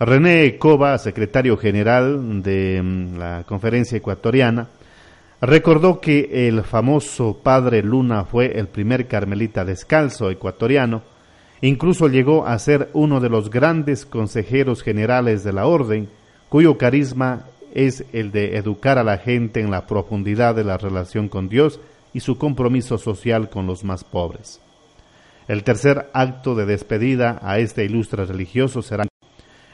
René 0.00 0.56
Cova, 0.56 0.96
secretario 0.96 1.56
general 1.58 2.42
de 2.42 2.80
mm, 2.82 3.18
la 3.18 3.44
conferencia 3.46 3.98
ecuatoriana, 3.98 4.68
recordó 5.42 6.00
que 6.00 6.48
el 6.48 6.62
famoso 6.62 7.40
padre 7.42 7.82
Luna 7.82 8.24
fue 8.24 8.58
el 8.58 8.68
primer 8.68 9.06
carmelita 9.06 9.64
descalzo 9.64 10.30
ecuatoriano, 10.30 11.02
incluso 11.60 12.08
llegó 12.08 12.46
a 12.46 12.58
ser 12.58 12.90
uno 12.92 13.20
de 13.20 13.28
los 13.28 13.50
grandes 13.50 14.06
consejeros 14.06 14.82
generales 14.82 15.44
de 15.44 15.52
la 15.52 15.66
orden, 15.66 16.08
cuyo 16.48 16.78
carisma 16.78 17.46
es 17.74 18.04
el 18.12 18.32
de 18.32 18.56
educar 18.56 18.98
a 18.98 19.04
la 19.04 19.18
gente 19.18 19.60
en 19.60 19.70
la 19.70 19.86
profundidad 19.86 20.54
de 20.54 20.64
la 20.64 20.78
relación 20.78 21.28
con 21.28 21.48
Dios 21.48 21.80
y 22.12 22.20
su 22.20 22.38
compromiso 22.38 22.98
social 22.98 23.50
con 23.50 23.66
los 23.66 23.84
más 23.84 24.04
pobres. 24.04 24.60
El 25.46 25.64
tercer 25.64 26.10
acto 26.12 26.54
de 26.54 26.66
despedida 26.66 27.38
a 27.42 27.58
este 27.58 27.84
ilustre 27.84 28.24
religioso 28.24 28.82
será 28.82 29.04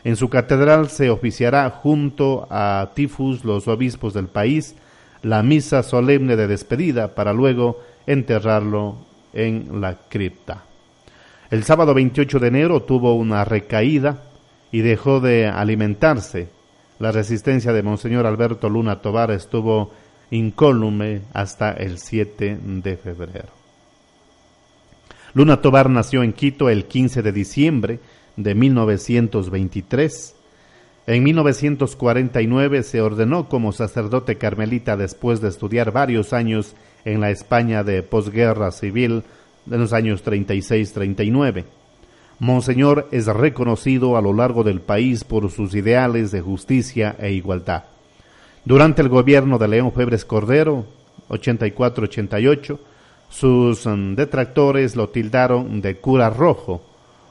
en 0.05 0.17
su 0.17 0.29
catedral 0.29 0.91
se 0.91 1.09
oficiará 1.09 1.71
junto 1.71 2.47
a 2.51 2.91
Tifus, 2.95 3.43
los 3.43 3.67
obispos 3.69 4.13
del 4.13 4.29
país, 4.29 4.77
la 5.23 5.43
misa 5.43 5.83
solemne 5.83 6.37
de 6.37 6.47
despedida 6.47 7.15
para 7.15 7.33
luego 7.33 7.81
enterrarlo 8.07 8.99
en 9.33 9.81
la 9.81 9.99
cripta. 10.11 10.65
El 11.55 11.63
sábado 11.63 11.95
28 11.95 12.41
de 12.41 12.49
enero 12.49 12.83
tuvo 12.83 13.15
una 13.15 13.45
recaída 13.45 14.25
y 14.73 14.81
dejó 14.81 15.21
de 15.21 15.47
alimentarse. 15.47 16.49
La 16.99 17.13
resistencia 17.13 17.73
de 17.73 17.85
Monseñor 17.85 18.27
Alberto 18.27 18.69
Luna 18.69 19.01
Tobar 19.01 19.31
estuvo 19.31 19.93
incólume 20.33 21.21
hasta 21.33 21.71
el 21.71 21.99
7 21.99 22.59
de 22.61 22.97
febrero. 22.97 23.51
Luna 25.33 25.61
Tobar 25.63 25.89
nació 25.89 26.25
en 26.25 26.33
Quito 26.33 26.71
el 26.71 26.87
15 26.87 27.23
de 27.23 27.31
diciembre 27.31 28.01
de 28.37 28.57
1923. 28.57 30.35
En 31.07 31.23
1949 31.23 32.83
se 32.83 33.01
ordenó 33.01 33.49
como 33.49 33.71
sacerdote 33.71 34.39
carmelita 34.39 34.97
después 34.97 35.41
de 35.41 35.51
estudiar 35.51 35.93
varios 35.93 36.33
años 36.33 36.75
en 37.05 37.21
la 37.21 37.31
España 37.31 37.85
de 37.85 38.03
posguerra 38.03 38.73
civil 38.73 39.23
de 39.67 39.79
los 39.79 39.93
años 39.93 40.25
36-39. 40.25 41.65
Monseñor 42.39 43.09
es 43.13 43.27
reconocido 43.27 44.17
a 44.17 44.23
lo 44.23 44.33
largo 44.33 44.65
del 44.65 44.81
país 44.81 45.25
por 45.25 45.51
sus 45.51 45.75
ideales 45.75 46.31
de 46.31 46.41
justicia 46.41 47.17
e 47.19 47.33
igualdad. 47.33 47.85
Durante 48.65 49.03
el 49.03 49.09
gobierno 49.09 49.59
de 49.59 49.69
León 49.69 49.93
Febres 49.93 50.25
Cordero, 50.25 50.85
84-88, 51.29 52.79
sus 53.29 53.87
mm, 53.87 54.15
detractores 54.15 54.97
lo 54.97 55.09
tildaron 55.09 55.81
de 55.81 55.97
cura 55.97 56.31
rojo, 56.31 56.83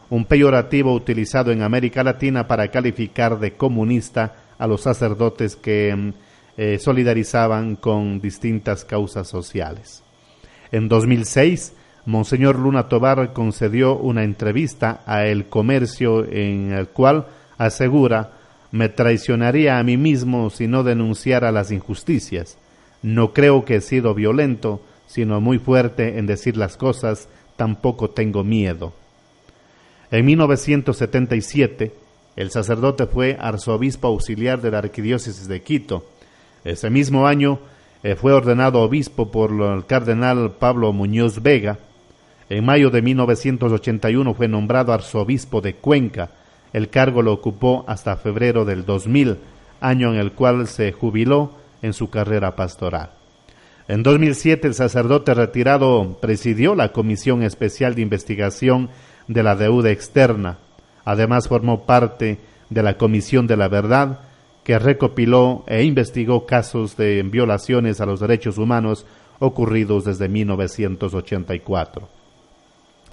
un 0.09 0.25
peyorativo 0.25 0.93
utilizado 0.93 1.51
en 1.51 1.63
América 1.63 2.03
Latina 2.03 2.47
para 2.47 2.67
calificar 2.69 3.39
de 3.39 3.53
comunista 3.53 4.35
a 4.57 4.67
los 4.67 4.81
sacerdotes 4.81 5.55
que 5.55 5.95
mm, 5.95 6.13
eh, 6.55 6.77
solidarizaban 6.79 7.75
con 7.75 8.21
distintas 8.21 8.85
causas 8.85 9.27
sociales. 9.27 10.03
En 10.71 10.87
2006, 10.87 11.73
Monseñor 12.05 12.59
Luna 12.59 12.89
Tobar 12.89 13.31
concedió 13.33 13.95
una 13.95 14.23
entrevista 14.23 15.01
a 15.05 15.25
El 15.25 15.45
Comercio 15.45 16.25
en 16.25 16.73
el 16.73 16.89
cual 16.89 17.27
asegura 17.57 18.31
me 18.71 18.89
traicionaría 18.89 19.79
a 19.79 19.83
mí 19.83 19.97
mismo 19.97 20.49
si 20.49 20.67
no 20.67 20.83
denunciara 20.83 21.51
las 21.51 21.71
injusticias. 21.71 22.57
No 23.01 23.33
creo 23.33 23.65
que 23.65 23.75
he 23.75 23.81
sido 23.81 24.13
violento, 24.13 24.81
sino 25.07 25.39
muy 25.39 25.59
fuerte 25.59 26.17
en 26.17 26.25
decir 26.25 26.57
las 26.57 26.75
cosas, 26.75 27.29
tampoco 27.55 28.09
tengo 28.09 28.43
miedo. 28.43 28.93
En 30.11 30.25
1977, 30.25 31.93
el 32.35 32.51
sacerdote 32.51 33.05
fue 33.05 33.37
arzobispo 33.39 34.07
auxiliar 34.07 34.61
de 34.61 34.71
la 34.71 34.79
Arquidiócesis 34.79 35.47
de 35.47 35.61
Quito. 35.61 36.05
Ese 36.63 36.89
mismo 36.89 37.27
año 37.27 37.59
eh, 38.01 38.15
fue 38.15 38.33
ordenado 38.33 38.81
obispo 38.81 39.31
por 39.31 39.51
el 39.51 39.85
cardenal 39.85 40.53
Pablo 40.59 40.91
Muñoz 40.93 41.41
Vega. 41.41 41.77
En 42.49 42.65
mayo 42.65 42.89
de 42.89 43.01
1981 43.01 44.33
fue 44.33 44.47
nombrado 44.47 44.93
arzobispo 44.93 45.61
de 45.61 45.75
Cuenca. 45.75 46.31
El 46.73 46.89
cargo 46.89 47.21
lo 47.21 47.31
ocupó 47.33 47.85
hasta 47.87 48.17
febrero 48.17 48.65
del 48.65 48.85
2000, 48.85 49.37
año 49.79 50.13
en 50.13 50.19
el 50.19 50.33
cual 50.33 50.67
se 50.67 50.91
jubiló 50.91 51.51
en 51.81 51.93
su 51.93 52.09
carrera 52.09 52.55
pastoral. 52.55 53.11
En 53.87 54.01
2007 54.01 54.67
el 54.67 54.73
sacerdote 54.73 55.33
retirado 55.33 56.17
presidió 56.21 56.73
la 56.73 56.91
Comisión 56.91 57.43
Especial 57.43 57.95
de 57.95 58.01
Investigación 58.01 58.89
de 59.27 59.43
la 59.43 59.55
deuda 59.55 59.91
externa. 59.91 60.57
Además 61.05 61.47
formó 61.47 61.85
parte 61.85 62.39
de 62.69 62.83
la 62.83 62.97
Comisión 62.97 63.45
de 63.45 63.57
la 63.57 63.67
Verdad, 63.67 64.19
que 64.63 64.79
recopiló 64.79 65.63
e 65.67 65.83
investigó 65.83 66.45
casos 66.45 66.95
de 66.95 67.21
violaciones 67.23 67.99
a 67.99 68.05
los 68.05 68.21
derechos 68.21 68.57
humanos 68.57 69.05
ocurridos 69.39 70.05
desde 70.05 70.29
1984. 70.29 72.22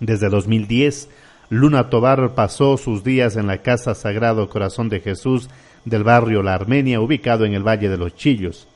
Desde 0.01 0.31
2010, 0.31 1.09
Luna 1.51 1.91
Tobar 1.91 2.35
pasó 2.35 2.77
sus 2.77 3.05
días 3.05 3.37
en 3.37 3.47
la 3.47 3.59
Casa 3.59 3.95
Sagrado 3.95 4.49
Corazón 4.49 4.89
de 4.89 5.01
Jesús 5.01 5.51
del 5.85 6.05
barrio 6.05 6.43
La 6.43 6.55
Armenia, 6.55 7.01
ubicado 7.01 7.45
en 7.45 7.55
el 7.55 7.63
Valle 7.63 7.89
de 7.89 7.99
los 7.99 8.15
Chillos. 8.15 8.67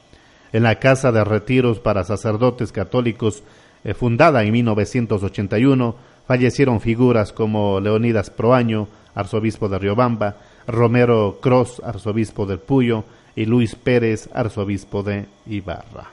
En 0.53 0.63
la 0.63 0.79
Casa 0.79 1.11
de 1.11 1.25
Retiros 1.25 1.81
para 1.81 2.05
Sacerdotes 2.05 2.73
Católicos, 2.73 3.43
eh, 3.85 3.95
fundada 3.95 4.43
en 4.45 4.53
1981, 4.53 5.97
fallecieron 6.27 6.81
figuras 6.81 7.33
como 7.33 7.81
Leonidas 7.81 8.31
Proaño, 8.31 8.89
arzobispo 9.15 9.69
de 9.69 9.79
Riobamba, 9.79 10.37
Romero 10.67 11.39
Cross, 11.41 11.81
arzobispo 11.85 12.47
del 12.47 12.59
Puyo, 12.59 13.05
y 13.37 13.47
Luis 13.47 13.75
Pérez, 13.75 14.29
arzobispo 14.33 15.03
de 15.03 15.27
Ibarra. 15.47 16.11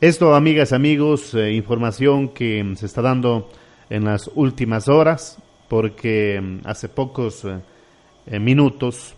Esto, 0.00 0.34
amigas 0.34 0.72
y 0.72 0.74
amigos, 0.74 1.34
eh, 1.34 1.52
información 1.52 2.28
que 2.28 2.74
se 2.76 2.86
está 2.86 3.02
dando 3.02 3.48
en 3.90 4.04
las 4.04 4.30
últimas 4.34 4.88
horas, 4.88 5.38
porque 5.68 6.40
mm, 6.40 6.60
hace 6.64 6.88
pocos 6.88 7.44
eh, 7.44 7.58
eh, 8.26 8.38
minutos 8.38 9.14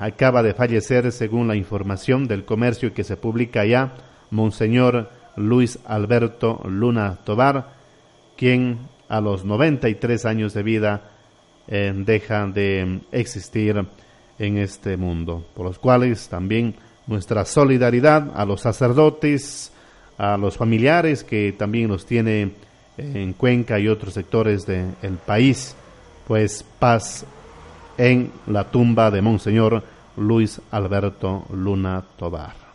acaba 0.00 0.42
de 0.42 0.54
fallecer, 0.54 1.12
según 1.12 1.46
la 1.46 1.54
información 1.54 2.26
del 2.26 2.44
comercio 2.44 2.92
que 2.92 3.04
se 3.04 3.16
publica 3.16 3.60
allá, 3.60 3.92
Monseñor 4.32 5.08
Luis 5.36 5.78
Alberto 5.86 6.60
Luna 6.64 7.18
Tobar, 7.24 7.68
quien 8.36 8.78
a 9.08 9.20
los 9.20 9.44
93 9.44 10.24
años 10.24 10.52
de 10.54 10.62
vida 10.62 11.10
eh, 11.68 11.92
deja 11.94 12.46
de 12.46 13.00
existir 13.12 13.84
en 14.38 14.58
este 14.58 14.96
mundo, 14.96 15.44
por 15.54 15.66
los 15.66 15.78
cuales 15.78 16.28
también 16.28 16.74
nuestra 17.06 17.44
solidaridad 17.44 18.32
a 18.34 18.44
los 18.44 18.60
sacerdotes, 18.60 19.72
a 20.18 20.36
los 20.36 20.56
familiares 20.56 21.24
que 21.24 21.52
también 21.52 21.88
los 21.88 22.04
tiene 22.06 22.52
en 22.98 23.32
Cuenca 23.32 23.78
y 23.78 23.88
otros 23.88 24.14
sectores 24.14 24.66
del 24.66 25.18
país, 25.24 25.74
pues 26.26 26.64
paz 26.78 27.24
en 27.98 28.30
la 28.46 28.64
tumba 28.64 29.10
de 29.10 29.22
Monseñor 29.22 29.82
Luis 30.16 30.60
Alberto 30.70 31.44
Luna 31.52 32.04
Tobar. 32.18 32.66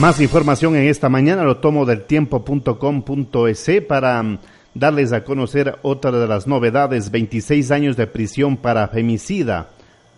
Más 0.00 0.18
información 0.18 0.76
en 0.76 0.88
esta 0.88 1.10
mañana 1.10 1.42
lo 1.42 1.58
tomo 1.58 1.84
del 1.84 2.04
tiempo.com.es 2.04 3.70
para 3.86 4.22
mm, 4.22 4.38
darles 4.74 5.12
a 5.12 5.24
conocer 5.24 5.78
otra 5.82 6.10
de 6.12 6.26
las 6.26 6.46
novedades, 6.46 7.10
26 7.10 7.70
años 7.70 7.96
de 7.96 8.06
prisión 8.06 8.56
para 8.56 8.88
femicida. 8.88 9.68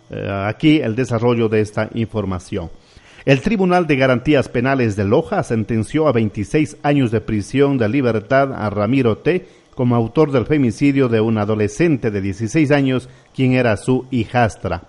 Eh, 0.09 0.29
aquí 0.47 0.77
el 0.77 0.95
desarrollo 0.95 1.49
de 1.49 1.61
esta 1.61 1.89
información. 1.93 2.69
El 3.25 3.41
Tribunal 3.41 3.87
de 3.87 3.95
Garantías 3.95 4.49
Penales 4.49 4.95
de 4.95 5.05
Loja 5.05 5.43
sentenció 5.43 6.07
a 6.07 6.11
26 6.11 6.77
años 6.83 7.09
de 7.09 7.21
prisión 7.21 7.77
de 7.77 7.87
libertad 7.87 8.53
a 8.53 8.69
Ramiro 8.69 9.17
T 9.17 9.47
como 9.75 9.95
autor 9.95 10.31
del 10.31 10.45
femicidio 10.45 11.07
de 11.07 11.21
un 11.21 11.37
adolescente 11.37 12.11
de 12.11 12.21
16 12.21 12.71
años, 12.71 13.09
quien 13.33 13.53
era 13.53 13.77
su 13.77 14.05
hijastra. 14.11 14.83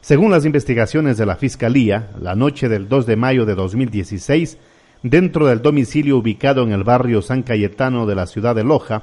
Según 0.00 0.30
las 0.30 0.44
investigaciones 0.44 1.16
de 1.16 1.26
la 1.26 1.36
Fiscalía, 1.36 2.10
la 2.20 2.34
noche 2.34 2.68
del 2.68 2.88
2 2.88 3.06
de 3.06 3.16
mayo 3.16 3.46
de 3.46 3.54
2016, 3.54 4.58
dentro 5.04 5.46
del 5.46 5.60
domicilio 5.60 6.16
ubicado 6.16 6.62
en 6.62 6.72
el 6.72 6.82
barrio 6.82 7.20
San 7.20 7.42
Cayetano 7.42 8.06
de 8.06 8.14
la 8.14 8.26
ciudad 8.26 8.54
de 8.54 8.64
Loja, 8.64 9.02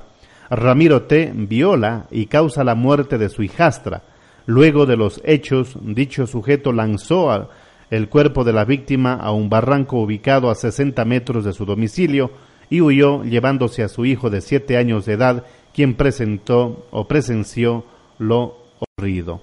Ramiro 0.50 1.04
T. 1.04 1.32
viola 1.36 2.08
y 2.10 2.26
causa 2.26 2.64
la 2.64 2.74
muerte 2.74 3.20
de 3.20 3.30
su 3.30 3.44
hijastra. 3.44 4.02
Luego 4.48 4.88
de 4.88 4.98
los 4.98 5.22
hechos, 5.24 5.78
dicho 5.80 6.26
sujeto 6.26 6.74
lanzó 6.74 7.50
el 7.92 8.10
cuerpo 8.10 8.44
de 8.44 8.52
la 8.52 8.66
víctima 8.66 9.14
a 9.14 9.32
un 9.32 9.48
barranco 9.48 10.02
ubicado 10.02 10.50
a 10.50 10.56
60 10.56 11.06
metros 11.06 11.46
de 11.46 11.54
su 11.54 11.66
domicilio 11.66 12.32
y 12.68 12.82
huyó 12.82 13.24
llevándose 13.24 13.84
a 13.84 13.88
su 13.88 14.04
hijo 14.04 14.32
de 14.32 14.42
7 14.42 14.78
años 14.78 15.06
de 15.06 15.14
edad, 15.14 15.46
quien 15.72 15.94
presentó 15.94 16.88
o 16.90 17.08
presenció 17.08 17.86
lo 18.18 18.58
ocurrido. 18.80 19.42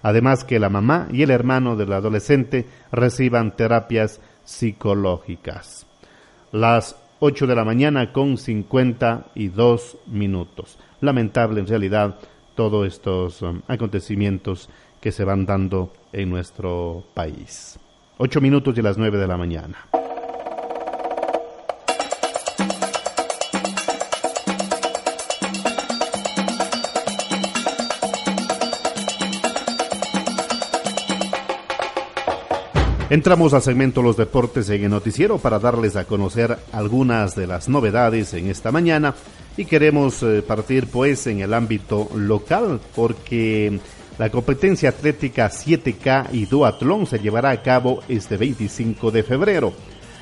Además 0.03 0.43
que 0.43 0.59
la 0.59 0.70
mamá 0.70 1.07
y 1.12 1.22
el 1.22 1.30
hermano 1.30 1.76
del 1.76 1.93
adolescente 1.93 2.66
reciban 2.91 3.55
terapias 3.55 4.20
psicológicas. 4.43 5.87
Las 6.51 6.97
8 7.19 7.47
de 7.47 7.55
la 7.55 7.64
mañana 7.64 8.12
con 8.12 8.37
52 8.37 9.97
minutos. 10.07 10.79
Lamentable 11.01 11.61
en 11.61 11.67
realidad 11.67 12.17
todos 12.55 12.87
estos 12.87 13.43
um, 13.43 13.62
acontecimientos 13.69 14.69
que 15.01 15.12
se 15.12 15.25
van 15.25 15.47
dando 15.47 15.93
en 16.12 16.29
nuestro 16.29 17.05
país. 17.14 17.79
Ocho 18.19 18.41
minutos 18.41 18.77
y 18.77 18.83
las 18.83 18.99
nueve 18.99 19.19
de 19.19 19.27
la 19.27 19.37
mañana. 19.37 19.87
Entramos 33.09 33.55
al 33.55 33.63
segmento 33.63 34.03
Los 34.03 34.17
Deportes 34.17 34.69
en 34.69 34.83
el 34.83 34.91
noticiero 34.91 35.39
para 35.39 35.61
darles 35.61 35.95
a 35.95 36.07
conocer 36.07 36.59
algunas 36.73 37.37
de 37.37 37.47
las 37.47 37.69
novedades 37.69 38.35
en 38.35 38.51
esta 38.51 38.73
mañana 38.73 39.15
y 39.57 39.65
queremos 39.65 40.25
eh, 40.25 40.43
partir 40.43 40.89
pues 40.89 41.29
en 41.29 41.39
el 41.39 41.55
ámbito 41.55 42.09
local 42.17 42.81
porque 42.97 43.79
la 44.19 44.29
competencia 44.31 44.89
atlética 44.89 45.49
7K 45.49 46.31
y 46.33 46.47
duatlón 46.47 47.07
se 47.07 47.21
llevará 47.21 47.51
a 47.51 47.63
cabo 47.63 48.03
este 48.09 48.37
25 48.37 49.13
de 49.13 49.23
febrero. 49.23 49.73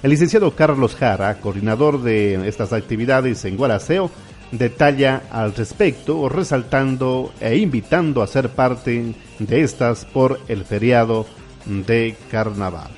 El 0.03 0.11
licenciado 0.11 0.55
Carlos 0.55 0.95
Jara, 0.95 1.41
coordinador 1.41 2.03
de 2.03 2.47
estas 2.47 2.75
actividades 2.75 3.47
en 3.47 3.57
Guaraseo, 3.57 4.11
detalla 4.53 5.23
al 5.31 5.55
respecto, 5.55 6.29
resaltando 6.29 7.33
e 7.41 7.57
invitando 7.57 8.21
a 8.21 8.27
ser 8.27 8.51
parte 8.51 9.15
de 9.39 9.63
estas 9.63 10.05
por 10.05 10.39
el 10.49 10.67
feriado 10.67 11.25
de 11.67 12.17
carnaval. 12.31 12.91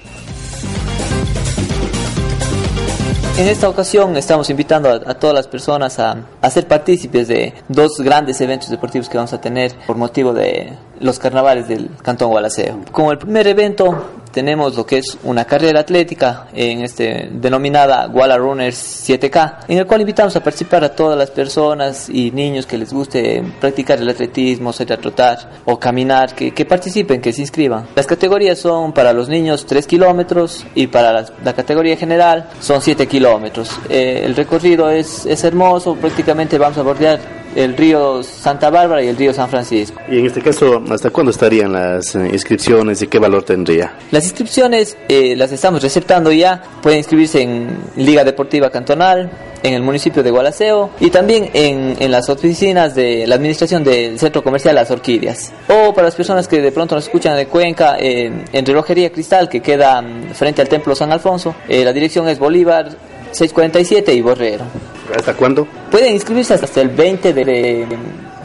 En 3.38 3.48
esta 3.48 3.68
ocasión 3.68 4.16
estamos 4.16 4.48
invitando 4.48 4.88
a, 4.88 5.14
todas 5.14 5.34
las 5.34 5.46
personas 5.46 5.98
a, 5.98 6.24
a, 6.40 6.50
ser 6.50 6.66
partícipes 6.66 7.28
de 7.28 7.52
dos 7.68 7.98
grandes 7.98 8.40
eventos 8.40 8.70
deportivos 8.70 9.10
que 9.10 9.18
vamos 9.18 9.34
a 9.34 9.40
tener 9.42 9.74
por 9.86 9.98
motivo 9.98 10.32
de 10.32 10.72
los 11.00 11.18
carnavales 11.18 11.68
del 11.68 11.90
Cantón 12.02 12.30
Gualaceo. 12.30 12.80
Como 12.92 13.12
el 13.12 13.18
primer 13.18 13.46
evento 13.46 14.22
tenemos 14.36 14.76
lo 14.76 14.84
que 14.84 14.98
es 14.98 15.16
una 15.22 15.46
carrera 15.46 15.80
atlética 15.80 16.48
en 16.52 16.82
este 16.82 17.30
denominada 17.32 18.06
Walla 18.08 18.36
Runners 18.36 19.08
7K, 19.08 19.60
en 19.66 19.78
el 19.78 19.86
cual 19.86 20.02
invitamos 20.02 20.36
a 20.36 20.44
participar 20.44 20.84
a 20.84 20.90
todas 20.90 21.16
las 21.16 21.30
personas 21.30 22.10
y 22.10 22.32
niños 22.32 22.66
que 22.66 22.76
les 22.76 22.92
guste 22.92 23.42
practicar 23.58 23.98
el 23.98 24.10
atletismo, 24.10 24.74
salir 24.74 24.92
a 24.92 24.98
trotar 24.98 25.62
o 25.64 25.78
caminar, 25.78 26.34
que, 26.34 26.66
participen, 26.66 27.22
que 27.22 27.32
se 27.32 27.40
inscriban. 27.40 27.86
Las 27.94 28.06
categorías 28.06 28.58
son 28.58 28.92
para 28.92 29.14
los 29.14 29.30
niños 29.30 29.64
3 29.64 29.86
kilómetros 29.86 30.66
y 30.74 30.88
para 30.88 31.24
la, 31.42 31.54
categoría 31.54 31.96
general 31.96 32.50
son 32.60 32.82
7 32.82 33.06
kilómetros. 33.06 33.70
Eh, 33.88 34.20
el 34.26 34.36
recorrido 34.36 34.90
es, 34.90 35.24
es 35.24 35.44
hermoso, 35.44 35.94
prácticamente 35.94 36.58
vamos 36.58 36.76
a 36.76 36.82
bordear 36.82 37.45
el 37.56 37.76
río 37.76 38.22
Santa 38.22 38.70
Bárbara 38.70 39.02
y 39.02 39.08
el 39.08 39.16
río 39.16 39.32
San 39.32 39.48
Francisco. 39.48 40.00
Y 40.08 40.18
en 40.18 40.26
este 40.26 40.42
caso, 40.42 40.82
¿hasta 40.90 41.10
cuándo 41.10 41.30
estarían 41.30 41.72
las 41.72 42.14
eh, 42.14 42.28
inscripciones 42.32 43.02
y 43.02 43.08
qué 43.08 43.18
valor 43.18 43.42
tendría? 43.42 43.94
Las 44.10 44.24
inscripciones 44.24 44.96
eh, 45.08 45.34
las 45.34 45.50
estamos 45.50 45.82
receptando 45.82 46.30
ya. 46.30 46.62
Pueden 46.82 46.98
inscribirse 46.98 47.42
en 47.42 47.76
Liga 47.96 48.22
Deportiva 48.24 48.70
Cantonal, 48.70 49.30
en 49.62 49.74
el 49.74 49.82
municipio 49.82 50.22
de 50.22 50.30
Gualaceo 50.30 50.90
y 51.00 51.10
también 51.10 51.50
en, 51.54 51.96
en, 51.98 52.10
las 52.10 52.28
oficinas 52.28 52.94
de 52.94 53.26
la 53.26 53.34
administración 53.34 53.82
del 53.82 54.18
Centro 54.18 54.44
Comercial 54.44 54.74
Las 54.74 54.90
Orquídeas. 54.90 55.52
O 55.68 55.94
para 55.94 56.06
las 56.06 56.14
personas 56.14 56.46
que 56.46 56.60
de 56.60 56.70
pronto 56.70 56.94
nos 56.94 57.04
escuchan 57.04 57.36
de 57.36 57.46
Cuenca, 57.46 57.96
en 57.98 58.66
Relojería 58.66 59.10
Cristal, 59.10 59.48
que 59.48 59.60
queda 59.60 60.02
mm, 60.02 60.34
frente 60.34 60.62
al 60.62 60.68
Templo 60.68 60.94
San 60.94 61.12
Alfonso. 61.12 61.54
Eh, 61.68 61.84
la 61.84 61.92
dirección 61.92 62.28
es 62.28 62.38
Bolívar 62.38 62.90
647 63.32 64.14
y 64.14 64.20
Borrero. 64.20 64.64
¿Hasta 65.14 65.34
cuándo? 65.34 65.66
Pueden 65.90 66.14
inscribirse 66.14 66.54
hasta 66.54 66.80
el 66.80 66.88
20 66.88 67.32
de 67.32 67.86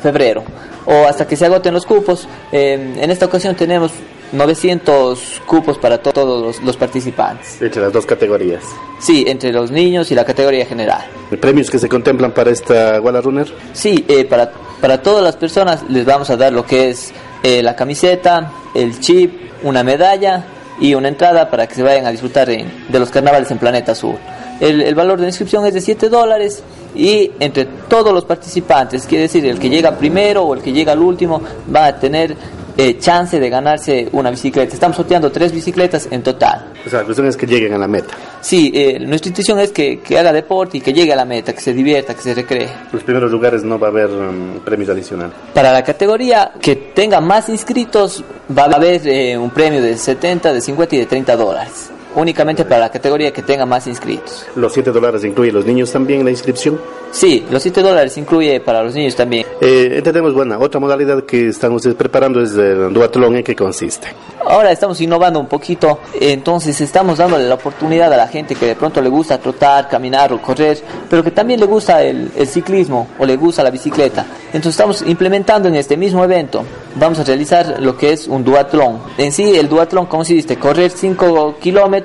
febrero 0.02 0.44
o 0.86 1.06
hasta 1.08 1.28
que 1.28 1.36
se 1.36 1.46
agoten 1.46 1.74
los 1.74 1.86
cupos. 1.86 2.28
Eh, 2.52 2.96
en 2.98 3.12
esta 3.12 3.26
ocasión 3.26 3.56
tenemos 3.56 3.92
900 4.32 5.42
cupos 5.46 5.78
para 5.78 5.98
todos 5.98 6.62
los, 6.62 6.78
participantes. 6.78 7.62
Entre 7.62 7.82
las 7.82 7.92
dos 7.92 8.06
categorías. 8.06 8.64
Sí, 9.00 9.26
entre 9.28 9.52
los 9.52 9.72
niños 9.72 10.12
y 10.12 10.16
la 10.16 10.24
categoría 10.26 10.66
general. 10.66 11.04
¿Premios 11.40 11.70
que 11.70 11.80
se 11.80 11.90
contemplan 11.90 12.32
para 12.32 12.52
esta 12.52 13.02
Walla 13.02 13.22
Runner? 13.22 13.48
Sí, 13.74 14.06
eh, 14.08 14.26
para, 14.26 14.52
para 14.80 15.02
todas 15.02 15.24
las 15.24 15.36
personas 15.36 15.84
les 15.90 16.06
vamos 16.06 16.30
a 16.30 16.38
dar 16.38 16.54
lo 16.54 16.66
que 16.66 16.90
es 16.90 17.12
eh, 17.44 17.62
la 17.62 17.76
camiseta, 17.76 18.52
el 18.74 19.00
chip, 19.00 19.34
una 19.64 19.84
medalla 19.84 20.46
y 20.80 20.94
una 20.96 21.10
entrada 21.10 21.50
para 21.50 21.68
que 21.68 21.76
se 21.76 21.84
vayan 21.84 22.06
a 22.06 22.12
disfrutar 22.12 22.48
de 22.48 23.00
los 23.00 23.10
carnavales 23.10 23.52
en 23.52 23.58
Planeta 23.58 23.92
Azul. 23.92 24.16
El, 24.62 24.94
valor 24.94 25.20
de 25.20 25.26
inscripción 25.26 25.66
es 25.66 25.74
de 25.74 25.82
7 25.82 26.08
dólares 26.08 26.62
y 26.94 27.32
entre 27.40 27.66
todos 27.66 28.14
los 28.14 28.26
participantes, 28.26 29.08
quiere 29.08 29.24
decir 29.24 29.44
el 29.48 29.58
que 29.58 29.70
llega 29.70 29.98
primero 29.98 30.44
o 30.44 30.54
el 30.54 30.62
que 30.62 30.72
llega 30.72 30.92
al 30.92 31.00
último, 31.00 31.42
va 31.74 31.88
a 31.88 32.00
tener 32.00 32.36
eh, 32.78 33.00
chance 33.00 33.40
de 33.40 33.50
ganarse 33.50 34.08
una 34.12 34.30
bicicleta. 34.30 34.76
Estamos 34.76 34.98
sorteando 34.98 35.32
tres 35.32 35.52
bicicletas 35.52 36.08
en 36.12 36.22
total. 36.22 36.74
O 36.86 36.90
sea, 36.92 37.00
la 37.00 37.06
cuestión 37.06 37.28
es 37.28 37.36
que 37.36 37.48
lleguen 37.48 37.74
a 37.74 37.80
la 37.80 37.88
meta. 37.88 38.14
Sí, 38.40 38.72
eh, 38.76 39.00
nuestra 39.00 39.30
intención 39.30 39.58
es 39.60 39.72
que, 39.72 40.00
haga 40.16 40.32
deporte 40.32 40.78
y 40.78 40.82
que 40.82 40.94
llegue 40.94 41.12
a 41.12 41.16
la 41.16 41.26
meta, 41.26 41.54
que 41.54 41.62
se 41.62 41.74
divierta, 41.74 42.14
que 42.14 42.22
se 42.22 42.36
recree. 42.36 42.70
Los 42.94 43.04
primeros 43.04 43.32
lugares 43.32 43.64
no 43.64 43.80
va 43.80 43.88
a 43.88 43.90
haber 43.90 44.12
um, 44.12 44.60
premios 44.60 44.90
adicionales. 44.90 45.34
Para 45.56 45.74
la 45.74 45.84
categoría 45.84 46.52
que 46.62 46.76
tenga 46.76 47.20
más 47.20 47.50
inscritos 47.50 48.24
va 48.56 48.66
a 48.66 48.76
haber 48.76 49.08
eh, 49.08 49.36
un 49.40 49.50
premio 49.50 49.82
de 49.82 49.98
70, 49.98 50.54
de 50.54 50.62
50 50.62 50.96
y 50.96 51.00
de 51.00 51.06
30 51.08 51.36
dólares 51.36 51.90
únicamente 52.16 52.66
para 52.66 52.82
la 52.82 52.90
categoría 52.90 53.32
que 53.32 53.42
tenga 53.42 53.66
más 53.66 53.88
inscritos. 53.88 54.46
¿Los 54.56 54.74
7 54.74 54.92
dólares 54.92 55.24
incluye 55.24 55.52
los 55.52 55.66
niños 55.66 55.92
también 55.92 56.20
en 56.20 56.26
la 56.26 56.32
inscripción? 56.32 56.80
Sí, 57.12 57.46
los 57.50 57.62
7 57.62 57.82
dólares 57.82 58.18
incluye 58.18 58.60
para 58.62 58.84
los 58.84 58.96
niños 58.96 59.16
también. 59.16 59.46
Eh, 59.60 59.92
entendemos, 59.96 60.34
bueno, 60.34 60.58
otra 60.60 60.80
modalidad 60.80 61.24
que 61.24 61.50
están 61.50 61.74
ustedes 61.74 61.96
preparando 61.96 62.42
es 62.42 62.54
el 62.54 62.94
duatlón, 62.94 63.36
¿en 63.36 63.44
qué 63.44 63.56
consiste? 63.56 64.08
Ahora 64.46 64.72
estamos 64.72 65.00
innovando 65.02 65.40
un 65.40 65.48
poquito, 65.48 66.00
entonces 66.20 66.80
estamos 66.82 67.18
dándole 67.18 67.48
la 67.48 67.56
oportunidad 67.56 68.12
a 68.12 68.18
la 68.18 68.28
gente 68.28 68.56
que 68.56 68.66
de 68.66 68.76
pronto 68.76 69.02
le 69.02 69.10
gusta 69.10 69.38
trotar, 69.38 69.88
caminar 69.90 70.34
o 70.34 70.42
correr, 70.42 70.82
pero 71.10 71.24
que 71.24 71.32
también 71.32 71.60
le 71.60 71.66
gusta 71.66 72.02
el, 72.02 72.32
el 72.36 72.48
ciclismo 72.48 73.10
o 73.20 73.26
le 73.26 73.36
gusta 73.36 73.64
la 73.64 73.72
bicicleta. 73.72 74.26
Entonces 74.48 74.72
estamos 74.72 75.02
implementando 75.04 75.68
en 75.68 75.76
este 75.76 75.98
mismo 75.98 76.24
evento, 76.24 76.64
vamos 76.96 77.20
a 77.20 77.24
realizar 77.24 77.78
lo 77.80 77.98
que 77.98 78.14
es 78.14 78.28
un 78.28 78.44
duatlón. 78.44 79.00
En 79.18 79.32
sí, 79.32 79.56
el 79.56 79.70
duatlón 79.70 80.06
consiste 80.08 80.54
en 80.54 80.60
correr 80.60 80.92
5 80.92 81.56
kilómetros 81.60 82.01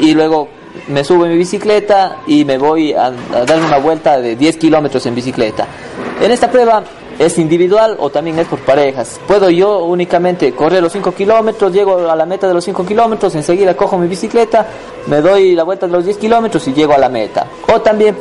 y 0.00 0.14
luego 0.14 0.48
me 0.88 1.04
subo 1.04 1.26
en 1.26 1.32
mi 1.32 1.38
bicicleta 1.38 2.18
y 2.26 2.44
me 2.44 2.58
voy 2.58 2.92
a, 2.92 3.06
a 3.06 3.44
dar 3.44 3.60
una 3.60 3.78
vuelta 3.78 4.20
de 4.20 4.36
10 4.36 4.56
kilómetros 4.56 5.04
en 5.06 5.14
bicicleta. 5.14 5.66
En 6.20 6.30
esta 6.30 6.50
prueba 6.50 6.84
¿Es 7.20 7.38
individual 7.38 7.98
o 8.00 8.08
también 8.08 8.38
es 8.38 8.46
por 8.48 8.60
parejas? 8.60 9.20
Puedo 9.28 9.50
yo 9.50 9.84
únicamente 9.84 10.52
correr 10.52 10.82
los 10.82 10.90
5 10.92 11.12
kilómetros, 11.12 11.70
llego 11.70 12.08
a 12.08 12.16
la 12.16 12.24
meta 12.24 12.48
de 12.48 12.54
los 12.54 12.64
5 12.64 12.86
kilómetros, 12.86 13.34
enseguida 13.34 13.76
cojo 13.76 13.98
mi 13.98 14.08
bicicleta, 14.08 14.66
me 15.06 15.20
doy 15.20 15.54
la 15.54 15.64
vuelta 15.64 15.84
de 15.84 15.92
los 15.92 16.06
10 16.06 16.16
kilómetros 16.16 16.66
y 16.68 16.72
llego 16.72 16.94
a 16.94 16.98
la 16.98 17.10
meta. 17.10 17.46
O 17.70 17.78
también 17.82 18.16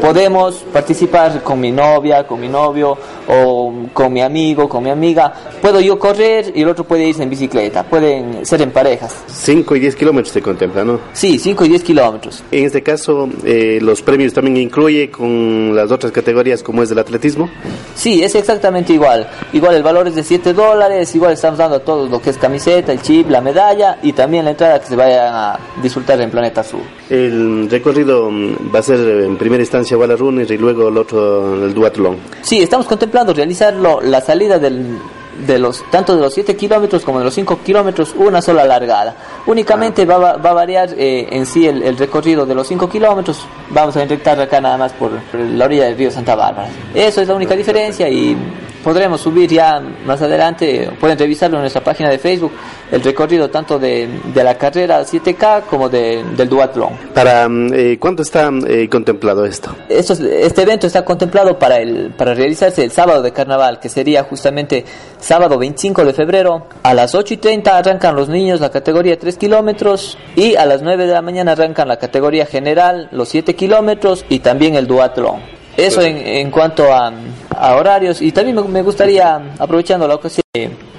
podemos 0.00 0.64
participar 0.72 1.42
con 1.42 1.60
mi 1.60 1.70
novia, 1.70 2.26
con 2.26 2.40
mi 2.40 2.48
novio 2.48 2.96
o 3.28 3.70
con 3.92 4.14
mi 4.14 4.22
amigo, 4.22 4.66
con 4.66 4.82
mi 4.82 4.88
amiga. 4.88 5.30
Puedo 5.60 5.78
yo 5.80 5.98
correr 5.98 6.50
y 6.54 6.62
el 6.62 6.70
otro 6.70 6.84
puede 6.84 7.06
irse 7.06 7.22
en 7.22 7.28
bicicleta, 7.28 7.82
pueden 7.82 8.46
ser 8.46 8.62
en 8.62 8.70
parejas. 8.70 9.14
5 9.26 9.76
y 9.76 9.80
10 9.80 9.94
kilómetros 9.94 10.32
se 10.32 10.40
contempla, 10.40 10.84
¿no? 10.86 11.00
Sí, 11.12 11.38
5 11.38 11.66
y 11.66 11.68
10 11.68 11.82
kilómetros. 11.82 12.42
En 12.50 12.64
este 12.64 12.82
caso, 12.82 13.28
eh, 13.44 13.78
¿los 13.82 14.00
premios 14.00 14.32
también 14.32 14.56
incluye 14.56 15.10
con 15.10 15.76
las 15.76 15.90
otras 15.90 16.12
categorías 16.12 16.62
como 16.62 16.82
es 16.82 16.90
el 16.90 16.98
atletismo? 16.98 17.50
Sí, 17.94 18.22
exactamente 18.38 18.92
igual. 18.92 19.28
Igual 19.52 19.74
el 19.74 19.82
valor 19.82 20.08
es 20.08 20.14
de 20.14 20.22
7 20.22 20.52
dólares, 20.52 21.14
igual 21.14 21.32
estamos 21.32 21.58
dando 21.58 21.76
a 21.76 21.80
todos 21.80 22.10
lo 22.10 22.20
que 22.20 22.30
es 22.30 22.38
camiseta, 22.38 22.92
el 22.92 23.02
chip, 23.02 23.30
la 23.30 23.40
medalla 23.40 23.98
y 24.02 24.12
también 24.12 24.44
la 24.44 24.52
entrada 24.52 24.80
que 24.80 24.86
se 24.86 24.96
vayan 24.96 25.34
a 25.34 25.58
disfrutar 25.82 26.20
en 26.20 26.30
Planeta 26.30 26.60
Azul. 26.62 26.80
El 27.10 27.68
recorrido 27.70 28.30
mm, 28.30 28.74
va 28.74 28.78
a 28.78 28.82
ser 28.82 29.00
en 29.24 29.36
primera 29.36 29.62
instancia 29.62 29.96
Walla 29.96 30.16
Runner 30.16 30.50
y 30.50 30.58
luego 30.58 30.88
el 30.88 30.96
otro 30.96 31.64
el 31.64 31.74
duatlón. 31.74 32.16
Sí, 32.42 32.62
estamos 32.62 32.86
contemplando 32.86 33.32
realizarlo 33.32 34.00
la 34.00 34.20
salida 34.20 34.58
del 34.58 34.98
de 35.46 35.58
los 35.58 35.84
tanto 35.90 36.14
de 36.16 36.22
los 36.22 36.34
7 36.34 36.56
kilómetros 36.56 37.04
como 37.04 37.18
de 37.18 37.24
los 37.24 37.34
5 37.34 37.60
kilómetros 37.64 38.14
una 38.16 38.42
sola 38.42 38.64
largada. 38.64 39.14
Únicamente 39.46 40.04
va, 40.04 40.36
va 40.36 40.50
a 40.50 40.54
variar 40.54 40.90
eh, 40.96 41.28
en 41.30 41.46
sí 41.46 41.66
el, 41.66 41.96
recorrido 41.96 42.46
de 42.46 42.54
los 42.54 42.66
5 42.66 42.88
kilómetros. 42.88 43.46
Vamos 43.70 43.96
a 43.96 44.04
inyectar 44.04 44.40
acá 44.40 44.60
nada 44.60 44.76
más 44.76 44.92
por, 44.92 45.10
la 45.32 45.64
orilla 45.64 45.84
del 45.84 45.96
río 45.96 46.10
Santa 46.10 46.34
Bárbara. 46.34 46.68
Eso 46.94 47.20
es 47.22 47.28
la 47.28 47.34
única 47.34 47.54
diferencia 47.54 48.08
y 48.08 48.36
podremos 48.82 49.20
subir 49.20 49.50
ya 49.50 49.80
más 50.06 50.20
adelante, 50.22 50.90
pueden 51.00 51.18
revisarlo 51.18 51.56
en 51.58 51.62
nuestra 51.62 51.82
página 51.82 52.10
de 52.10 52.18
Facebook, 52.18 52.52
el 52.90 53.02
recorrido 53.02 53.50
tanto 53.50 53.78
de, 53.78 54.08
de 54.34 54.44
la 54.44 54.56
carrera 54.56 55.02
7K 55.02 55.64
como 55.64 55.88
de, 55.88 56.24
del 56.36 56.48
duatlón. 56.48 56.90
¿Para 57.14 57.48
mm, 57.48 57.72
eh, 57.74 57.98
cuándo 57.98 58.22
está 58.22 58.50
eh, 58.66 58.88
contemplado 58.88 59.44
esto? 59.44 59.74
esto? 59.88 60.14
Este 60.14 60.62
evento 60.62 60.86
está 60.86 61.04
contemplado 61.04 61.58
para, 61.58 61.78
el, 61.78 62.12
para 62.16 62.34
realizarse 62.34 62.84
el 62.84 62.90
sábado 62.90 63.22
de 63.22 63.32
carnaval, 63.32 63.80
que 63.80 63.88
sería 63.88 64.24
justamente 64.24 64.84
sábado 65.18 65.58
25 65.58 66.04
de 66.04 66.14
febrero. 66.14 66.66
A 66.82 66.94
las 66.94 67.14
8 67.14 67.34
y 67.34 67.36
30 67.36 67.76
arrancan 67.76 68.16
los 68.16 68.28
niños 68.28 68.60
la 68.60 68.70
categoría 68.70 69.18
3 69.18 69.36
kilómetros 69.36 70.18
y 70.36 70.56
a 70.56 70.66
las 70.66 70.82
9 70.82 71.06
de 71.06 71.12
la 71.12 71.22
mañana 71.22 71.52
arrancan 71.52 71.88
la 71.88 71.98
categoría 71.98 72.46
general, 72.46 73.08
los 73.12 73.28
7 73.28 73.54
kilómetros 73.54 74.24
y 74.28 74.40
también 74.40 74.74
el 74.74 74.86
duatlón. 74.86 75.57
Eso 75.78 76.02
en, 76.02 76.16
en 76.16 76.50
cuanto 76.50 76.92
a, 76.92 77.12
a, 77.56 77.76
horarios 77.76 78.20
y 78.20 78.32
también 78.32 78.60
me, 78.68 78.82
gustaría, 78.82 79.40
aprovechando 79.60 80.08
la 80.08 80.16
ocasión, 80.16 80.42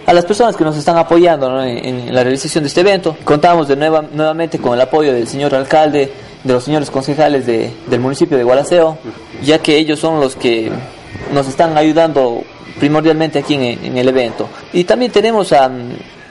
a 0.06 0.14
las 0.14 0.24
personas 0.24 0.56
que 0.56 0.64
nos 0.64 0.78
están 0.78 0.96
apoyando 0.96 1.62
en, 1.62 2.16
la 2.16 2.24
realización 2.24 2.64
de 2.64 2.70
este 2.70 2.80
evento. 2.80 3.18
Contamos 3.26 3.68
de 3.68 3.76
nueva, 3.76 4.06
nuevamente 4.14 4.58
con 4.58 4.74
el 4.74 4.80
apoyo 4.80 5.12
del 5.12 5.28
señor 5.28 5.54
alcalde, 5.54 6.10
de 6.46 6.54
los 6.54 6.64
señores 6.64 6.90
concejales 6.90 7.46
de, 7.46 7.74
del 7.88 8.00
municipio 8.00 8.38
de 8.38 8.46
Gualaceo, 8.46 8.98
ya 9.44 9.60
que 9.60 9.76
ellos 9.76 10.00
son 10.00 10.22
los 10.22 10.38
que 10.38 10.72
nos 11.34 11.50
están 11.50 11.78
ayudando 11.78 12.42
primordialmente 12.80 13.40
aquí 13.40 13.56
en, 13.56 13.64
en 13.84 13.98
el 13.98 14.08
evento. 14.08 14.48
Y 14.72 14.86
también 14.86 15.12
tenemos 15.12 15.52
a 15.52 15.70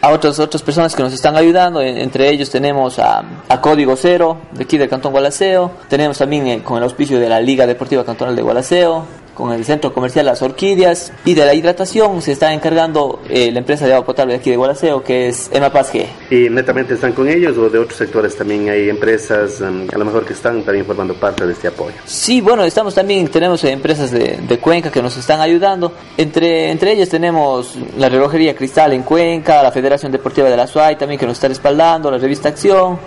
a 0.00 0.10
otras 0.10 0.38
otras 0.38 0.62
personas 0.62 0.94
que 0.94 1.02
nos 1.02 1.12
están 1.12 1.36
ayudando. 1.36 1.80
entre 1.80 2.28
ellos 2.28 2.50
tenemos 2.50 2.98
a, 2.98 3.24
Código 3.60 3.96
Cero, 3.96 4.38
de 4.52 4.64
aquí 4.64 4.78
del 4.78 4.88
Cantón 4.88 5.12
Gualaceo. 5.12 5.72
Tenemos 5.88 6.18
también 6.18 6.46
eh, 6.46 6.62
con 6.62 6.78
el 6.78 6.84
auspicio 6.84 7.18
de 7.18 7.28
la 7.28 7.40
Liga 7.40 7.66
Deportiva 7.66 8.04
Cantonal 8.04 8.36
de 8.36 8.42
Gualaceo 8.42 9.04
con 9.38 9.52
el 9.52 9.64
centro 9.64 9.94
comercial 9.94 10.26
Las 10.26 10.42
Orquídeas 10.42 11.12
y 11.24 11.34
de 11.34 11.46
la 11.46 11.54
hidratación 11.54 12.20
se 12.22 12.32
está 12.32 12.52
encargando 12.52 13.20
eh, 13.30 13.52
la 13.52 13.60
empresa 13.60 13.86
de 13.86 13.92
agua 13.94 14.04
potable 14.04 14.32
de 14.32 14.40
aquí 14.40 14.50
de 14.50 14.56
Gualaceo 14.56 15.04
que 15.04 15.28
es 15.28 15.48
Emapaz 15.52 15.94
G. 15.94 16.06
¿Y 16.28 16.50
netamente 16.50 16.94
están 16.94 17.12
con 17.12 17.28
ellos 17.28 17.56
o 17.56 17.70
de 17.70 17.78
otros 17.78 17.96
sectores 17.96 18.34
también 18.36 18.68
hay 18.68 18.88
empresas 18.88 19.60
um, 19.60 19.86
a 19.94 19.96
lo 19.96 20.04
mejor 20.04 20.26
que 20.26 20.32
están 20.32 20.64
también 20.64 20.84
formando 20.84 21.14
parte 21.14 21.46
de 21.46 21.52
este 21.52 21.68
apoyo? 21.68 21.94
Sí, 22.04 22.40
bueno, 22.40 22.64
estamos 22.64 22.96
también, 22.96 23.28
tenemos 23.28 23.62
empresas 23.62 24.10
de, 24.10 24.38
de 24.38 24.58
Cuenca 24.58 24.90
que 24.90 25.00
nos 25.00 25.16
están 25.16 25.40
ayudando. 25.40 25.92
Entre, 26.16 26.72
entre 26.72 26.92
ellas 26.94 27.08
tenemos 27.08 27.76
la 27.96 28.08
relojería 28.08 28.56
Cristal 28.56 28.92
en 28.92 29.04
Cuenca, 29.04 29.62
la 29.62 29.70
Federación 29.70 30.10
Deportiva 30.10 30.50
de 30.50 30.56
la 30.56 30.66
SUAY 30.66 30.96
también 30.96 31.20
que 31.20 31.26
nos 31.26 31.36
está 31.36 31.46
respaldando, 31.46 32.10
la 32.10 32.18
revista 32.18 32.48
Acción, 32.48 32.98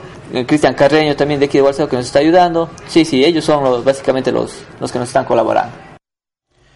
Cristian 0.47 0.75
Carreño 0.75 1.13
también 1.17 1.41
de 1.41 1.47
aquí 1.47 1.57
de 1.57 1.61
Gualaceo 1.61 1.89
que 1.89 1.97
nos 1.97 2.05
está 2.05 2.19
ayudando. 2.19 2.69
Sí, 2.87 3.03
sí, 3.03 3.25
ellos 3.25 3.43
son 3.43 3.65
los, 3.65 3.83
básicamente 3.83 4.31
los, 4.31 4.63
los 4.79 4.91
que 4.93 4.99
nos 4.99 5.09
están 5.09 5.25
colaborando. 5.25 5.90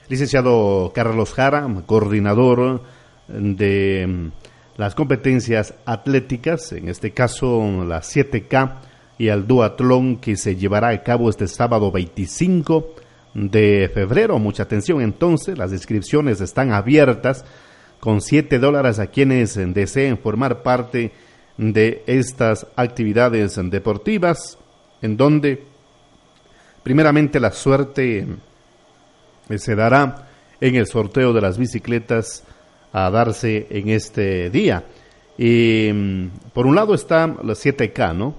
Licenciado 0.07 0.91
Carlos 0.93 1.33
Jara, 1.33 1.67
coordinador 1.87 2.83
de 3.27 4.05
mm, 4.07 4.31
las 4.77 4.93
competencias 4.93 5.73
atléticas, 5.85 6.71
en 6.73 6.89
este 6.89 7.11
caso 7.11 7.83
la 7.83 8.01
7K 8.01 8.73
y 9.17 9.29
el 9.29 9.47
duatlón 9.47 10.17
que 10.17 10.37
se 10.37 10.55
llevará 10.55 10.89
a 10.89 11.01
cabo 11.01 11.29
este 11.29 11.47
sábado 11.47 11.91
25 11.91 12.93
de 13.33 13.89
febrero. 13.93 14.37
Mucha 14.37 14.63
atención 14.63 15.01
entonces, 15.01 15.57
las 15.57 15.71
inscripciones 15.71 16.39
están 16.39 16.71
abiertas 16.71 17.43
con 17.99 18.21
7 18.21 18.59
dólares 18.59 18.99
a 18.99 19.07
quienes 19.07 19.55
deseen 19.73 20.19
formar 20.19 20.61
parte 20.61 21.13
de 21.57 22.03
estas 22.05 22.67
actividades 22.75 23.59
deportivas, 23.71 24.59
en 25.01 25.17
donde 25.17 25.63
primeramente 26.83 27.39
la 27.39 27.51
suerte 27.51 28.27
se 29.55 29.75
dará 29.75 30.27
en 30.59 30.75
el 30.75 30.87
sorteo 30.87 31.33
de 31.33 31.41
las 31.41 31.57
bicicletas 31.57 32.43
a 32.91 33.09
darse 33.09 33.67
en 33.69 33.89
este 33.89 34.49
día. 34.49 34.85
Y 35.37 35.91
mm, 35.93 36.27
por 36.53 36.65
un 36.65 36.75
lado 36.75 36.93
está 36.93 37.27
la 37.27 37.53
7K, 37.53 38.15
¿no? 38.15 38.35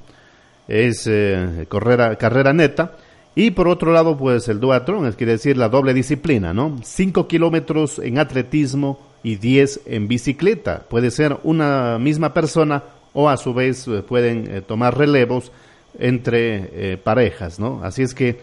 Es 0.66 1.06
eh, 1.06 1.66
carrera, 1.68 2.16
carrera 2.16 2.52
neta. 2.52 2.96
Y 3.34 3.50
por 3.50 3.68
otro 3.68 3.92
lado, 3.92 4.16
pues 4.16 4.48
el 4.48 4.60
duatlón, 4.60 5.06
es 5.06 5.14
quiere 5.14 5.32
decir 5.32 5.58
la 5.58 5.68
doble 5.68 5.92
disciplina, 5.92 6.54
¿no? 6.54 6.78
5 6.82 7.28
kilómetros 7.28 7.98
en 7.98 8.18
atletismo 8.18 8.98
y 9.22 9.36
10 9.36 9.82
en 9.84 10.08
bicicleta. 10.08 10.84
Puede 10.88 11.10
ser 11.10 11.36
una 11.42 11.98
misma 11.98 12.32
persona 12.32 12.82
o 13.12 13.28
a 13.28 13.36
su 13.36 13.52
vez 13.52 13.86
eh, 13.88 14.02
pueden 14.02 14.62
tomar 14.62 14.96
relevos 14.96 15.52
entre 15.98 16.98
parejas, 16.98 17.58
¿no? 17.58 17.80
Así 17.82 18.02
es 18.02 18.12
que 18.12 18.38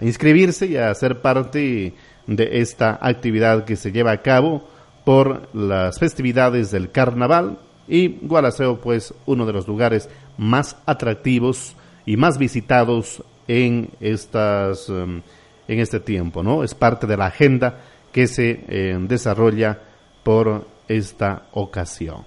inscribirse 0.00 0.66
y 0.66 0.76
a 0.76 0.94
ser 0.94 1.20
parte 1.20 1.94
de 2.26 2.60
esta 2.60 2.98
actividad 3.00 3.64
que 3.64 3.76
se 3.76 3.92
lleva 3.92 4.12
a 4.12 4.22
cabo 4.22 4.68
por 5.04 5.48
las 5.54 5.98
festividades 5.98 6.70
del 6.70 6.90
carnaval 6.90 7.58
y 7.88 8.18
Gualaceo 8.20 8.80
pues 8.80 9.14
uno 9.26 9.46
de 9.46 9.52
los 9.52 9.66
lugares 9.66 10.08
más 10.36 10.76
atractivos 10.84 11.74
y 12.04 12.16
más 12.16 12.38
visitados 12.38 13.22
en 13.46 13.90
estas 14.00 14.88
em, 14.90 15.22
en 15.66 15.80
este 15.80 16.00
tiempo, 16.00 16.42
¿no? 16.42 16.64
Es 16.64 16.74
parte 16.74 17.06
de 17.06 17.16
la 17.16 17.26
agenda 17.26 17.80
que 18.12 18.26
se 18.26 18.64
em, 18.68 19.06
desarrolla 19.06 19.78
por 20.22 20.66
esta 20.88 21.44
ocasión. 21.52 22.24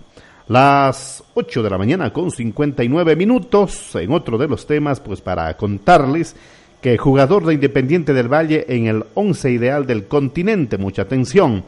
Las 0.48 1.24
8 1.34 1.64
de 1.64 1.70
la 1.70 1.78
mañana 1.78 2.12
con 2.12 2.30
59 2.30 3.16
minutos 3.16 3.96
en 3.96 4.12
otro 4.12 4.38
de 4.38 4.48
los 4.48 4.66
temas 4.68 5.00
pues 5.00 5.22
para 5.22 5.56
contarles 5.56 6.36
que 6.82 6.98
jugador 6.98 7.46
de 7.46 7.54
Independiente 7.54 8.14
del 8.14 8.32
Valle 8.32 8.66
en 8.68 8.88
el 8.88 9.04
once 9.14 9.52
ideal 9.52 9.86
del 9.86 10.08
continente. 10.08 10.78
Mucha 10.78 11.04
atención. 11.04 11.64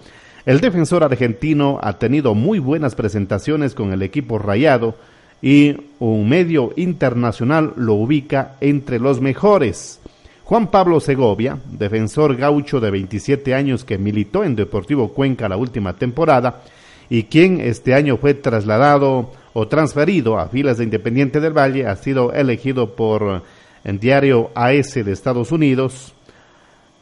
El 0.45 0.59
defensor 0.59 1.03
argentino 1.03 1.79
ha 1.81 1.99
tenido 1.99 2.33
muy 2.33 2.59
buenas 2.59 2.95
presentaciones 2.95 3.75
con 3.75 3.93
el 3.93 4.01
equipo 4.01 4.39
rayado 4.39 4.95
y 5.41 5.75
un 5.99 6.27
medio 6.27 6.73
internacional 6.75 7.73
lo 7.77 7.93
ubica 7.93 8.55
entre 8.59 8.99
los 8.99 9.21
mejores. 9.21 9.99
Juan 10.43 10.67
Pablo 10.67 10.99
Segovia, 10.99 11.57
defensor 11.71 12.35
gaucho 12.35 12.79
de 12.81 12.91
27 12.91 13.53
años 13.53 13.85
que 13.85 13.97
militó 13.97 14.43
en 14.43 14.55
Deportivo 14.55 15.13
Cuenca 15.13 15.47
la 15.47 15.57
última 15.57 15.93
temporada 15.93 16.61
y 17.09 17.23
quien 17.23 17.61
este 17.61 17.93
año 17.93 18.17
fue 18.17 18.33
trasladado 18.33 19.31
o 19.53 19.67
transferido 19.67 20.39
a 20.39 20.47
filas 20.47 20.77
de 20.77 20.85
Independiente 20.85 21.39
del 21.39 21.57
Valle, 21.57 21.87
ha 21.87 21.95
sido 21.95 22.33
elegido 22.33 22.95
por 22.95 23.43
en 23.83 23.99
diario 23.99 24.51
AS 24.55 24.93
de 24.93 25.11
Estados 25.11 25.51
Unidos 25.51 26.13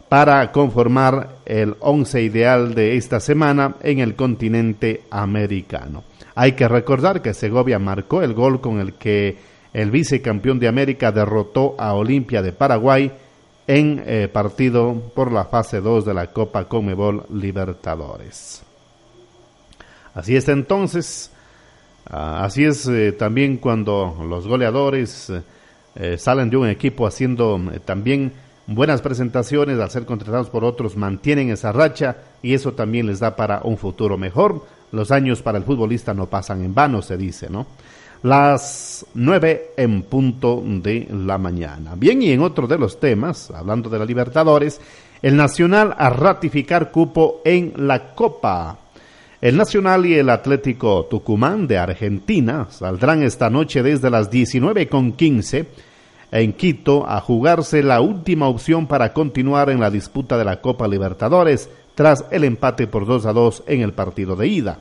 para 0.09 0.51
conformar 0.51 1.37
el 1.45 1.75
once 1.79 2.21
ideal 2.21 2.75
de 2.75 2.97
esta 2.97 3.19
semana 3.19 3.75
en 3.81 3.99
el 3.99 4.15
continente 4.15 5.03
americano. 5.09 6.03
Hay 6.35 6.53
que 6.53 6.67
recordar 6.67 7.21
que 7.21 7.33
Segovia 7.33 7.79
marcó 7.79 8.21
el 8.21 8.33
gol 8.33 8.59
con 8.59 8.79
el 8.79 8.95
que 8.95 9.37
el 9.73 9.89
vicecampeón 9.89 10.59
de 10.59 10.67
América 10.67 11.11
derrotó 11.11 11.75
a 11.77 11.93
Olimpia 11.93 12.41
de 12.41 12.51
Paraguay 12.51 13.11
en 13.67 14.03
eh, 14.05 14.27
partido 14.27 14.93
por 15.15 15.31
la 15.31 15.45
fase 15.45 15.79
2 15.79 16.05
de 16.05 16.13
la 16.13 16.27
Copa 16.27 16.65
Comebol 16.65 17.25
Libertadores. 17.29 18.63
Así 20.13 20.35
es 20.35 20.49
entonces, 20.49 21.31
ah, 22.09 22.43
así 22.43 22.65
es 22.65 22.85
eh, 22.87 23.13
también 23.13 23.57
cuando 23.57 24.25
los 24.27 24.45
goleadores 24.45 25.29
eh, 25.29 25.41
eh, 25.95 26.17
salen 26.17 26.49
de 26.49 26.57
un 26.57 26.67
equipo 26.67 27.05
haciendo 27.05 27.59
eh, 27.73 27.79
también 27.79 28.31
buenas 28.67 29.01
presentaciones, 29.01 29.79
al 29.79 29.89
ser 29.89 30.05
contratados 30.05 30.49
por 30.49 30.63
otros, 30.63 30.95
mantienen 30.95 31.49
esa 31.49 31.71
racha 31.71 32.17
y 32.41 32.53
eso 32.53 32.73
también 32.73 33.07
les 33.07 33.19
da 33.19 33.35
para 33.35 33.61
un 33.63 33.77
futuro 33.77 34.17
mejor. 34.17 34.65
Los 34.91 35.11
años 35.11 35.41
para 35.41 35.57
el 35.57 35.63
futbolista 35.63 36.13
no 36.13 36.27
pasan 36.27 36.63
en 36.63 36.73
vano, 36.73 37.01
se 37.01 37.17
dice, 37.17 37.49
¿no? 37.49 37.65
Las 38.23 39.05
nueve 39.15 39.71
en 39.77 40.03
punto 40.03 40.61
de 40.63 41.07
la 41.11 41.37
mañana. 41.37 41.95
Bien, 41.95 42.21
y 42.21 42.31
en 42.31 42.41
otro 42.41 42.67
de 42.67 42.77
los 42.77 42.99
temas, 42.99 43.49
hablando 43.51 43.89
de 43.89 43.97
la 43.97 44.05
Libertadores, 44.05 44.79
el 45.21 45.35
Nacional 45.35 45.95
a 45.97 46.09
ratificar 46.09 46.91
cupo 46.91 47.41
en 47.43 47.73
la 47.77 48.13
Copa. 48.13 48.77
El 49.41 49.57
Nacional 49.57 50.05
y 50.05 50.13
el 50.13 50.29
Atlético 50.29 51.07
Tucumán 51.09 51.65
de 51.65 51.79
Argentina 51.79 52.67
saldrán 52.69 53.23
esta 53.23 53.49
noche 53.49 53.81
desde 53.81 54.11
las 54.11 54.29
19.15 54.29 55.65
en 56.31 56.53
Quito 56.53 57.09
a 57.09 57.19
jugarse 57.21 57.81
la 57.81 58.01
última 58.01 58.47
opción 58.47 58.85
para 58.85 59.13
continuar 59.13 59.71
en 59.71 59.79
la 59.79 59.89
disputa 59.89 60.37
de 60.37 60.45
la 60.45 60.61
Copa 60.61 60.87
Libertadores 60.87 61.71
tras 61.95 62.23
el 62.29 62.43
empate 62.43 62.85
por 62.85 63.07
2 63.07 63.25
a 63.25 63.33
2 63.33 63.63
en 63.65 63.81
el 63.81 63.93
partido 63.93 64.35
de 64.35 64.45
ida. 64.45 64.77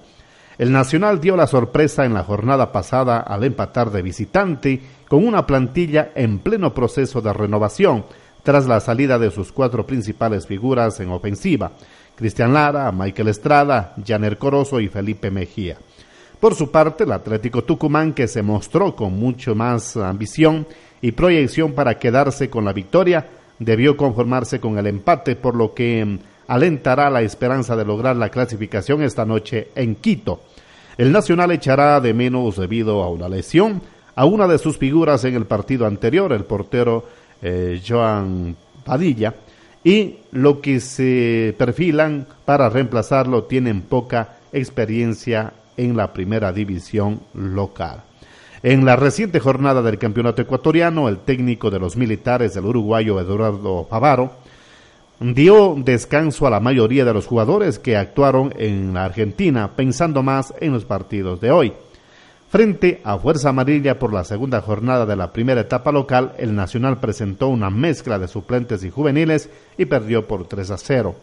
El 0.59 0.73
Nacional 0.73 1.23
dio 1.23 1.39
la 1.39 1.47
sorpresa 1.47 2.05
en 2.05 2.13
la 2.13 2.23
jornada 2.23 2.71
pasada 2.71 3.21
al 3.21 3.45
empatar 3.45 3.91
de 3.91 4.03
visitante 4.03 4.83
con 5.09 5.27
una 5.27 5.47
plantilla 5.47 6.11
en 6.15 6.39
pleno 6.39 6.75
proceso 6.75 7.23
de 7.23 7.33
renovación 7.33 8.05
tras 8.43 8.67
la 8.67 8.81
salida 8.81 9.19
de 9.19 9.31
sus 9.31 9.53
cuatro 9.53 9.87
principales 9.87 10.47
figuras 10.47 11.01
en 11.01 11.11
ofensiva. 11.11 11.73
Cristian 12.21 12.53
Lara, 12.53 12.93
Michael 12.93 13.29
Estrada, 13.29 13.95
Janer 14.07 14.37
Corozo 14.37 14.79
y 14.79 14.89
Felipe 14.89 15.31
Mejía. 15.31 15.79
Por 16.39 16.55
su 16.55 16.71
parte, 16.71 17.05
el 17.05 17.13
Atlético 17.13 17.65
Tucumán, 17.65 18.13
que 18.13 18.29
se 18.29 18.43
mostró 18.43 18.95
con 18.95 19.19
mucho 19.19 19.55
más 19.55 19.97
ambición 19.97 20.67
y 21.01 21.13
proyección 21.13 21.73
para 21.73 21.99
quedarse 21.99 22.51
con 22.51 22.67
la 22.67 22.75
victoria, 22.75 23.27
debió 23.59 23.97
conformarse 23.97 24.61
con 24.61 24.77
el 24.77 24.87
empate, 24.89 25.35
por 25.35 25.57
lo 25.57 25.73
que 25.73 26.05
mm, 26.05 26.19
alentará 26.49 27.09
la 27.09 27.23
esperanza 27.23 27.75
de 27.75 27.87
lograr 27.87 28.17
la 28.17 28.29
clasificación 28.29 29.03
esta 29.03 29.25
noche 29.25 29.69
en 29.75 29.95
Quito. 29.95 30.43
El 30.99 31.13
Nacional 31.13 31.53
echará 31.53 32.03
de 32.03 32.13
menos 32.13 32.59
debido 32.59 33.03
a 33.03 33.09
una 33.09 33.31
lesión 33.31 33.81
a 34.15 34.27
una 34.27 34.47
de 34.47 34.59
sus 34.59 34.77
figuras 34.77 35.25
en 35.25 35.37
el 35.37 35.47
partido 35.47 35.87
anterior, 35.87 36.35
el 36.35 36.45
portero 36.45 37.03
eh, 37.41 37.81
Joan 37.83 38.55
Padilla, 38.85 39.35
y 39.83 40.17
lo 40.33 40.61
que 40.61 40.81
se 40.81 41.55
perfilan 41.59 42.27
para 42.45 42.69
reemplazarlo 42.69 43.45
tienen 43.45 43.83
poca 43.83 44.37
experiencia 44.53 45.53
en 45.77 45.97
la 45.97 46.13
primera 46.13 46.53
división 46.53 47.21
local. 47.35 48.03
En 48.63 48.85
la 48.85 48.97
reciente 48.97 49.41
jornada 49.41 49.81
del 49.81 49.99
campeonato 49.99 50.43
ecuatoriano, 50.43 51.09
el 51.09 51.19
técnico 51.21 51.71
de 51.71 51.79
los 51.79 51.97
militares 51.97 52.53
del 52.53 52.67
uruguayo 52.67 53.19
Eduardo 53.19 53.87
Favaro 53.89 54.33
dio 55.19 55.77
descanso 55.79 56.47
a 56.47 56.51
la 56.51 56.61
mayoría 56.61 57.05
de 57.05 57.15
los 57.15 57.27
jugadores 57.27 57.79
que 57.79 57.97
actuaron 57.97 58.53
en 58.59 58.93
la 58.93 59.07
Argentina, 59.07 59.71
pensando 59.75 60.23
más 60.23 60.53
en 60.61 60.73
los 60.73 60.85
partidos 60.85 61.41
de 61.41 61.51
hoy. 61.51 61.73
Frente 62.51 63.01
a 63.05 63.17
Fuerza 63.17 63.51
Amarilla 63.51 64.01
por 64.01 64.13
la 64.13 64.25
segunda 64.25 64.61
jornada 64.61 65.07
de 65.07 65.15
la 65.15 65.33
primera 65.33 65.61
etapa 65.61 65.93
local, 65.93 66.33
el 66.37 66.53
Nacional 66.57 66.99
presentó 66.99 67.47
una 67.47 67.71
mezcla 67.71 68.19
de 68.19 68.27
suplentes 68.27 68.83
y 68.83 68.91
juveniles 68.91 69.49
y 69.79 69.85
perdió 69.85 70.27
por 70.27 70.49
3 70.49 70.73
a 70.73 70.77
0. 70.77 71.15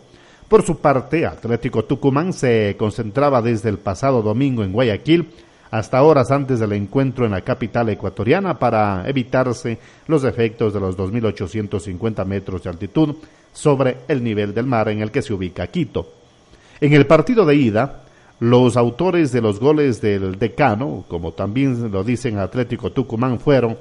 Por 0.47 0.63
su 0.63 0.77
parte, 0.77 1.25
Atlético 1.25 1.83
Tucumán 1.83 2.31
se 2.31 2.77
concentraba 2.79 3.41
desde 3.41 3.67
el 3.67 3.77
pasado 3.77 4.21
domingo 4.21 4.63
en 4.63 4.71
Guayaquil 4.71 5.27
hasta 5.69 6.01
horas 6.01 6.31
antes 6.31 6.61
del 6.61 6.71
encuentro 6.71 7.25
en 7.25 7.31
la 7.31 7.41
capital 7.41 7.89
ecuatoriana 7.89 8.57
para 8.57 9.03
evitarse 9.05 9.79
los 10.07 10.23
efectos 10.23 10.73
de 10.73 10.79
los 10.79 10.97
2.850 10.97 12.23
metros 12.23 12.63
de 12.63 12.69
altitud 12.69 13.15
sobre 13.51 13.97
el 14.07 14.23
nivel 14.23 14.53
del 14.53 14.65
mar 14.65 14.87
en 14.87 15.01
el 15.01 15.11
que 15.11 15.21
se 15.21 15.33
ubica 15.33 15.67
Quito. 15.67 16.09
En 16.79 16.93
el 16.93 17.05
partido 17.05 17.45
de 17.45 17.55
ida, 17.55 18.03
los 18.39 18.77
autores 18.77 19.31
de 19.31 19.41
los 19.41 19.59
goles 19.59 20.01
del 20.01 20.37
decano, 20.37 21.05
como 21.07 21.31
también 21.31 21.91
lo 21.91 22.03
dicen 22.03 22.37
Atlético 22.37 22.91
Tucumán, 22.91 23.39
fueron 23.39 23.77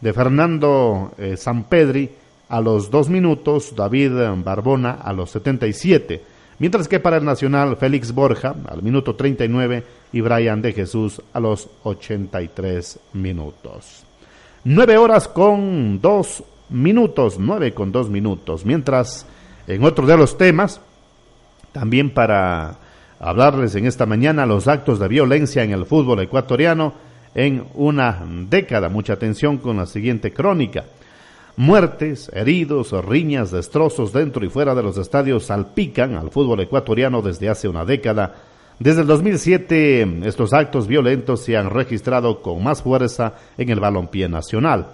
de 0.00 0.12
Fernando 0.12 1.12
eh, 1.18 1.36
Sanpedri 1.36 2.10
a 2.48 2.60
los 2.60 2.90
dos 2.90 3.08
minutos, 3.08 3.74
David 3.74 4.12
Barbona 4.44 4.92
a 4.92 5.12
los 5.12 5.30
77, 5.30 6.22
mientras 6.60 6.86
que 6.86 7.00
para 7.00 7.16
el 7.16 7.24
Nacional 7.24 7.76
Félix 7.76 8.12
Borja 8.12 8.54
al 8.68 8.82
minuto 8.82 9.16
39 9.16 9.84
y 10.12 10.20
Brian 10.20 10.62
de 10.62 10.72
Jesús 10.72 11.20
a 11.32 11.40
los 11.40 11.68
83 11.82 13.00
minutos. 13.14 14.04
Nueve 14.64 14.96
horas 14.96 15.28
con 15.28 16.00
dos 16.00 16.42
minutos, 16.70 17.36
nueve 17.38 17.74
con 17.74 17.92
dos 17.92 18.08
minutos, 18.08 18.64
mientras 18.64 19.26
en 19.66 19.84
otro 19.84 20.06
de 20.06 20.16
los 20.16 20.38
temas, 20.38 20.80
también 21.72 22.10
para 22.10 22.76
hablarles 23.20 23.74
en 23.74 23.86
esta 23.86 24.06
mañana 24.06 24.46
los 24.46 24.68
actos 24.68 24.98
de 24.98 25.08
violencia 25.08 25.62
en 25.64 25.72
el 25.72 25.86
fútbol 25.86 26.20
ecuatoriano 26.20 26.94
en 27.34 27.64
una 27.74 28.22
década. 28.48 28.88
Mucha 28.88 29.14
atención 29.14 29.58
con 29.58 29.76
la 29.76 29.86
siguiente 29.86 30.32
crónica. 30.32 30.84
Muertes, 31.56 32.30
heridos, 32.32 32.92
riñas, 33.04 33.50
destrozos 33.50 34.12
dentro 34.12 34.44
y 34.44 34.48
fuera 34.48 34.74
de 34.74 34.82
los 34.82 34.96
estadios 34.96 35.46
salpican 35.46 36.14
al 36.14 36.30
fútbol 36.30 36.60
ecuatoriano 36.60 37.20
desde 37.20 37.48
hace 37.48 37.68
una 37.68 37.84
década. 37.84 38.34
Desde 38.78 39.00
el 39.00 39.08
2007 39.08 40.20
estos 40.22 40.52
actos 40.52 40.86
violentos 40.86 41.44
se 41.44 41.56
han 41.56 41.70
registrado 41.70 42.42
con 42.42 42.62
más 42.62 42.82
fuerza 42.82 43.34
en 43.56 43.70
el 43.70 43.80
balompié 43.80 44.28
nacional. 44.28 44.86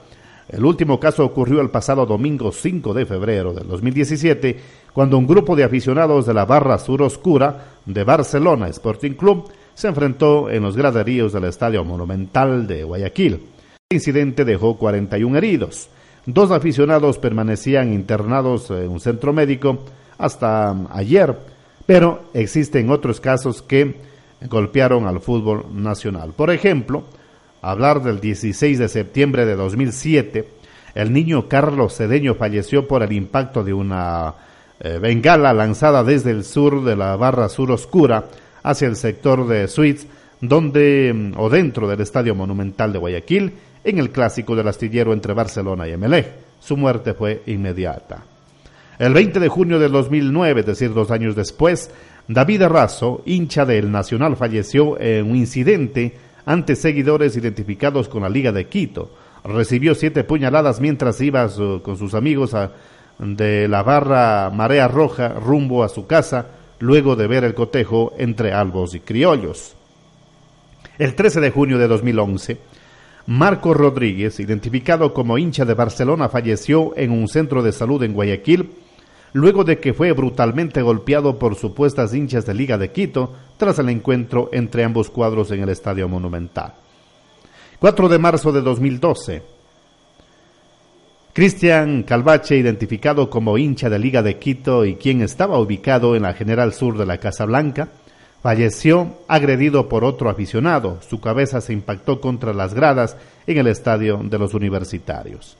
El 0.49 0.65
último 0.65 1.01
caso 1.01 1.25
ocurrió 1.25 1.61
el 1.61 1.71
pasado 1.71 2.07
domingo 2.07 2.53
5 2.53 2.95
de 2.95 3.07
febrero 3.07 3.53
del 3.53 3.67
2017, 3.67 4.59
cuando 4.95 5.19
un 5.19 5.27
grupo 5.27 5.57
de 5.57 5.65
aficionados 5.65 6.25
de 6.25 6.33
la 6.33 6.47
barra 6.47 6.79
sur 6.79 7.03
oscura 7.03 7.73
de 7.85 8.05
Barcelona 8.05 8.69
Sporting 8.69 9.15
Club 9.15 9.51
se 9.75 9.89
enfrentó 9.89 10.49
en 10.49 10.63
los 10.63 10.77
graderíos 10.77 11.33
del 11.33 11.45
Estadio 11.45 11.85
Monumental 11.85 12.69
de 12.69 12.85
Guayaquil. 12.85 13.35
El 13.91 13.97
incidente 13.97 14.45
dejó 14.45 14.79
41 14.79 15.37
heridos. 15.37 15.89
Dos 16.27 16.53
aficionados 16.53 17.19
permanecían 17.19 17.93
internados 17.93 18.71
en 18.71 18.89
un 18.89 19.01
centro 19.01 19.33
médico 19.33 19.81
hasta 20.17 20.71
ayer, 20.93 21.37
pero 21.87 22.23
existen 22.33 22.89
otros 22.89 23.21
casos 23.21 23.63
que 23.63 23.97
golpearon 24.49 25.09
al 25.09 25.21
fútbol 25.21 25.67
nacional. 25.73 26.35
Por 26.37 26.53
ejemplo, 26.53 27.03
hablar 27.63 28.01
del 28.01 28.21
16 28.21 28.79
de 28.79 28.89
septiembre 28.89 29.45
de 29.45 29.57
2007, 29.57 30.49
el 30.95 31.13
niño 31.13 31.49
Carlos 31.49 31.97
Cedeño 31.97 32.37
falleció 32.37 32.87
por 32.87 33.03
el 33.03 33.11
impacto 33.11 33.65
de 33.65 33.75
una 33.75 34.35
eh, 34.85 34.99
bengala 34.99 35.55
lanzada 35.55 36.05
desde 36.05 36.31
el 36.31 36.45
sur 36.45 36.85
de 36.85 36.95
la 36.95 37.17
barra 37.17 37.49
sur 37.49 37.71
oscura 37.71 38.27
hacia 38.63 38.87
el 38.87 38.97
sector 38.97 39.49
de 39.49 39.67
Suites, 39.67 40.07
donde 40.43 41.11
mm, 41.15 41.33
o 41.41 41.49
dentro 41.49 41.89
del 41.89 42.03
Estadio 42.03 42.35
Monumental 42.35 42.93
de 42.93 42.99
Guayaquil, 42.99 43.53
en 43.83 43.99
el 43.99 44.11
clásico 44.11 44.55
del 44.55 44.69
astillero 44.69 45.15
entre 45.15 45.33
Barcelona 45.33 45.89
y 45.89 45.93
Emelec. 45.93 46.31
Su 46.61 46.77
muerte 46.77 47.15
fue 47.15 47.43
inmediata. 47.47 48.25
El 48.99 49.15
20 49.15 49.41
de 49.41 49.49
junio 49.49 49.79
del 49.79 49.91
2009, 49.91 50.61
es 50.61 50.67
decir, 50.67 50.93
dos 50.93 51.11
años 51.11 51.35
después, 51.35 51.91
David 52.29 52.63
Arrazo, 52.63 53.23
hincha 53.25 53.65
del 53.65 53.91
Nacional, 53.91 54.37
falleció 54.37 55.01
en 55.01 55.31
un 55.31 55.37
incidente 55.37 56.15
ante 56.45 56.77
seguidores 56.77 57.37
identificados 57.39 58.09
con 58.09 58.21
la 58.21 58.29
Liga 58.29 58.53
de 58.53 58.67
Quito. 58.67 59.15
Recibió 59.45 59.95
siete 59.95 60.25
puñaladas 60.25 60.79
mientras 60.79 61.21
iba 61.23 61.49
con 61.83 61.97
sus 61.97 62.13
amigos 62.13 62.55
de 63.19 63.69
la 63.69 63.83
barra 63.83 64.51
Marea 64.51 64.89
Roja 64.89 65.29
rumbo 65.29 65.85
a 65.85 65.89
su 65.89 66.07
casa, 66.07 66.47
luego 66.81 67.17
de 67.17 67.27
ver 67.27 67.45
el 67.45 67.55
cotejo 67.55 68.13
entre 68.19 68.53
albos 68.53 68.95
y 68.95 69.01
criollos. 69.01 69.75
El 70.99 71.15
13 71.15 71.41
de 71.41 71.51
junio 71.51 71.79
de 71.79 71.89
2011, 71.89 72.59
Marco 73.27 73.75
Rodríguez, 73.75 74.39
identificado 74.39 75.15
como 75.15 75.39
hincha 75.39 75.65
de 75.65 75.75
Barcelona, 75.75 76.29
falleció 76.29 76.93
en 76.97 77.11
un 77.11 77.29
centro 77.29 77.63
de 77.63 77.73
salud 77.73 78.03
en 78.03 78.13
Guayaquil 78.13 78.71
luego 79.35 79.65
de 79.65 79.79
que 79.81 79.93
fue 79.93 80.13
brutalmente 80.13 80.81
golpeado 80.81 81.39
por 81.39 81.57
supuestas 81.57 82.15
hinchas 82.15 82.47
de 82.47 82.55
Liga 82.55 82.79
de 82.79 82.93
Quito 82.93 83.35
tras 83.59 83.79
el 83.81 83.91
encuentro 83.91 84.49
entre 84.53 84.85
ambos 84.85 85.11
cuadros 85.11 85.51
en 85.51 85.63
el 85.63 85.69
Estadio 85.69 86.09
Monumental. 86.09 86.73
4 87.81 88.09
de 88.09 88.19
marzo 88.19 88.53
de 88.53 88.63
2012. 88.63 89.54
Cristian 91.35 92.05
Calvache, 92.05 92.57
identificado 92.57 93.29
como 93.29 93.59
hincha 93.59 93.91
de 93.91 93.99
Liga 93.99 94.23
de 94.23 94.39
Quito 94.39 94.85
y 94.85 94.95
quien 94.95 95.21
estaba 95.21 95.59
ubicado 95.59 96.15
en 96.15 96.23
la 96.23 96.33
General 96.33 96.73
Sur 96.73 96.97
de 96.97 97.07
la 97.07 97.19
Casa 97.19 97.45
Blanca, 97.45 97.89
falleció 98.41 99.19
agredido 99.27 99.89
por 99.89 100.05
otro 100.05 100.31
aficionado. 100.31 101.01
Su 101.03 101.21
cabeza 101.21 101.61
se 101.61 101.73
impactó 101.73 102.21
contra 102.21 102.53
las 102.53 102.73
gradas 102.73 103.17
en 103.49 103.59
el 103.59 103.67
estadio 103.67 104.19
de 104.23 104.39
los 104.39 104.55
universitarios. 104.55 105.57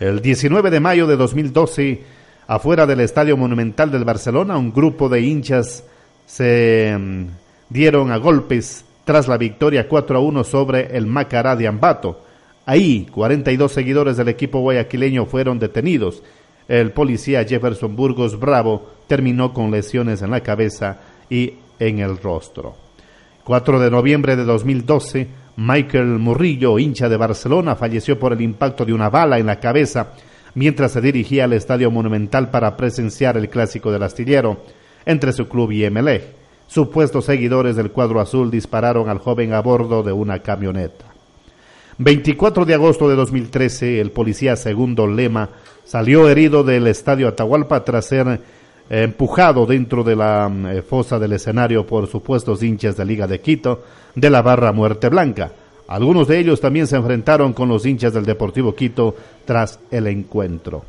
El 0.00 0.22
19 0.22 0.70
de 0.70 0.80
mayo 0.80 1.06
de 1.06 1.16
2012, 1.16 2.02
Afuera 2.46 2.86
del 2.86 3.00
Estadio 3.00 3.36
Monumental 3.36 3.90
del 3.90 4.06
Barcelona, 4.06 4.56
un 4.56 4.72
grupo 4.72 5.10
de 5.10 5.20
hinchas 5.20 5.84
se 6.24 6.96
mm, 6.98 7.26
dieron 7.68 8.10
a 8.10 8.16
golpes 8.16 8.86
tras 9.04 9.28
la 9.28 9.36
victoria 9.36 9.86
4 9.86 10.16
a 10.16 10.20
1 10.20 10.44
sobre 10.44 10.96
el 10.96 11.06
Macará 11.06 11.56
de 11.56 11.66
Ambato. 11.66 12.22
Ahí, 12.66 13.06
42 13.12 13.70
seguidores 13.70 14.16
del 14.16 14.28
equipo 14.28 14.60
guayaquileño 14.60 15.26
fueron 15.26 15.58
detenidos. 15.58 16.22
El 16.66 16.92
policía 16.92 17.44
Jefferson 17.44 17.94
Burgos 17.94 18.38
Bravo 18.40 18.90
terminó 19.06 19.52
con 19.52 19.70
lesiones 19.70 20.22
en 20.22 20.30
la 20.30 20.40
cabeza 20.40 20.98
y 21.28 21.54
en 21.78 21.98
el 21.98 22.16
rostro. 22.16 22.74
4 23.44 23.78
de 23.80 23.90
noviembre 23.90 24.36
de 24.36 24.44
2012, 24.44 25.28
Michael 25.56 26.18
Murillo, 26.18 26.78
hincha 26.78 27.10
de 27.10 27.18
Barcelona, 27.18 27.76
falleció 27.76 28.18
por 28.18 28.32
el 28.32 28.40
impacto 28.40 28.86
de 28.86 28.94
una 28.94 29.10
bala 29.10 29.38
en 29.38 29.46
la 29.46 29.60
cabeza 29.60 30.12
mientras 30.54 30.92
se 30.92 31.02
dirigía 31.02 31.44
al 31.44 31.52
Estadio 31.52 31.90
Monumental 31.90 32.50
para 32.50 32.76
presenciar 32.76 33.36
el 33.36 33.50
clásico 33.50 33.92
del 33.92 34.02
astillero 34.02 34.58
entre 35.04 35.32
su 35.32 35.48
club 35.48 35.72
y 35.72 35.88
MLE. 35.90 36.44
Supuestos 36.66 37.26
seguidores 37.26 37.76
del 37.76 37.90
cuadro 37.90 38.20
azul 38.20 38.50
dispararon 38.50 39.10
al 39.10 39.18
joven 39.18 39.52
a 39.52 39.60
bordo 39.60 40.02
de 40.02 40.12
una 40.12 40.38
camioneta. 40.38 41.13
24 41.98 42.64
de 42.64 42.74
agosto 42.74 43.08
de 43.08 43.14
2013, 43.14 44.00
el 44.00 44.10
policía 44.10 44.56
segundo 44.56 45.06
Lema 45.06 45.48
salió 45.84 46.28
herido 46.28 46.64
del 46.64 46.88
estadio 46.88 47.28
Atahualpa 47.28 47.84
tras 47.84 48.06
ser 48.06 48.26
eh, 48.28 49.02
empujado 49.02 49.64
dentro 49.64 50.02
de 50.02 50.16
la 50.16 50.50
eh, 50.72 50.82
fosa 50.82 51.20
del 51.20 51.34
escenario 51.34 51.86
por 51.86 52.08
supuestos 52.08 52.62
hinchas 52.64 52.96
de 52.96 53.04
Liga 53.04 53.28
de 53.28 53.40
Quito 53.40 53.82
de 54.14 54.28
la 54.28 54.42
barra 54.42 54.72
Muerte 54.72 55.08
Blanca. 55.08 55.52
Algunos 55.86 56.26
de 56.26 56.38
ellos 56.38 56.60
también 56.60 56.88
se 56.88 56.96
enfrentaron 56.96 57.52
con 57.52 57.68
los 57.68 57.86
hinchas 57.86 58.12
del 58.12 58.24
Deportivo 58.24 58.74
Quito 58.74 59.14
tras 59.44 59.78
el 59.90 60.08
encuentro. 60.08 60.84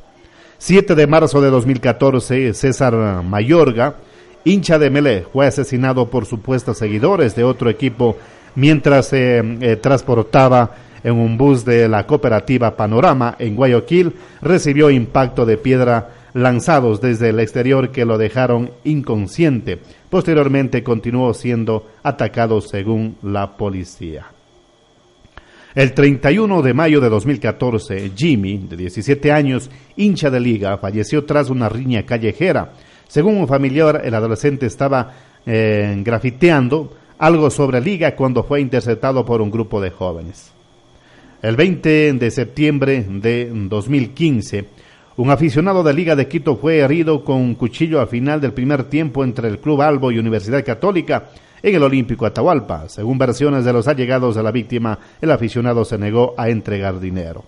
7 0.57 0.95
de 0.95 1.05
marzo 1.05 1.39
de 1.41 1.49
2014, 1.51 2.53
César 2.53 3.21
Mayorga, 3.23 3.97
hincha 4.45 4.79
de 4.79 4.89
Melé, 4.89 5.25
fue 5.31 5.45
asesinado 5.45 6.09
por 6.09 6.25
supuestos 6.25 6.77
seguidores 6.77 7.35
de 7.35 7.43
otro 7.43 7.69
equipo 7.69 8.17
mientras 8.55 9.07
se 9.07 9.37
eh, 9.39 9.75
transportaba 9.77 10.75
en 11.03 11.13
un 11.13 11.37
bus 11.37 11.63
de 11.63 11.87
la 11.87 12.07
cooperativa 12.07 12.75
Panorama 12.75 13.35
en 13.37 13.55
Guayaquil, 13.55 14.13
recibió 14.41 14.89
impacto 14.89 15.45
de 15.45 15.57
piedra 15.57 16.09
lanzados 16.33 16.99
desde 16.99 17.29
el 17.29 17.39
exterior 17.39 17.91
que 17.91 18.05
lo 18.05 18.17
dejaron 18.17 18.71
inconsciente. 18.83 19.79
Posteriormente 20.09 20.83
continuó 20.83 21.33
siendo 21.33 21.87
atacado 22.03 22.59
según 22.59 23.17
la 23.21 23.55
policía. 23.55 24.25
El 25.75 25.93
31 25.93 26.61
de 26.61 26.73
mayo 26.73 27.01
de 27.01 27.09
2014, 27.09 28.11
Jimmy, 28.15 28.65
de 28.69 28.77
17 28.77 29.31
años, 29.31 29.69
hincha 29.97 30.29
de 30.29 30.39
liga, 30.39 30.77
falleció 30.77 31.25
tras 31.25 31.49
una 31.49 31.69
riña 31.69 32.03
callejera. 32.03 32.71
Según 33.07 33.37
un 33.37 33.47
familiar, 33.47 34.01
el 34.03 34.15
adolescente 34.15 34.65
estaba 34.65 35.11
eh, 35.45 36.01
grafiteando 36.03 36.93
algo 37.18 37.49
sobre 37.49 37.82
liga 37.82 38.16
cuando 38.16 38.43
fue 38.43 38.61
interceptado 38.61 39.26
por 39.26 39.41
un 39.41 39.51
grupo 39.51 39.82
de 39.82 39.91
jóvenes. 39.91 40.51
El 41.41 41.55
20 41.55 42.13
de 42.13 42.32
septiembre 42.32 43.05
de 43.07 43.49
2015, 43.53 44.66
un 45.18 45.30
aficionado 45.30 45.84
de 45.84 45.93
Liga 45.93 46.16
de 46.16 46.28
Quito 46.28 46.57
fue 46.57 46.80
herido 46.80 47.24
con 47.24 47.38
un 47.38 47.55
cuchillo 47.55 48.01
al 48.01 48.07
final 48.07 48.41
del 48.41 48.53
primer 48.53 48.86
tiempo 48.86 49.24
entre 49.24 49.47
el 49.47 49.59
Club 49.59 49.82
Albo 49.82 50.11
y 50.11 50.20
Universidad 50.20 50.66
Católica 50.66 51.30
en 51.61 51.76
el 51.76 51.84
Olímpico 51.84 52.26
Atahualpa. 52.26 52.89
Según 52.89 53.18
versiones 53.18 53.63
de 53.63 53.74
los 53.74 53.88
allegados 53.88 54.36
de 54.36 54.43
la 54.43 54.51
víctima, 54.51 54.99
el 55.22 55.32
aficionado 55.32 55.86
se 55.86 55.97
negó 55.97 56.34
a 56.38 56.49
entregar 56.49 56.99
dinero. 56.99 57.45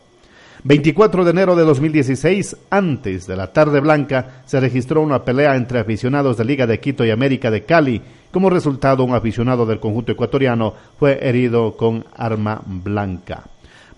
24 0.63 1.23
de 1.23 1.31
enero 1.31 1.55
de 1.55 1.63
2016, 1.63 2.57
antes 2.69 3.27
de 3.27 3.35
la 3.35 3.53
tarde 3.53 3.79
blanca, 3.79 4.41
se 4.45 4.59
registró 4.59 5.01
una 5.01 5.23
pelea 5.23 5.55
entre 5.55 5.79
aficionados 5.79 6.37
de 6.37 6.45
Liga 6.45 6.65
de 6.67 6.79
Quito 6.79 7.05
y 7.05 7.11
América 7.11 7.51
de 7.51 7.63
Cali. 7.63 8.01
Como 8.31 8.49
resultado, 8.49 9.03
un 9.03 9.15
aficionado 9.15 9.65
del 9.65 9.79
conjunto 9.79 10.11
ecuatoriano 10.11 10.73
fue 10.99 11.19
herido 11.21 11.75
con 11.77 12.05
arma 12.15 12.61
blanca. 12.65 13.43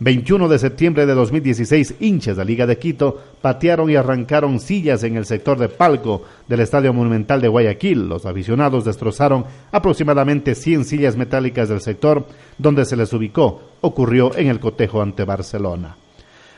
21 0.02 0.48
de 0.48 0.60
septiembre 0.60 1.06
de 1.06 1.14
2016, 1.14 1.96
hinchas 2.00 2.38
de 2.38 2.46
Liga 2.46 2.66
de 2.66 2.78
Quito 2.78 3.22
patearon 3.42 3.90
y 3.90 3.98
arrancaron 3.98 4.62
sillas 4.62 5.04
en 5.04 5.18
el 5.18 5.26
sector 5.26 5.60
de 5.60 5.68
palco 5.68 6.24
del 6.48 6.62
Estadio 6.62 6.94
Monumental 6.94 7.42
de 7.42 7.50
Guayaquil. 7.50 8.08
Los 8.08 8.26
aficionados 8.26 8.86
destrozaron 8.86 9.44
aproximadamente 9.74 10.56
100 10.56 10.86
sillas 10.86 11.18
metálicas 11.18 11.68
del 11.68 11.82
sector 11.82 12.26
donde 12.58 12.86
se 12.86 12.96
les 12.96 13.12
ubicó. 13.12 13.62
Ocurrió 13.82 14.34
en 14.38 14.48
el 14.48 14.62
cotejo 14.62 15.02
ante 15.02 15.26
Barcelona. 15.26 15.98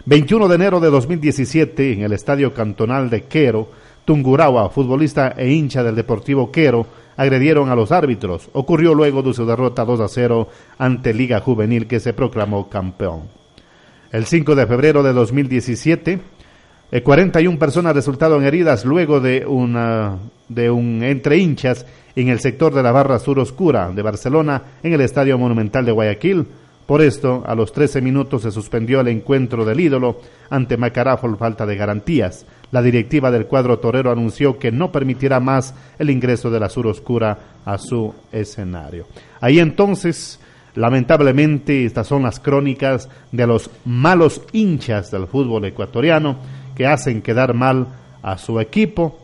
21 0.06 0.48
de 0.48 0.56
enero 0.56 0.80
de 0.80 0.92
2017, 0.92 1.94
en 1.94 2.02
el 2.04 2.14
Estadio 2.14 2.54
Cantonal 2.54 3.10
de 3.10 3.24
Quero, 3.24 3.70
Tungurahua, 4.06 4.70
futbolista 4.70 5.34
e 5.36 5.52
hincha 5.52 5.84
del 5.84 5.96
Deportivo 5.96 6.52
Quero, 6.52 6.86
agredieron 7.18 7.70
a 7.70 7.76
los 7.76 7.92
árbitros. 7.92 8.50
Ocurrió 8.54 8.94
luego 8.94 9.22
de 9.22 9.34
su 9.34 9.46
derrota 9.46 9.86
2 9.86 10.00
a 10.00 10.08
0 10.08 10.48
ante 10.78 11.14
Liga 11.14 11.40
Juvenil 11.40 11.88
que 11.88 12.00
se 12.00 12.14
proclamó 12.14 12.70
campeón. 12.70 13.24
El 14.12 14.26
5 14.26 14.56
de 14.56 14.68
febrero 14.68 15.04
de 15.04 15.14
2017, 15.14 16.20
41 17.04 17.56
eh, 17.56 17.60
personas 17.60 17.96
resultaron 17.96 18.44
heridas 18.44 18.84
luego 18.84 19.22
de, 19.22 19.46
de 20.50 20.70
un 20.70 21.04
entre 21.04 21.38
hinchas 21.38 21.86
en 22.16 22.28
el 22.28 22.40
sector 22.40 22.74
de 22.74 22.84
la 22.84 22.92
barra 22.92 23.20
sur 23.20 23.40
oscura 23.40 23.90
de 23.92 24.02
Barcelona 24.02 24.62
en 24.84 24.94
el 24.94 25.02
Estadio 25.02 25.38
Monumental 25.38 25.86
de 25.86 25.94
Guayaquil. 25.94 26.46
Por 26.86 27.02
esto, 27.02 27.44
a 27.46 27.56
los 27.56 27.72
13 27.72 28.02
minutos 28.02 28.42
se 28.42 28.52
suspendió 28.52 29.00
el 29.00 29.08
encuentro 29.08 29.64
del 29.64 29.80
ídolo 29.80 30.20
ante 30.50 30.76
Macará 30.76 31.16
por 31.16 31.38
falta 31.38 31.66
de 31.66 31.78
garantías. 31.78 32.46
La 32.72 32.82
directiva 32.82 33.32
del 33.32 33.48
cuadro 33.48 33.80
torero 33.80 34.12
anunció 34.12 34.58
que 34.58 34.72
no 34.72 34.92
permitirá 34.92 35.40
más 35.40 35.74
el 36.00 36.10
ingreso 36.10 36.50
de 36.50 36.60
la 36.60 36.70
sur 36.70 36.88
oscura 36.88 37.38
a 37.66 37.78
su 37.78 38.14
escenario. 38.32 39.08
Ahí 39.42 39.60
entonces, 39.60 40.40
lamentablemente, 40.76 41.86
estas 41.86 42.08
son 42.08 42.24
las 42.24 42.40
crónicas 42.40 43.10
de 43.32 43.46
los 43.46 43.70
malos 43.86 44.42
hinchas 44.54 45.12
del 45.12 45.28
fútbol 45.28 45.66
ecuatoriano 45.66 46.38
que 46.76 46.88
hacen 46.88 47.22
quedar 47.22 47.54
mal 47.54 47.88
a 48.24 48.38
su 48.38 48.60
equipo 48.60 49.20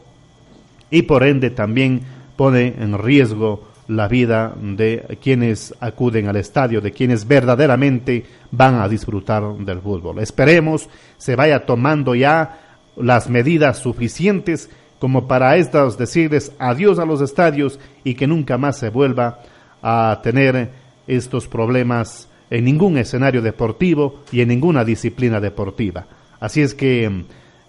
y 0.90 1.04
por 1.04 1.24
ende 1.24 1.50
también 1.50 2.02
pone 2.36 2.76
en 2.78 2.98
riesgo 2.98 3.68
la 3.88 4.10
vida 4.10 4.54
de 4.60 5.18
quienes 5.22 5.74
acuden 5.80 6.28
al 6.28 6.36
estadio, 6.36 6.82
de 6.82 6.92
quienes 6.92 7.26
verdaderamente 7.26 8.26
van 8.52 8.76
a 8.76 8.90
disfrutar 8.90 9.56
del 9.60 9.80
fútbol. 9.80 10.20
Esperemos 10.20 10.90
se 11.18 11.36
vaya 11.36 11.66
tomando 11.66 12.14
ya 12.14 12.67
las 13.00 13.30
medidas 13.30 13.80
suficientes 13.80 14.70
como 15.00 15.28
para 15.28 15.58
estos 15.58 15.98
decirles 15.98 16.52
adiós 16.58 17.00
a 17.00 17.06
los 17.06 17.22
estadios 17.22 17.80
y 18.04 18.16
que 18.16 18.28
nunca 18.28 18.58
más 18.58 18.78
se 18.78 18.90
vuelva 18.90 19.42
a 19.82 20.20
tener 20.24 20.72
estos 21.06 21.48
problemas 21.48 22.28
en 22.50 22.66
ningún 22.66 22.98
escenario 22.98 23.42
deportivo 23.42 24.22
y 24.32 24.42
en 24.42 24.50
ninguna 24.50 24.84
disciplina 24.84 25.40
deportiva. 25.40 26.08
Así 26.40 26.62
es 26.62 26.74
que 26.74 27.10
mm, 27.10 27.26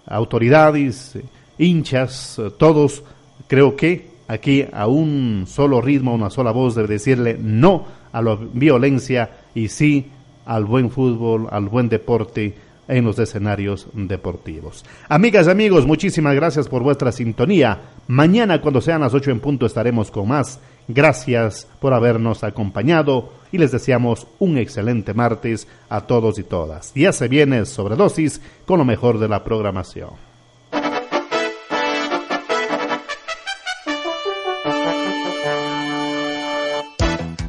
autoridades, 0.07 1.17
hinchas, 1.57 2.41
todos 2.57 3.03
creo 3.47 3.75
que 3.75 4.09
aquí 4.27 4.65
a 4.71 4.87
un 4.87 5.45
solo 5.47 5.81
ritmo, 5.81 6.13
una 6.13 6.29
sola 6.29 6.51
voz 6.51 6.75
debe 6.75 6.87
decirle 6.87 7.37
no 7.39 7.85
a 8.11 8.21
la 8.21 8.37
violencia 8.53 9.31
y 9.53 9.67
sí 9.67 10.07
al 10.45 10.65
buen 10.65 10.89
fútbol, 10.89 11.47
al 11.51 11.67
buen 11.67 11.89
deporte 11.89 12.55
en 12.89 13.05
los 13.05 13.17
escenarios 13.19 13.87
deportivos. 13.93 14.83
Amigas 15.07 15.47
y 15.47 15.51
amigos, 15.51 15.85
muchísimas 15.85 16.35
gracias 16.35 16.67
por 16.67 16.83
vuestra 16.83 17.11
sintonía. 17.11 17.79
Mañana 18.07 18.59
cuando 18.59 18.81
sean 18.81 19.01
las 19.01 19.13
8 19.13 19.31
en 19.31 19.39
punto 19.39 19.65
estaremos 19.65 20.11
con 20.11 20.27
más. 20.27 20.59
Gracias 20.87 21.67
por 21.79 21.93
habernos 21.93 22.43
acompañado 22.43 23.31
y 23.51 23.59
les 23.59 23.71
deseamos 23.71 24.27
un 24.39 24.57
excelente 24.57 25.13
martes 25.13 25.67
a 25.87 26.01
todos 26.01 26.39
y 26.39 26.43
todas. 26.43 26.91
Ya 26.95 27.13
se 27.13 27.27
viene 27.27 27.65
Sobredosis 27.65 28.41
con 28.65 28.79
lo 28.79 28.85
mejor 28.85 29.19
de 29.19 29.29
la 29.29 29.43
programación. 29.43 30.09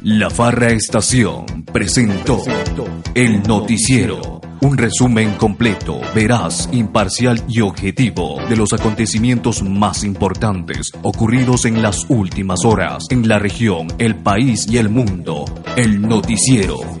La 0.03 0.31
Farra 0.31 0.71
Estación 0.71 1.45
presentó 1.71 2.39
el 3.13 3.43
noticiero 3.43 4.40
un 4.61 4.77
resumen 4.77 5.33
completo, 5.35 5.99
veraz, 6.13 6.69
imparcial 6.71 7.43
y 7.47 7.61
objetivo 7.61 8.39
de 8.47 8.55
los 8.55 8.73
acontecimientos 8.73 9.63
más 9.63 10.03
importantes 10.03 10.91
ocurridos 11.01 11.65
en 11.65 11.81
las 11.81 12.05
últimas 12.09 12.63
horas 12.63 13.05
en 13.09 13.27
la 13.27 13.39
región, 13.39 13.87
el 13.97 14.15
país 14.15 14.67
y 14.69 14.77
el 14.77 14.89
mundo. 14.89 15.45
El 15.75 16.01
noticiero. 16.01 17.00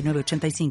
85 0.00 0.70